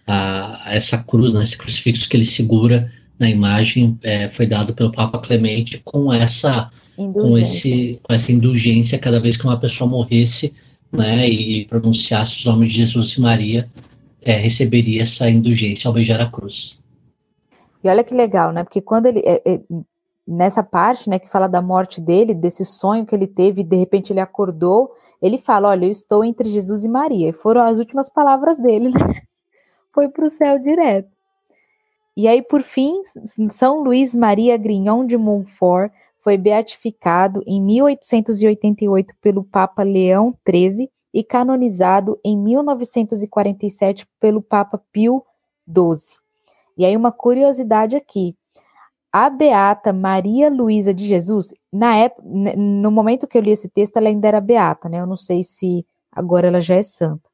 a, 0.06 0.66
essa 0.68 0.98
cruz, 0.98 1.34
né, 1.34 1.42
esse 1.42 1.58
crucifixo 1.58 2.08
que 2.08 2.16
ele 2.16 2.24
segura 2.24 2.92
na 3.18 3.28
imagem, 3.28 3.98
é, 4.04 4.28
foi 4.28 4.46
dado 4.46 4.72
pelo 4.72 4.92
Papa 4.92 5.18
Clemente 5.18 5.82
com 5.84 6.12
essa, 6.12 6.70
com, 6.94 7.36
esse, 7.36 7.98
com 8.04 8.14
essa 8.14 8.30
indulgência 8.30 9.00
cada 9.00 9.18
vez 9.18 9.36
que 9.36 9.42
uma 9.44 9.58
pessoa 9.58 9.90
morresse 9.90 10.54
né, 10.96 11.28
e 11.28 11.66
pronunciasse 11.66 12.38
os 12.38 12.44
nomes 12.44 12.70
de 12.70 12.78
Jesus 12.78 13.12
e 13.12 13.20
Maria, 13.20 13.68
é, 14.22 14.32
receberia 14.32 15.02
essa 15.02 15.28
indulgência 15.28 15.88
ao 15.88 15.94
beijar 15.94 16.20
a 16.20 16.30
cruz. 16.30 16.82
E 17.82 17.88
olha 17.88 18.02
que 18.02 18.14
legal, 18.14 18.52
né? 18.52 18.64
Porque 18.64 18.80
quando 18.80 19.06
ele 19.06 19.20
é, 19.20 19.42
é, 19.44 19.60
nessa 20.26 20.62
parte, 20.62 21.10
né, 21.10 21.18
que 21.18 21.28
fala 21.28 21.46
da 21.46 21.60
morte 21.60 22.00
dele, 22.00 22.32
desse 22.32 22.64
sonho 22.64 23.04
que 23.04 23.14
ele 23.14 23.26
teve, 23.26 23.62
de 23.62 23.76
repente 23.76 24.12
ele 24.12 24.20
acordou, 24.20 24.92
ele 25.20 25.38
fala: 25.38 25.68
Olha, 25.68 25.84
eu 25.84 25.90
estou 25.90 26.24
entre 26.24 26.48
Jesus 26.48 26.84
e 26.84 26.88
Maria. 26.88 27.28
E 27.28 27.32
foram 27.32 27.62
as 27.62 27.78
últimas 27.78 28.08
palavras 28.08 28.58
dele, 28.58 28.88
né? 28.88 28.98
Foi 29.92 30.08
para 30.08 30.26
o 30.26 30.30
céu 30.30 30.58
direto. 30.58 31.08
E 32.16 32.26
aí, 32.28 32.42
por 32.42 32.62
fim, 32.62 33.02
São 33.50 33.82
Luís 33.82 34.14
Maria 34.14 34.56
Grignon 34.56 35.04
de 35.06 35.16
Montfort 35.16 35.92
foi 36.24 36.38
beatificado 36.38 37.42
em 37.46 37.60
1888 37.62 39.14
pelo 39.20 39.44
Papa 39.44 39.82
Leão 39.82 40.34
XIII 40.48 40.90
e 41.12 41.22
canonizado 41.22 42.18
em 42.24 42.34
1947 42.34 44.08
pelo 44.18 44.40
Papa 44.40 44.82
Pio 44.90 45.22
XII. 45.68 46.18
E 46.78 46.84
aí 46.86 46.96
uma 46.96 47.12
curiosidade 47.12 47.94
aqui, 47.94 48.34
a 49.12 49.28
beata 49.28 49.92
Maria 49.92 50.50
Luísa 50.50 50.94
de 50.94 51.06
Jesus, 51.06 51.52
na 51.70 51.94
época, 51.94 52.22
no 52.26 52.90
momento 52.90 53.28
que 53.28 53.36
eu 53.36 53.42
li 53.42 53.50
esse 53.50 53.68
texto, 53.68 53.98
ela 53.98 54.08
ainda 54.08 54.26
era 54.26 54.40
beata, 54.40 54.88
né? 54.88 55.00
Eu 55.00 55.06
não 55.06 55.16
sei 55.16 55.44
se 55.44 55.86
agora 56.10 56.48
ela 56.48 56.60
já 56.60 56.76
é 56.76 56.82
santa. 56.82 57.28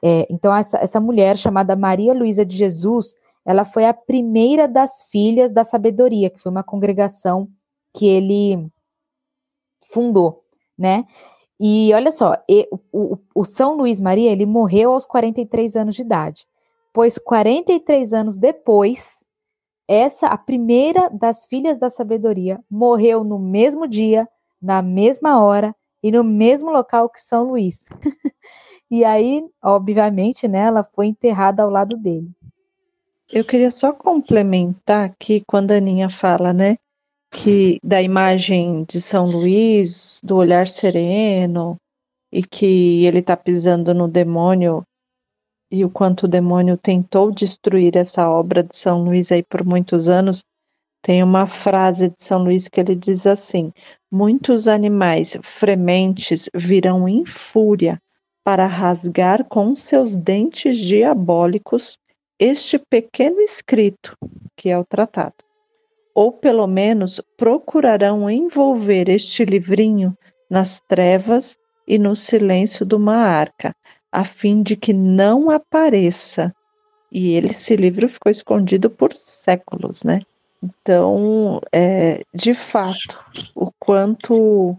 É, 0.00 0.26
então 0.30 0.54
essa, 0.54 0.78
essa 0.78 1.00
mulher 1.00 1.36
chamada 1.36 1.74
Maria 1.74 2.14
Luísa 2.14 2.46
de 2.46 2.56
Jesus, 2.56 3.16
ela 3.44 3.64
foi 3.64 3.84
a 3.84 3.92
primeira 3.92 4.68
das 4.68 5.02
filhas 5.10 5.52
da 5.52 5.64
sabedoria, 5.64 6.30
que 6.30 6.40
foi 6.40 6.50
uma 6.52 6.62
congregação 6.62 7.48
que 7.94 8.06
ele 8.06 8.70
fundou, 9.92 10.44
né? 10.78 11.04
E 11.60 11.92
olha 11.94 12.10
só, 12.10 12.36
o, 12.92 13.18
o, 13.34 13.44
São 13.44 13.76
Luís 13.76 14.00
Maria, 14.00 14.32
ele 14.32 14.44
morreu 14.44 14.92
aos 14.92 15.06
43 15.06 15.76
anos 15.76 15.94
de 15.94 16.02
idade, 16.02 16.46
pois 16.92 17.18
43 17.18 18.12
anos 18.12 18.36
depois, 18.36 19.24
essa, 19.86 20.26
a 20.26 20.36
primeira 20.36 21.08
das 21.10 21.46
filhas 21.46 21.78
da 21.78 21.88
sabedoria, 21.88 22.58
morreu 22.68 23.22
no 23.22 23.38
mesmo 23.38 23.86
dia, 23.86 24.28
na 24.60 24.82
mesma 24.82 25.40
hora 25.40 25.74
e 26.02 26.10
no 26.10 26.24
mesmo 26.24 26.70
local 26.70 27.08
que 27.08 27.20
São 27.20 27.44
Luís. 27.44 27.84
e 28.90 29.04
aí, 29.04 29.44
obviamente, 29.62 30.48
né, 30.48 30.60
ela 30.66 30.82
foi 30.82 31.06
enterrada 31.06 31.62
ao 31.62 31.70
lado 31.70 31.96
dele. 31.96 32.28
Eu 33.32 33.44
queria 33.44 33.70
só 33.70 33.92
complementar 33.92 35.04
aqui 35.06 35.44
quando 35.46 35.70
a 35.70 35.76
Aninha 35.76 36.10
fala, 36.10 36.52
né, 36.52 36.76
que 37.32 37.78
da 37.82 38.00
imagem 38.02 38.84
de 38.84 39.00
São 39.00 39.24
Luís, 39.24 40.20
do 40.22 40.36
olhar 40.36 40.68
sereno, 40.68 41.76
e 42.30 42.42
que 42.42 43.04
ele 43.06 43.18
está 43.20 43.36
pisando 43.36 43.94
no 43.94 44.06
demônio 44.06 44.82
e 45.70 45.84
o 45.84 45.90
quanto 45.90 46.24
o 46.24 46.28
demônio 46.28 46.76
tentou 46.76 47.32
destruir 47.32 47.96
essa 47.96 48.28
obra 48.28 48.62
de 48.62 48.76
São 48.76 49.02
Luís 49.02 49.32
aí 49.32 49.42
por 49.42 49.64
muitos 49.64 50.06
anos, 50.06 50.44
tem 51.02 51.22
uma 51.22 51.46
frase 51.46 52.10
de 52.10 52.16
São 52.20 52.44
Luís 52.44 52.68
que 52.68 52.78
ele 52.78 52.94
diz 52.94 53.26
assim: 53.26 53.72
Muitos 54.10 54.68
animais 54.68 55.36
frementes 55.58 56.50
virão 56.54 57.08
em 57.08 57.24
fúria 57.24 57.98
para 58.44 58.66
rasgar 58.66 59.44
com 59.44 59.74
seus 59.74 60.14
dentes 60.14 60.76
diabólicos 60.76 61.96
este 62.38 62.78
pequeno 62.78 63.40
escrito 63.40 64.14
que 64.56 64.68
é 64.68 64.78
o 64.78 64.84
tratado. 64.84 65.34
Ou 66.14 66.32
pelo 66.32 66.66
menos 66.66 67.20
procurarão 67.36 68.28
envolver 68.30 69.08
este 69.08 69.44
livrinho 69.44 70.16
nas 70.50 70.80
trevas 70.80 71.56
e 71.86 71.98
no 71.98 72.14
silêncio 72.14 72.84
de 72.84 72.94
uma 72.94 73.16
arca, 73.16 73.74
a 74.10 74.24
fim 74.24 74.62
de 74.62 74.76
que 74.76 74.92
não 74.92 75.50
apareça. 75.50 76.54
E 77.10 77.32
ele, 77.32 77.48
esse 77.48 77.76
livro 77.76 78.08
ficou 78.08 78.30
escondido 78.30 78.88
por 78.88 79.14
séculos, 79.14 80.02
né? 80.02 80.20
Então, 80.62 81.60
é, 81.72 82.22
de 82.34 82.54
fato, 82.54 83.24
o 83.54 83.70
quanto 83.78 84.76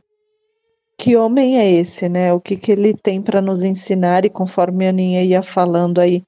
que 0.98 1.16
homem 1.18 1.58
é 1.58 1.70
esse, 1.70 2.08
né? 2.08 2.32
O 2.34 2.40
que, 2.40 2.56
que 2.56 2.72
ele 2.72 2.96
tem 2.96 3.22
para 3.22 3.42
nos 3.42 3.64
ensinar 3.64 4.24
e 4.24 4.30
conforme 4.30 4.86
a 4.86 4.90
Aninha 4.90 5.24
ia 5.24 5.44
falando 5.44 6.00
aí, 6.00 6.24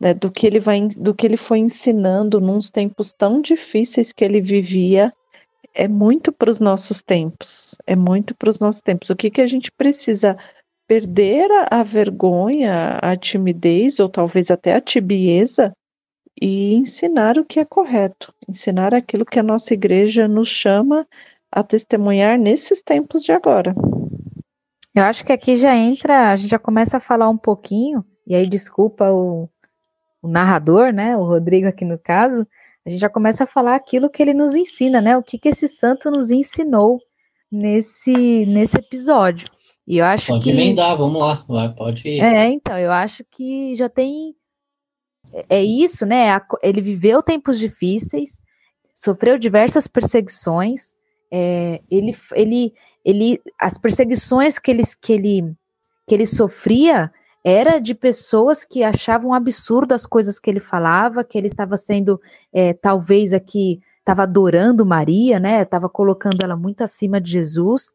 né, 0.00 0.14
do 0.14 0.30
que 0.30 0.46
ele 0.46 0.60
vai, 0.60 0.86
do 0.88 1.14
que 1.14 1.26
ele 1.26 1.36
foi 1.36 1.58
ensinando 1.58 2.40
nos 2.40 2.70
tempos 2.70 3.12
tão 3.12 3.40
difíceis 3.40 4.12
que 4.12 4.24
ele 4.24 4.40
vivia, 4.40 5.12
é 5.74 5.88
muito 5.88 6.32
para 6.32 6.50
os 6.50 6.60
nossos 6.60 7.02
tempos, 7.02 7.76
é 7.86 7.94
muito 7.94 8.34
para 8.34 8.50
os 8.50 8.58
nossos 8.58 8.82
tempos. 8.82 9.10
O 9.10 9.16
que 9.16 9.30
que 9.30 9.40
a 9.40 9.46
gente 9.46 9.70
precisa 9.70 10.36
perder 10.86 11.50
a, 11.50 11.80
a 11.80 11.82
vergonha, 11.82 12.98
a 13.02 13.16
timidez 13.16 13.98
ou 13.98 14.08
talvez 14.08 14.50
até 14.50 14.74
a 14.74 14.80
tibieza 14.80 15.72
e 16.40 16.74
ensinar 16.74 17.36
o 17.36 17.44
que 17.44 17.60
é 17.60 17.64
correto, 17.64 18.32
ensinar 18.48 18.94
aquilo 18.94 19.26
que 19.26 19.38
a 19.38 19.42
nossa 19.42 19.74
igreja 19.74 20.28
nos 20.28 20.48
chama 20.48 21.06
a 21.50 21.62
testemunhar 21.62 22.38
nesses 22.38 22.80
tempos 22.80 23.24
de 23.24 23.32
agora. 23.32 23.74
Eu 24.94 25.04
acho 25.04 25.24
que 25.24 25.32
aqui 25.32 25.56
já 25.56 25.74
entra, 25.76 26.30
a 26.30 26.36
gente 26.36 26.50
já 26.50 26.58
começa 26.58 26.96
a 26.96 27.00
falar 27.00 27.28
um 27.28 27.36
pouquinho, 27.36 28.04
e 28.26 28.34
aí 28.34 28.48
desculpa 28.48 29.10
o, 29.10 29.48
o 30.22 30.28
narrador, 30.28 30.92
né, 30.92 31.16
o 31.16 31.24
Rodrigo 31.24 31.68
aqui 31.68 31.84
no 31.84 31.98
caso, 31.98 32.46
a 32.84 32.90
gente 32.90 33.00
já 33.00 33.08
começa 33.08 33.44
a 33.44 33.46
falar 33.46 33.74
aquilo 33.74 34.10
que 34.10 34.22
ele 34.22 34.34
nos 34.34 34.54
ensina, 34.54 35.00
né, 35.00 35.16
o 35.16 35.22
que, 35.22 35.38
que 35.38 35.48
esse 35.48 35.68
santo 35.68 36.10
nos 36.10 36.30
ensinou 36.30 36.98
nesse, 37.50 38.46
nesse 38.46 38.78
episódio. 38.78 39.48
E 39.86 39.98
eu 39.98 40.04
acho 40.04 40.28
pode 40.28 40.44
que... 40.44 40.50
emendar, 40.50 40.96
vamos 40.96 41.20
lá, 41.20 41.44
vai, 41.48 41.72
pode 41.72 42.08
ir. 42.08 42.20
É, 42.20 42.48
então, 42.48 42.78
eu 42.78 42.92
acho 42.92 43.24
que 43.30 43.74
já 43.76 43.88
tem... 43.88 44.34
É, 45.32 45.58
é 45.58 45.64
isso, 45.64 46.04
né, 46.04 46.40
ele 46.62 46.80
viveu 46.80 47.22
tempos 47.22 47.58
difíceis, 47.58 48.40
sofreu 48.94 49.38
diversas 49.38 49.86
perseguições, 49.86 50.94
é, 51.30 51.80
ele, 51.90 52.12
ele, 52.34 52.74
ele, 53.04 53.40
as 53.60 53.78
perseguições 53.78 54.58
que 54.58 54.70
ele, 54.70 54.82
que 55.00 55.12
ele, 55.12 55.54
que 56.06 56.14
ele 56.14 56.26
sofria 56.26 57.12
era 57.44 57.78
de 57.78 57.94
pessoas 57.94 58.64
que 58.64 58.82
achavam 58.82 59.32
absurdo 59.32 59.92
as 59.92 60.04
coisas 60.04 60.38
que 60.38 60.50
ele 60.50 60.60
falava, 60.60 61.24
que 61.24 61.38
ele 61.38 61.46
estava 61.46 61.76
sendo, 61.76 62.20
é, 62.52 62.72
talvez 62.74 63.32
aqui, 63.32 63.80
estava 63.98 64.22
adorando 64.22 64.86
Maria, 64.86 65.38
né? 65.38 65.62
Estava 65.62 65.88
colocando 65.88 66.42
ela 66.42 66.56
muito 66.56 66.82
acima 66.82 67.20
de 67.20 67.30
Jesus. 67.30 67.92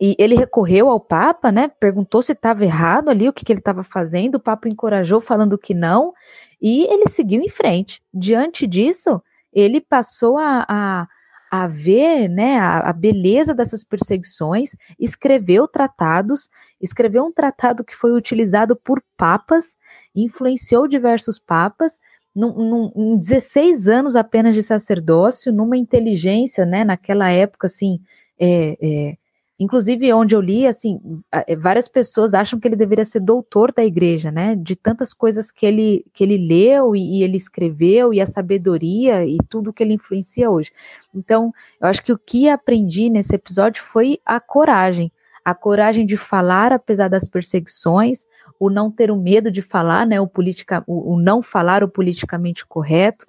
E 0.00 0.14
ele 0.18 0.34
recorreu 0.34 0.88
ao 0.88 1.00
Papa, 1.00 1.50
né? 1.50 1.68
Perguntou 1.68 2.22
se 2.22 2.32
estava 2.32 2.64
errado 2.64 3.08
ali, 3.08 3.28
o 3.28 3.32
que, 3.32 3.44
que 3.44 3.52
ele 3.52 3.60
estava 3.60 3.82
fazendo. 3.82 4.36
O 4.36 4.40
Papa 4.40 4.68
encorajou, 4.68 5.20
falando 5.20 5.58
que 5.58 5.74
não, 5.74 6.12
e 6.60 6.84
ele 6.92 7.08
seguiu 7.08 7.40
em 7.42 7.48
frente. 7.48 8.02
Diante 8.12 8.66
disso, 8.66 9.22
ele 9.52 9.80
passou 9.80 10.36
a, 10.38 10.64
a 10.68 11.08
a 11.50 11.66
ver 11.66 12.28
né, 12.28 12.58
a, 12.58 12.90
a, 12.90 12.92
beleza 12.92 13.54
dessas 13.54 13.84
perseguições, 13.84 14.74
escreveu 14.98 15.68
tratados, 15.68 16.48
escreveu 16.80 17.24
um 17.24 17.32
tratado 17.32 17.84
que 17.84 17.94
foi 17.94 18.12
utilizado 18.12 18.76
por 18.76 19.02
papas, 19.16 19.76
influenciou 20.14 20.88
diversos 20.88 21.38
papas, 21.38 21.98
num, 22.34 22.52
num, 22.52 22.92
em 23.14 23.18
16 23.18 23.88
anos 23.88 24.16
apenas 24.16 24.54
de 24.54 24.62
sacerdócio, 24.62 25.52
numa 25.52 25.76
inteligência, 25.76 26.66
né, 26.66 26.84
naquela 26.84 27.30
época, 27.30 27.66
assim, 27.66 28.00
é, 28.38 28.76
é, 28.80 29.16
Inclusive, 29.58 30.12
onde 30.12 30.36
eu 30.36 30.40
li, 30.40 30.66
assim, 30.66 31.00
é, 31.32 31.56
várias 31.56 31.88
pessoas 31.88 32.34
acham 32.34 32.60
que 32.60 32.68
ele 32.68 32.76
deveria 32.76 33.06
ser 33.06 33.20
doutor 33.20 33.72
da 33.72 33.82
igreja, 33.82 34.30
né? 34.30 34.54
De 34.54 34.76
tantas 34.76 35.14
coisas 35.14 35.50
que 35.50 35.64
ele, 35.64 36.04
que 36.12 36.22
ele 36.22 36.36
leu 36.36 36.94
e, 36.94 37.18
e 37.18 37.22
ele 37.22 37.38
escreveu, 37.38 38.12
e 38.12 38.20
a 38.20 38.26
sabedoria 38.26 39.24
e 39.24 39.38
tudo 39.48 39.72
que 39.72 39.82
ele 39.82 39.94
influencia 39.94 40.50
hoje. 40.50 40.70
Então, 41.14 41.54
eu 41.80 41.88
acho 41.88 42.02
que 42.02 42.12
o 42.12 42.18
que 42.18 42.50
aprendi 42.50 43.08
nesse 43.08 43.34
episódio 43.34 43.82
foi 43.82 44.18
a 44.26 44.38
coragem. 44.38 45.10
A 45.42 45.54
coragem 45.54 46.04
de 46.04 46.18
falar 46.18 46.70
apesar 46.70 47.08
das 47.08 47.26
perseguições, 47.26 48.26
o 48.60 48.68
não 48.68 48.90
ter 48.90 49.10
o 49.10 49.16
medo 49.16 49.50
de 49.50 49.62
falar, 49.62 50.06
né? 50.06 50.20
O, 50.20 50.26
politica, 50.26 50.84
o, 50.86 51.14
o 51.14 51.18
não 51.18 51.40
falar 51.40 51.82
o 51.82 51.88
politicamente 51.88 52.66
correto, 52.66 53.26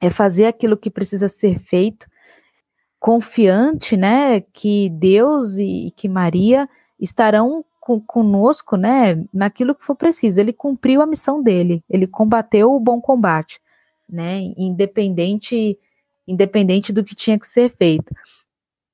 é 0.00 0.10
fazer 0.10 0.46
aquilo 0.46 0.76
que 0.76 0.90
precisa 0.90 1.28
ser 1.28 1.60
feito 1.60 2.08
confiante, 2.98 3.96
né, 3.96 4.40
que 4.40 4.90
Deus 4.90 5.56
e, 5.58 5.92
que 5.96 6.08
Maria 6.08 6.68
estarão 6.98 7.64
com, 7.80 8.00
conosco, 8.00 8.76
né, 8.76 9.22
naquilo 9.32 9.74
que 9.74 9.84
for 9.84 9.94
preciso. 9.94 10.40
Ele 10.40 10.52
cumpriu 10.52 11.00
a 11.02 11.06
missão 11.06 11.42
dele, 11.42 11.84
ele 11.88 12.06
combateu 12.06 12.72
o 12.72 12.80
bom 12.80 13.00
combate, 13.00 13.60
né, 14.08 14.40
independente 14.56 15.78
independente 16.28 16.92
do 16.92 17.04
que 17.04 17.14
tinha 17.14 17.38
que 17.38 17.46
ser 17.46 17.70
feito. 17.70 18.12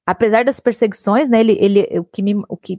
Apesar 0.05 0.45
das 0.45 0.61
perseguições, 0.61 1.31
né, 1.31 1.41
ele, 1.41 1.57
ele 1.59 1.99
o 1.99 2.05
que 2.05 2.23
me, 2.23 2.35
o 2.47 2.57
que 2.57 2.79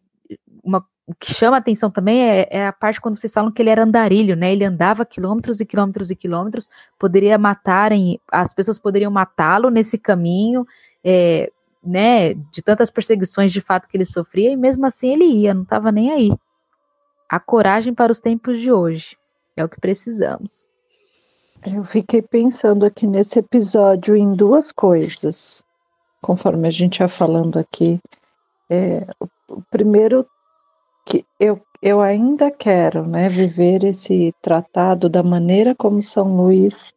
uma, 0.64 0.86
o 1.06 1.14
que 1.16 1.34
chama 1.34 1.58
atenção 1.58 1.90
também 1.90 2.22
é, 2.22 2.48
é, 2.50 2.68
a 2.68 2.72
parte 2.72 3.02
quando 3.02 3.18
vocês 3.18 3.34
falam 3.34 3.52
que 3.52 3.62
ele 3.62 3.70
era 3.70 3.84
andarilho, 3.84 4.36
né? 4.36 4.52
Ele 4.54 4.64
andava 4.64 5.06
quilômetros 5.06 5.60
e 5.60 5.66
quilômetros 5.66 6.10
e 6.10 6.16
quilômetros, 6.16 6.70
poderia 6.98 7.38
matarem, 7.38 8.20
as 8.32 8.54
pessoas 8.54 8.80
poderiam 8.80 9.12
matá-lo 9.12 9.70
nesse 9.70 9.98
caminho, 9.98 10.66
é, 11.04 11.52
né, 11.84 12.34
de 12.34 12.62
tantas 12.62 12.90
perseguições 12.90 13.52
de 13.52 13.60
fato 13.60 13.88
que 13.90 13.98
ele 13.98 14.06
sofria, 14.06 14.52
e 14.52 14.56
mesmo 14.56 14.86
assim 14.86 15.12
ele 15.14 15.26
ia, 15.26 15.54
não 15.54 15.64
estava 15.64 15.92
nem 15.92 16.12
aí. 16.12 16.32
A 17.30 17.40
coragem 17.40 17.94
para 17.94 18.12
os 18.12 18.20
tempos 18.20 18.60
de 18.60 18.72
hoje 18.72 19.18
é 19.56 19.64
o 19.64 19.70
que 19.70 19.80
precisamos. 19.80 20.68
Eu 21.66 21.84
fiquei 21.86 22.22
pensando 22.22 22.86
aqui 22.86 23.08
nesse 23.08 23.40
episódio 23.40 24.16
em 24.16 24.34
duas 24.34 24.72
coisas, 24.72 25.64
conforme 26.22 26.68
a 26.68 26.72
gente 26.72 27.00
ia 27.00 27.08
falando 27.08 27.58
aqui. 27.58 28.00
É, 28.70 29.06
o 29.48 29.62
primeiro 29.70 30.26
que 31.06 31.26
eu, 31.40 31.62
eu 31.82 32.02
ainda 32.02 32.52
quero 32.52 33.06
né, 33.06 33.30
viver 33.30 33.84
esse 33.84 34.34
tratado 34.42 35.10
da 35.10 35.24
maneira 35.24 35.74
como 35.76 36.02
São 36.02 36.36
Luís 36.36 36.94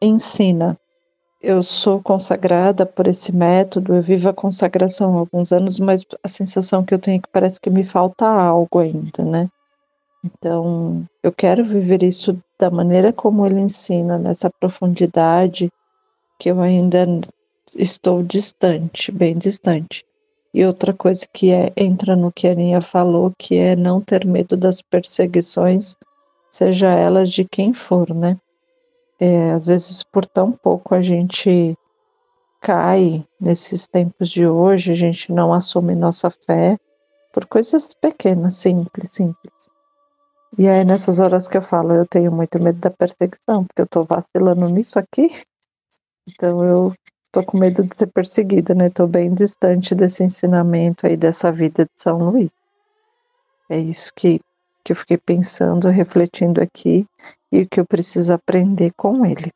ensina 0.00 0.78
eu 1.42 1.62
sou 1.62 2.00
consagrada 2.00 2.86
por 2.86 3.08
esse 3.08 3.34
método, 3.34 3.94
eu 3.94 4.02
vivo 4.02 4.28
a 4.28 4.34
consagração 4.34 5.16
há 5.16 5.20
alguns 5.20 5.52
anos, 5.52 5.80
mas 5.80 6.04
a 6.22 6.28
sensação 6.28 6.84
que 6.84 6.94
eu 6.94 6.98
tenho 6.98 7.18
é 7.18 7.20
que 7.20 7.28
parece 7.32 7.60
que 7.60 7.68
me 7.68 7.84
falta 7.84 8.24
algo 8.24 8.78
ainda, 8.78 9.24
né? 9.24 9.48
Então, 10.24 11.04
eu 11.20 11.32
quero 11.32 11.64
viver 11.64 12.04
isso 12.04 12.38
da 12.56 12.70
maneira 12.70 13.12
como 13.12 13.44
ele 13.44 13.58
ensina, 13.58 14.16
nessa 14.16 14.48
profundidade 14.48 15.68
que 16.38 16.48
eu 16.48 16.60
ainda 16.60 17.06
estou 17.74 18.22
distante, 18.22 19.10
bem 19.10 19.36
distante. 19.36 20.04
E 20.54 20.64
outra 20.64 20.92
coisa 20.92 21.26
que 21.32 21.50
é, 21.50 21.72
entra 21.76 22.14
no 22.14 22.30
que 22.30 22.46
a 22.46 22.52
Aninha 22.52 22.80
falou, 22.80 23.32
que 23.36 23.56
é 23.56 23.74
não 23.74 24.00
ter 24.00 24.24
medo 24.24 24.56
das 24.56 24.80
perseguições, 24.80 25.96
seja 26.52 26.88
elas 26.88 27.32
de 27.32 27.44
quem 27.44 27.72
for, 27.72 28.14
né? 28.14 28.38
É, 29.24 29.52
às 29.52 29.66
vezes, 29.66 30.02
por 30.02 30.26
tão 30.26 30.50
pouco, 30.50 30.96
a 30.96 31.00
gente 31.00 31.78
cai 32.60 33.24
nesses 33.40 33.86
tempos 33.86 34.28
de 34.28 34.44
hoje, 34.44 34.90
a 34.90 34.96
gente 34.96 35.30
não 35.30 35.54
assume 35.54 35.94
nossa 35.94 36.28
fé 36.28 36.76
por 37.32 37.46
coisas 37.46 37.94
pequenas, 37.94 38.56
simples, 38.56 39.10
simples. 39.10 39.70
E 40.58 40.66
aí, 40.66 40.84
nessas 40.84 41.20
horas 41.20 41.46
que 41.46 41.56
eu 41.56 41.62
falo, 41.62 41.94
eu 41.94 42.04
tenho 42.04 42.32
muito 42.32 42.60
medo 42.60 42.80
da 42.80 42.90
perseguição, 42.90 43.64
porque 43.64 43.82
eu 43.82 43.86
tô 43.86 44.02
vacilando 44.02 44.68
nisso 44.68 44.98
aqui. 44.98 45.30
Então, 46.28 46.64
eu 46.64 46.92
tô 47.30 47.44
com 47.44 47.56
medo 47.58 47.84
de 47.84 47.96
ser 47.96 48.08
perseguida, 48.08 48.74
né? 48.74 48.90
Tô 48.90 49.06
bem 49.06 49.32
distante 49.32 49.94
desse 49.94 50.24
ensinamento 50.24 51.06
aí, 51.06 51.16
dessa 51.16 51.52
vida 51.52 51.84
de 51.84 52.02
São 52.02 52.18
Luís. 52.18 52.50
É 53.70 53.78
isso 53.78 54.12
que, 54.16 54.40
que 54.84 54.90
eu 54.90 54.96
fiquei 54.96 55.16
pensando, 55.16 55.88
refletindo 55.90 56.60
aqui 56.60 57.06
e 57.52 57.60
o 57.60 57.68
que 57.68 57.78
eu 57.78 57.86
preciso 57.86 58.32
aprender 58.32 58.92
com 58.96 59.26
ele. 59.26 59.52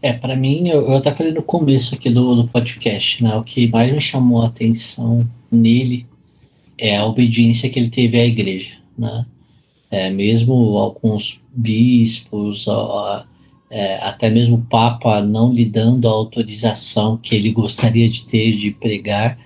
É, 0.00 0.12
para 0.12 0.36
mim, 0.36 0.68
eu, 0.68 0.88
eu 0.88 0.96
até 0.96 1.12
falei 1.12 1.32
no 1.32 1.42
começo 1.42 1.94
aqui 1.94 2.08
do, 2.08 2.34
do 2.34 2.48
podcast, 2.48 3.22
né? 3.22 3.34
O 3.36 3.42
que 3.42 3.68
mais 3.68 3.92
me 3.92 4.00
chamou 4.00 4.42
a 4.42 4.46
atenção 4.46 5.28
nele 5.50 6.06
é 6.78 6.96
a 6.96 7.04
obediência 7.04 7.68
que 7.68 7.78
ele 7.78 7.90
teve 7.90 8.18
à 8.18 8.24
igreja, 8.24 8.76
né? 8.96 9.26
É, 9.90 10.08
mesmo 10.08 10.54
alguns 10.78 11.40
bispos, 11.52 12.66
ó, 12.68 13.24
é, 13.68 13.96
até 13.96 14.30
mesmo 14.30 14.56
o 14.56 14.62
Papa 14.62 15.20
não 15.20 15.52
lhe 15.52 15.64
dando 15.64 16.08
a 16.08 16.12
autorização 16.12 17.16
que 17.16 17.34
ele 17.34 17.50
gostaria 17.50 18.08
de 18.08 18.24
ter 18.24 18.52
de 18.52 18.70
pregar, 18.70 19.38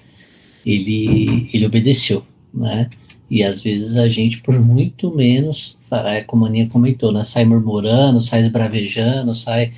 ele, 0.64 1.48
ele 1.52 1.66
obedeceu, 1.66 2.24
né? 2.52 2.88
E 3.34 3.42
às 3.42 3.64
vezes 3.64 3.96
a 3.96 4.06
gente, 4.06 4.40
por 4.40 4.60
muito 4.60 5.12
menos, 5.12 5.76
é, 5.90 6.20
como 6.20 6.44
a 6.44 6.48
Aninha 6.48 6.68
comentou, 6.68 7.10
né, 7.10 7.24
sai 7.24 7.44
murmurando, 7.44 8.20
sai 8.20 8.42
esbravejando, 8.42 9.34
sai. 9.34 9.72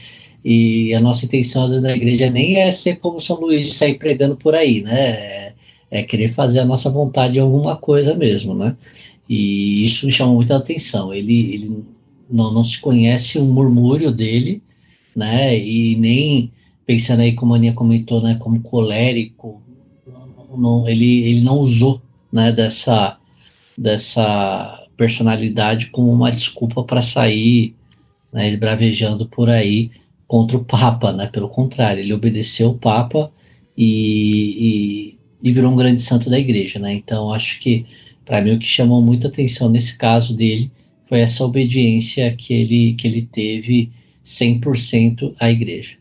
E 0.44 0.92
a 0.92 1.00
nossa 1.00 1.24
intenção 1.24 1.80
da 1.80 1.96
igreja 1.96 2.28
nem 2.28 2.59
é 2.59 2.70
ser 2.70 2.96
como 2.96 3.18
São 3.18 3.40
Luís 3.40 3.66
de 3.66 3.74
sair 3.74 3.94
pregando 3.94 4.36
por 4.36 4.54
aí, 4.54 4.82
né? 4.82 5.00
É, 5.11 5.52
é 5.90 6.02
querer 6.02 6.28
fazer 6.28 6.61
a 6.61 6.66
nossa 6.66 6.90
vontade 6.90 7.38
em 7.38 7.40
alguma 7.40 7.76
coisa 7.76 8.14
mesmo, 8.14 8.54
né? 8.54 8.76
E 9.26 9.86
isso 9.86 10.04
me 10.04 10.12
chamou 10.12 10.34
muita 10.34 10.54
atenção. 10.54 11.14
Ele, 11.14 11.54
ele 11.54 11.84
não, 12.30 12.52
não 12.52 12.62
se 12.62 12.78
conhece 12.78 13.38
um 13.38 13.46
murmúrio 13.46 14.12
dele, 14.12 14.62
né? 15.16 15.59
E 15.59 15.96
nem 15.96 16.52
pensando 16.84 17.20
aí 17.20 17.32
como 17.32 17.54
a 17.54 17.57
Aninha 17.57 17.72
comentou, 17.72 18.20
né? 18.20 18.36
Como 18.38 18.61
colérico, 18.61 19.62
não, 20.59 20.86
ele, 20.86 21.22
ele 21.24 21.40
não 21.40 21.59
usou, 21.59 22.02
né? 22.30 22.52
Dessa, 22.52 23.18
dessa 23.77 24.87
personalidade 24.97 25.87
como 25.87 26.11
uma 26.11 26.33
desculpa 26.33 26.83
para 26.83 27.03
sair, 27.03 27.74
né? 28.33 28.49
Esbravejando 28.49 29.27
por 29.27 29.49
aí 29.51 29.91
contra 30.27 30.57
o 30.57 30.64
Papa, 30.64 31.12
né? 31.12 31.27
Pelo 31.27 31.49
contrário, 31.49 32.03
ele 32.03 32.14
obedeceu 32.14 32.70
o 32.70 32.79
Papa 32.79 33.31
e, 33.77 35.16
e, 35.43 35.49
e 35.49 35.53
virou 35.53 35.72
um 35.72 35.77
grande 35.77 36.03
santo 36.03 36.31
da 36.31 36.39
Igreja, 36.39 36.79
né? 36.79 36.95
Então 36.95 37.33
acho 37.33 37.61
que 37.61 37.87
para 38.24 38.41
mim 38.43 38.55
o 38.55 38.59
que 38.59 38.66
chamou 38.66 39.01
muita 39.01 39.29
atenção 39.29 39.68
nesse 39.68 39.97
caso 39.97 40.35
dele 40.35 40.70
foi 41.05 41.20
essa 41.20 41.45
obediência 41.45 42.35
que 42.35 42.53
ele, 42.53 42.95
que 42.95 43.07
ele 43.07 43.22
teve 43.22 43.93
100% 44.24 45.35
à 45.39 45.49
igreja. 45.49 45.97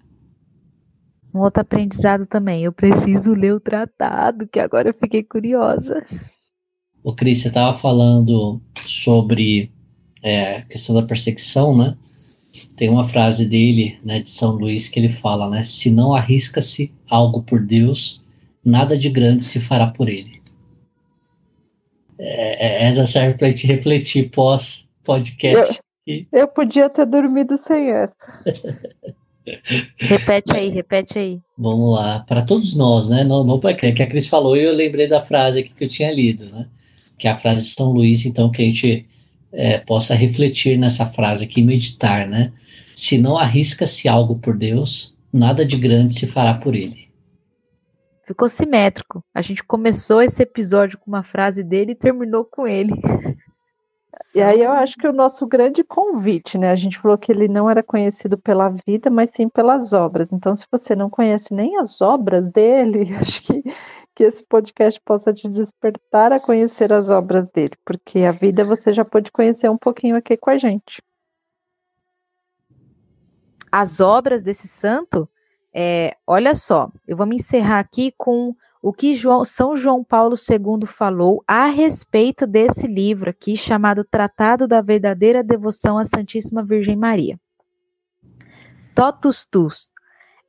Um 1.33 1.39
outro 1.39 1.61
aprendizado 1.61 2.25
também, 2.25 2.63
eu 2.63 2.73
preciso 2.73 3.33
ler 3.33 3.53
o 3.53 3.59
tratado, 3.59 4.47
que 4.47 4.59
agora 4.59 4.89
eu 4.89 4.95
fiquei 4.99 5.21
curiosa. 5.21 6.03
O 7.05 7.13
Cris, 7.13 7.43
você 7.43 7.49
estava 7.49 7.77
falando 7.77 8.59
sobre 8.83 9.71
é, 10.23 10.57
a 10.57 10.61
questão 10.63 10.95
da 10.95 11.03
perseguição, 11.03 11.77
né? 11.77 11.95
Tem 12.75 12.89
uma 12.89 13.07
frase 13.07 13.45
dele, 13.45 13.99
né, 14.03 14.19
de 14.19 14.27
São 14.27 14.53
Luís, 14.53 14.89
que 14.89 14.99
ele 14.99 15.09
fala, 15.09 15.47
né? 15.47 15.61
Se 15.61 15.91
não 15.91 16.15
arrisca-se 16.15 16.91
algo 17.07 17.43
por 17.43 17.61
Deus, 17.61 18.23
nada 18.63 18.97
de 18.97 19.07
grande 19.07 19.45
se 19.45 19.59
fará 19.59 19.85
por 19.85 20.09
ele. 20.09 20.41
É, 22.17 22.65
é 22.65 22.83
essa 22.85 23.05
serve 23.05 23.37
para 23.37 23.45
a 23.45 23.49
gente 23.51 23.67
refletir 23.67 24.31
pós 24.31 24.89
podcast. 25.03 25.79
Eu, 26.07 26.25
eu 26.31 26.47
podia 26.47 26.89
ter 26.89 27.05
dormido 27.05 27.55
sem 27.55 27.91
essa. 27.91 28.15
repete 29.99 30.55
aí, 30.55 30.69
repete 30.69 31.19
aí. 31.19 31.39
Vamos 31.55 31.93
lá, 31.93 32.21
para 32.27 32.41
todos 32.41 32.75
nós, 32.75 33.09
né? 33.11 33.23
Não, 33.23 33.43
não 33.43 33.59
para 33.59 33.75
que 33.75 34.01
a 34.01 34.07
Cris 34.07 34.25
falou 34.25 34.57
e 34.57 34.63
eu 34.63 34.73
lembrei 34.73 35.07
da 35.07 35.21
frase 35.21 35.59
aqui 35.59 35.71
que 35.71 35.83
eu 35.83 35.89
tinha 35.89 36.11
lido, 36.11 36.45
né? 36.45 36.67
Que 37.17 37.27
é 37.27 37.31
a 37.31 37.37
frase 37.37 37.61
de 37.61 37.67
São 37.67 37.91
Luís, 37.91 38.25
então 38.25 38.51
que 38.51 38.61
a 38.61 38.65
gente 38.65 39.07
é, 39.51 39.77
possa 39.79 40.13
refletir 40.13 40.77
nessa 40.77 41.05
frase 41.05 41.45
aqui, 41.45 41.61
meditar, 41.61 42.27
né? 42.27 42.51
Se 42.95 43.17
não 43.17 43.37
arrisca-se 43.37 44.07
algo 44.07 44.35
por 44.37 44.57
Deus, 44.57 45.17
nada 45.31 45.65
de 45.65 45.77
grande 45.77 46.15
se 46.15 46.27
fará 46.27 46.53
por 46.53 46.75
ele. 46.75 47.05
Ficou 48.25 48.49
simétrico. 48.49 49.23
A 49.33 49.41
gente 49.41 49.63
começou 49.63 50.21
esse 50.21 50.41
episódio 50.41 50.97
com 50.97 51.11
uma 51.11 51.23
frase 51.23 51.63
dele 51.63 51.91
e 51.91 51.95
terminou 51.95 52.43
com 52.43 52.67
ele. 52.67 52.93
E 54.33 54.41
aí 54.41 54.61
eu 54.61 54.71
acho 54.71 54.95
que 54.95 55.07
o 55.07 55.13
nosso 55.13 55.45
grande 55.45 55.83
convite, 55.83 56.57
né? 56.57 56.71
A 56.71 56.75
gente 56.75 56.97
falou 56.97 57.17
que 57.17 57.31
ele 57.31 57.47
não 57.47 57.69
era 57.69 57.83
conhecido 57.83 58.37
pela 58.37 58.69
vida, 58.85 59.09
mas 59.09 59.29
sim 59.33 59.47
pelas 59.47 59.93
obras. 59.93 60.31
Então, 60.31 60.55
se 60.55 60.65
você 60.71 60.95
não 60.95 61.09
conhece 61.09 61.53
nem 61.53 61.77
as 61.77 62.01
obras 62.01 62.43
dele, 62.51 63.13
acho 63.21 63.43
que, 63.43 63.63
que 64.15 64.23
esse 64.23 64.43
podcast 64.43 64.99
possa 65.03 65.33
te 65.33 65.49
despertar 65.49 66.31
a 66.31 66.39
conhecer 66.39 66.93
as 66.93 67.09
obras 67.09 67.45
dele, 67.51 67.73
porque 67.85 68.19
a 68.19 68.31
vida 68.31 68.63
você 68.63 68.93
já 68.93 69.03
pode 69.03 69.29
conhecer 69.31 69.69
um 69.69 69.77
pouquinho 69.77 70.15
aqui 70.15 70.37
com 70.37 70.49
a 70.49 70.57
gente. 70.57 71.03
As 73.69 73.99
obras 73.99 74.41
desse 74.41 74.69
santo, 74.69 75.27
é, 75.73 76.15
olha 76.25 76.55
só, 76.55 76.89
eu 77.05 77.17
vou 77.17 77.27
me 77.27 77.35
encerrar 77.35 77.79
aqui 77.79 78.13
com 78.17 78.55
o 78.81 78.93
que 78.93 79.15
João, 79.15 79.43
São 79.43 79.75
João 79.75 80.01
Paulo 80.01 80.35
II 80.35 80.87
falou 80.87 81.43
a 81.45 81.65
respeito 81.65 82.47
desse 82.47 82.87
livro 82.87 83.31
aqui, 83.31 83.57
chamado 83.57 84.05
Tratado 84.05 84.65
da 84.65 84.79
Verdadeira 84.79 85.43
Devoção 85.43 85.97
à 85.97 86.05
Santíssima 86.05 86.63
Virgem 86.63 86.95
Maria. 86.95 87.37
Totus 88.95 89.45
tus. 89.45 89.91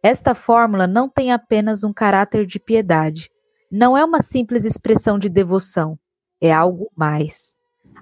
Esta 0.01 0.35
fórmula 0.37 0.87
não 0.87 1.09
tem 1.09 1.33
apenas 1.33 1.83
um 1.83 1.93
caráter 1.93 2.47
de 2.47 2.61
piedade. 2.61 3.29
Não 3.71 3.97
é 3.97 4.05
uma 4.05 4.23
simples 4.23 4.65
expressão 4.65 5.19
de 5.19 5.29
devoção. 5.29 5.99
É 6.41 6.53
algo 6.53 6.91
mais. 6.97 7.57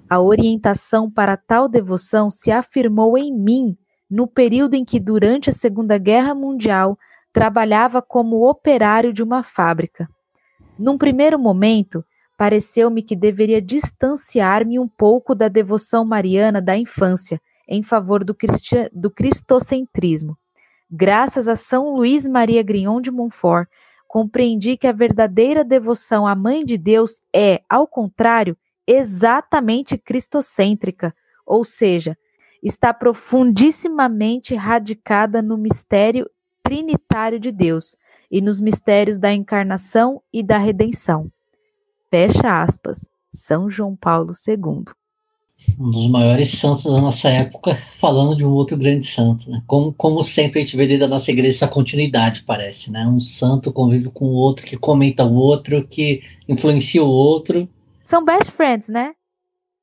A 0.09 0.19
orientação 0.19 1.09
para 1.09 1.35
tal 1.35 1.67
devoção 1.67 2.29
se 2.29 2.51
afirmou 2.51 3.17
em 3.17 3.33
mim 3.33 3.77
no 4.09 4.27
período 4.27 4.75
em 4.75 4.85
que, 4.85 4.99
durante 4.99 5.49
a 5.49 5.53
Segunda 5.53 5.97
Guerra 5.97 6.35
Mundial, 6.35 6.97
trabalhava 7.33 8.01
como 8.01 8.47
operário 8.47 9.11
de 9.11 9.23
uma 9.23 9.43
fábrica. 9.43 10.07
Num 10.77 10.97
primeiro 10.97 11.39
momento, 11.39 12.05
pareceu-me 12.37 13.01
que 13.01 13.15
deveria 13.15 13.61
distanciar-me 13.61 14.79
um 14.79 14.87
pouco 14.87 15.33
da 15.33 15.47
devoção 15.47 16.05
mariana 16.05 16.61
da 16.61 16.77
infância 16.77 17.41
em 17.67 17.81
favor 17.81 18.23
do, 18.23 18.35
do 18.93 19.09
cristocentrismo. 19.09 20.37
Graças 20.89 21.47
a 21.47 21.55
São 21.55 21.95
Luís 21.95 22.27
Maria 22.27 22.61
Grignon 22.61 23.01
de 23.01 23.09
Montfort, 23.09 23.67
compreendi 24.15 24.77
que 24.77 24.87
a 24.87 24.93
verdadeira 24.93 25.61
devoção 25.61 26.25
à 26.25 26.33
Mãe 26.33 26.63
de 26.63 26.77
Deus 26.77 27.21
é, 27.35 27.61
ao 27.69 27.85
contrário, 27.85 28.57
exatamente 28.87 29.97
cristocêntrica, 29.97 31.13
ou 31.45 31.65
seja, 31.65 32.17
está 32.63 32.93
profundissimamente 32.93 34.55
radicada 34.55 35.41
no 35.41 35.57
mistério 35.57 36.29
trinitário 36.63 37.37
de 37.37 37.51
Deus, 37.51 37.97
e 38.31 38.39
nos 38.39 38.61
mistérios 38.61 39.17
da 39.17 39.33
encarnação 39.33 40.23
e 40.31 40.41
da 40.41 40.57
redenção. 40.57 41.29
Fecha 42.09 42.63
aspas. 42.63 43.05
São 43.33 43.69
João 43.69 43.97
Paulo 43.97 44.31
II. 44.47 44.85
Um 45.79 45.89
dos 45.89 46.07
maiores 46.09 46.49
santos 46.51 46.85
da 46.85 47.01
nossa 47.01 47.29
época, 47.29 47.75
falando 47.93 48.35
de 48.35 48.45
um 48.45 48.51
outro 48.51 48.77
grande 48.77 49.05
santo, 49.05 49.49
né? 49.49 49.61
Como, 49.65 49.93
como 49.93 50.21
sempre 50.23 50.59
a 50.59 50.63
gente 50.63 50.75
vê 50.75 50.85
dentro 50.85 51.07
da 51.07 51.15
nossa 51.15 51.31
igreja 51.31 51.57
essa 51.57 51.67
continuidade, 51.67 52.43
parece, 52.43 52.91
né? 52.91 53.07
Um 53.07 53.19
santo 53.19 53.71
convive 53.71 54.09
com 54.09 54.25
o 54.25 54.33
outro, 54.33 54.65
que 54.65 54.77
comenta 54.77 55.23
o 55.23 55.33
outro, 55.33 55.87
que 55.87 56.21
influencia 56.47 57.03
o 57.03 57.09
outro. 57.09 57.67
São 58.03 58.23
best 58.23 58.51
friends, 58.51 58.89
né? 58.89 59.13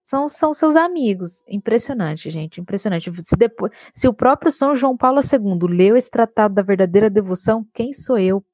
São, 0.05 0.29
são 0.29 0.53
seus 0.53 0.77
amigos. 0.77 1.43
Impressionante, 1.49 2.31
gente, 2.31 2.61
impressionante. 2.61 3.11
Se, 3.25 3.35
depois, 3.35 3.73
se 3.95 4.07
o 4.07 4.13
próprio 4.13 4.53
São 4.53 4.77
João 4.77 4.95
Paulo 4.95 5.21
II 5.21 5.75
leu 5.75 5.97
esse 5.97 6.11
tratado 6.11 6.55
da 6.55 6.61
verdadeira 6.61 7.09
devoção, 7.09 7.67
quem 7.73 7.95
sou 7.95 8.19
eu? 8.19 8.45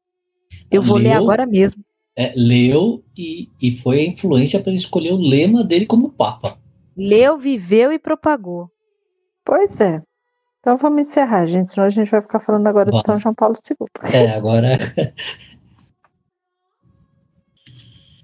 Eu 0.71 0.83
vou 0.83 0.97
leu, 0.97 1.09
ler 1.09 1.13
agora 1.15 1.45
mesmo. 1.45 1.85
É, 2.17 2.33
leu 2.37 3.03
e, 3.17 3.49
e 3.61 3.73
foi 3.73 4.01
a 4.01 4.07
influência 4.07 4.61
para 4.61 4.71
ele 4.71 4.79
escolher 4.79 5.13
o 5.13 5.19
lema 5.19 5.65
dele 5.65 5.85
como 5.85 6.11
Papa. 6.11 6.57
Leu, 6.99 7.39
viveu 7.39 7.93
e 7.93 7.99
propagou. 7.99 8.69
Pois 9.45 9.81
é. 9.81 10.03
Então 10.59 10.77
vamos 10.77 11.03
encerrar, 11.03 11.47
gente, 11.47 11.73
senão 11.73 11.87
a 11.87 11.91
gente 11.91 12.11
vai 12.11 12.21
ficar 12.21 12.41
falando 12.41 12.67
agora 12.67 12.91
de 12.91 13.01
São 13.07 13.21
João 13.21 13.35
Paulo 13.35 13.57
II. 13.71 13.77
É, 14.13 14.31
agora. 14.31 14.77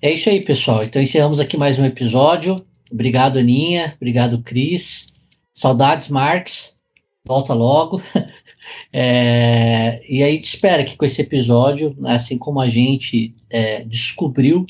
é 0.02 0.12
isso 0.12 0.28
aí, 0.28 0.44
pessoal. 0.44 0.82
Então 0.82 1.00
encerramos 1.00 1.38
aqui 1.38 1.56
mais 1.56 1.78
um 1.78 1.84
episódio. 1.84 2.56
Obrigado, 2.90 3.38
Aninha. 3.38 3.94
Obrigado, 3.96 4.42
Cris. 4.42 5.12
Saudades, 5.54 6.08
Marx. 6.08 6.76
Volta 7.24 7.54
logo. 7.54 8.02
É, 8.90 10.00
e 10.08 10.22
aí 10.22 10.40
te 10.40 10.44
espera 10.44 10.84
que 10.84 10.96
com 10.96 11.04
esse 11.04 11.20
episódio, 11.20 11.94
assim 12.04 12.38
como 12.38 12.58
a 12.58 12.66
gente 12.66 13.34
é, 13.50 13.84
descobriu 13.84 14.64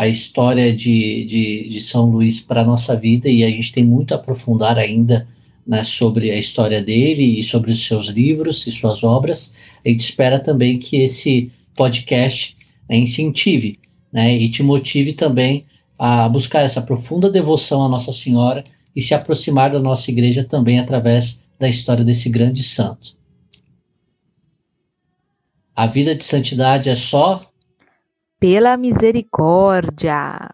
a 0.00 0.08
história 0.08 0.72
de, 0.72 1.26
de, 1.26 1.68
de 1.68 1.80
São 1.82 2.06
Luís 2.06 2.40
para 2.40 2.62
a 2.62 2.64
nossa 2.64 2.96
vida, 2.96 3.28
e 3.28 3.44
a 3.44 3.50
gente 3.50 3.70
tem 3.70 3.84
muito 3.84 4.14
a 4.14 4.16
aprofundar 4.16 4.78
ainda 4.78 5.28
né, 5.66 5.84
sobre 5.84 6.30
a 6.30 6.38
história 6.38 6.82
dele 6.82 7.38
e 7.38 7.42
sobre 7.42 7.70
os 7.70 7.86
seus 7.86 8.06
livros 8.06 8.66
e 8.66 8.72
suas 8.72 9.04
obras, 9.04 9.54
a 9.84 9.90
gente 9.90 10.00
espera 10.00 10.40
também 10.40 10.78
que 10.78 10.96
esse 10.96 11.52
podcast 11.76 12.56
né, 12.88 12.96
incentive 12.96 13.78
né, 14.10 14.34
e 14.34 14.48
te 14.48 14.62
motive 14.62 15.12
também 15.12 15.66
a 15.98 16.26
buscar 16.30 16.62
essa 16.62 16.80
profunda 16.80 17.28
devoção 17.28 17.84
à 17.84 17.88
Nossa 17.88 18.10
Senhora 18.10 18.64
e 18.96 19.02
se 19.02 19.12
aproximar 19.12 19.70
da 19.70 19.78
nossa 19.78 20.10
igreja 20.10 20.42
também 20.42 20.78
através 20.78 21.42
da 21.58 21.68
história 21.68 22.02
desse 22.02 22.30
grande 22.30 22.62
santo. 22.62 23.14
A 25.76 25.86
vida 25.86 26.14
de 26.14 26.24
santidade 26.24 26.88
é 26.88 26.94
só 26.94 27.49
pela 28.40 28.76
misericórdia. 28.78 30.50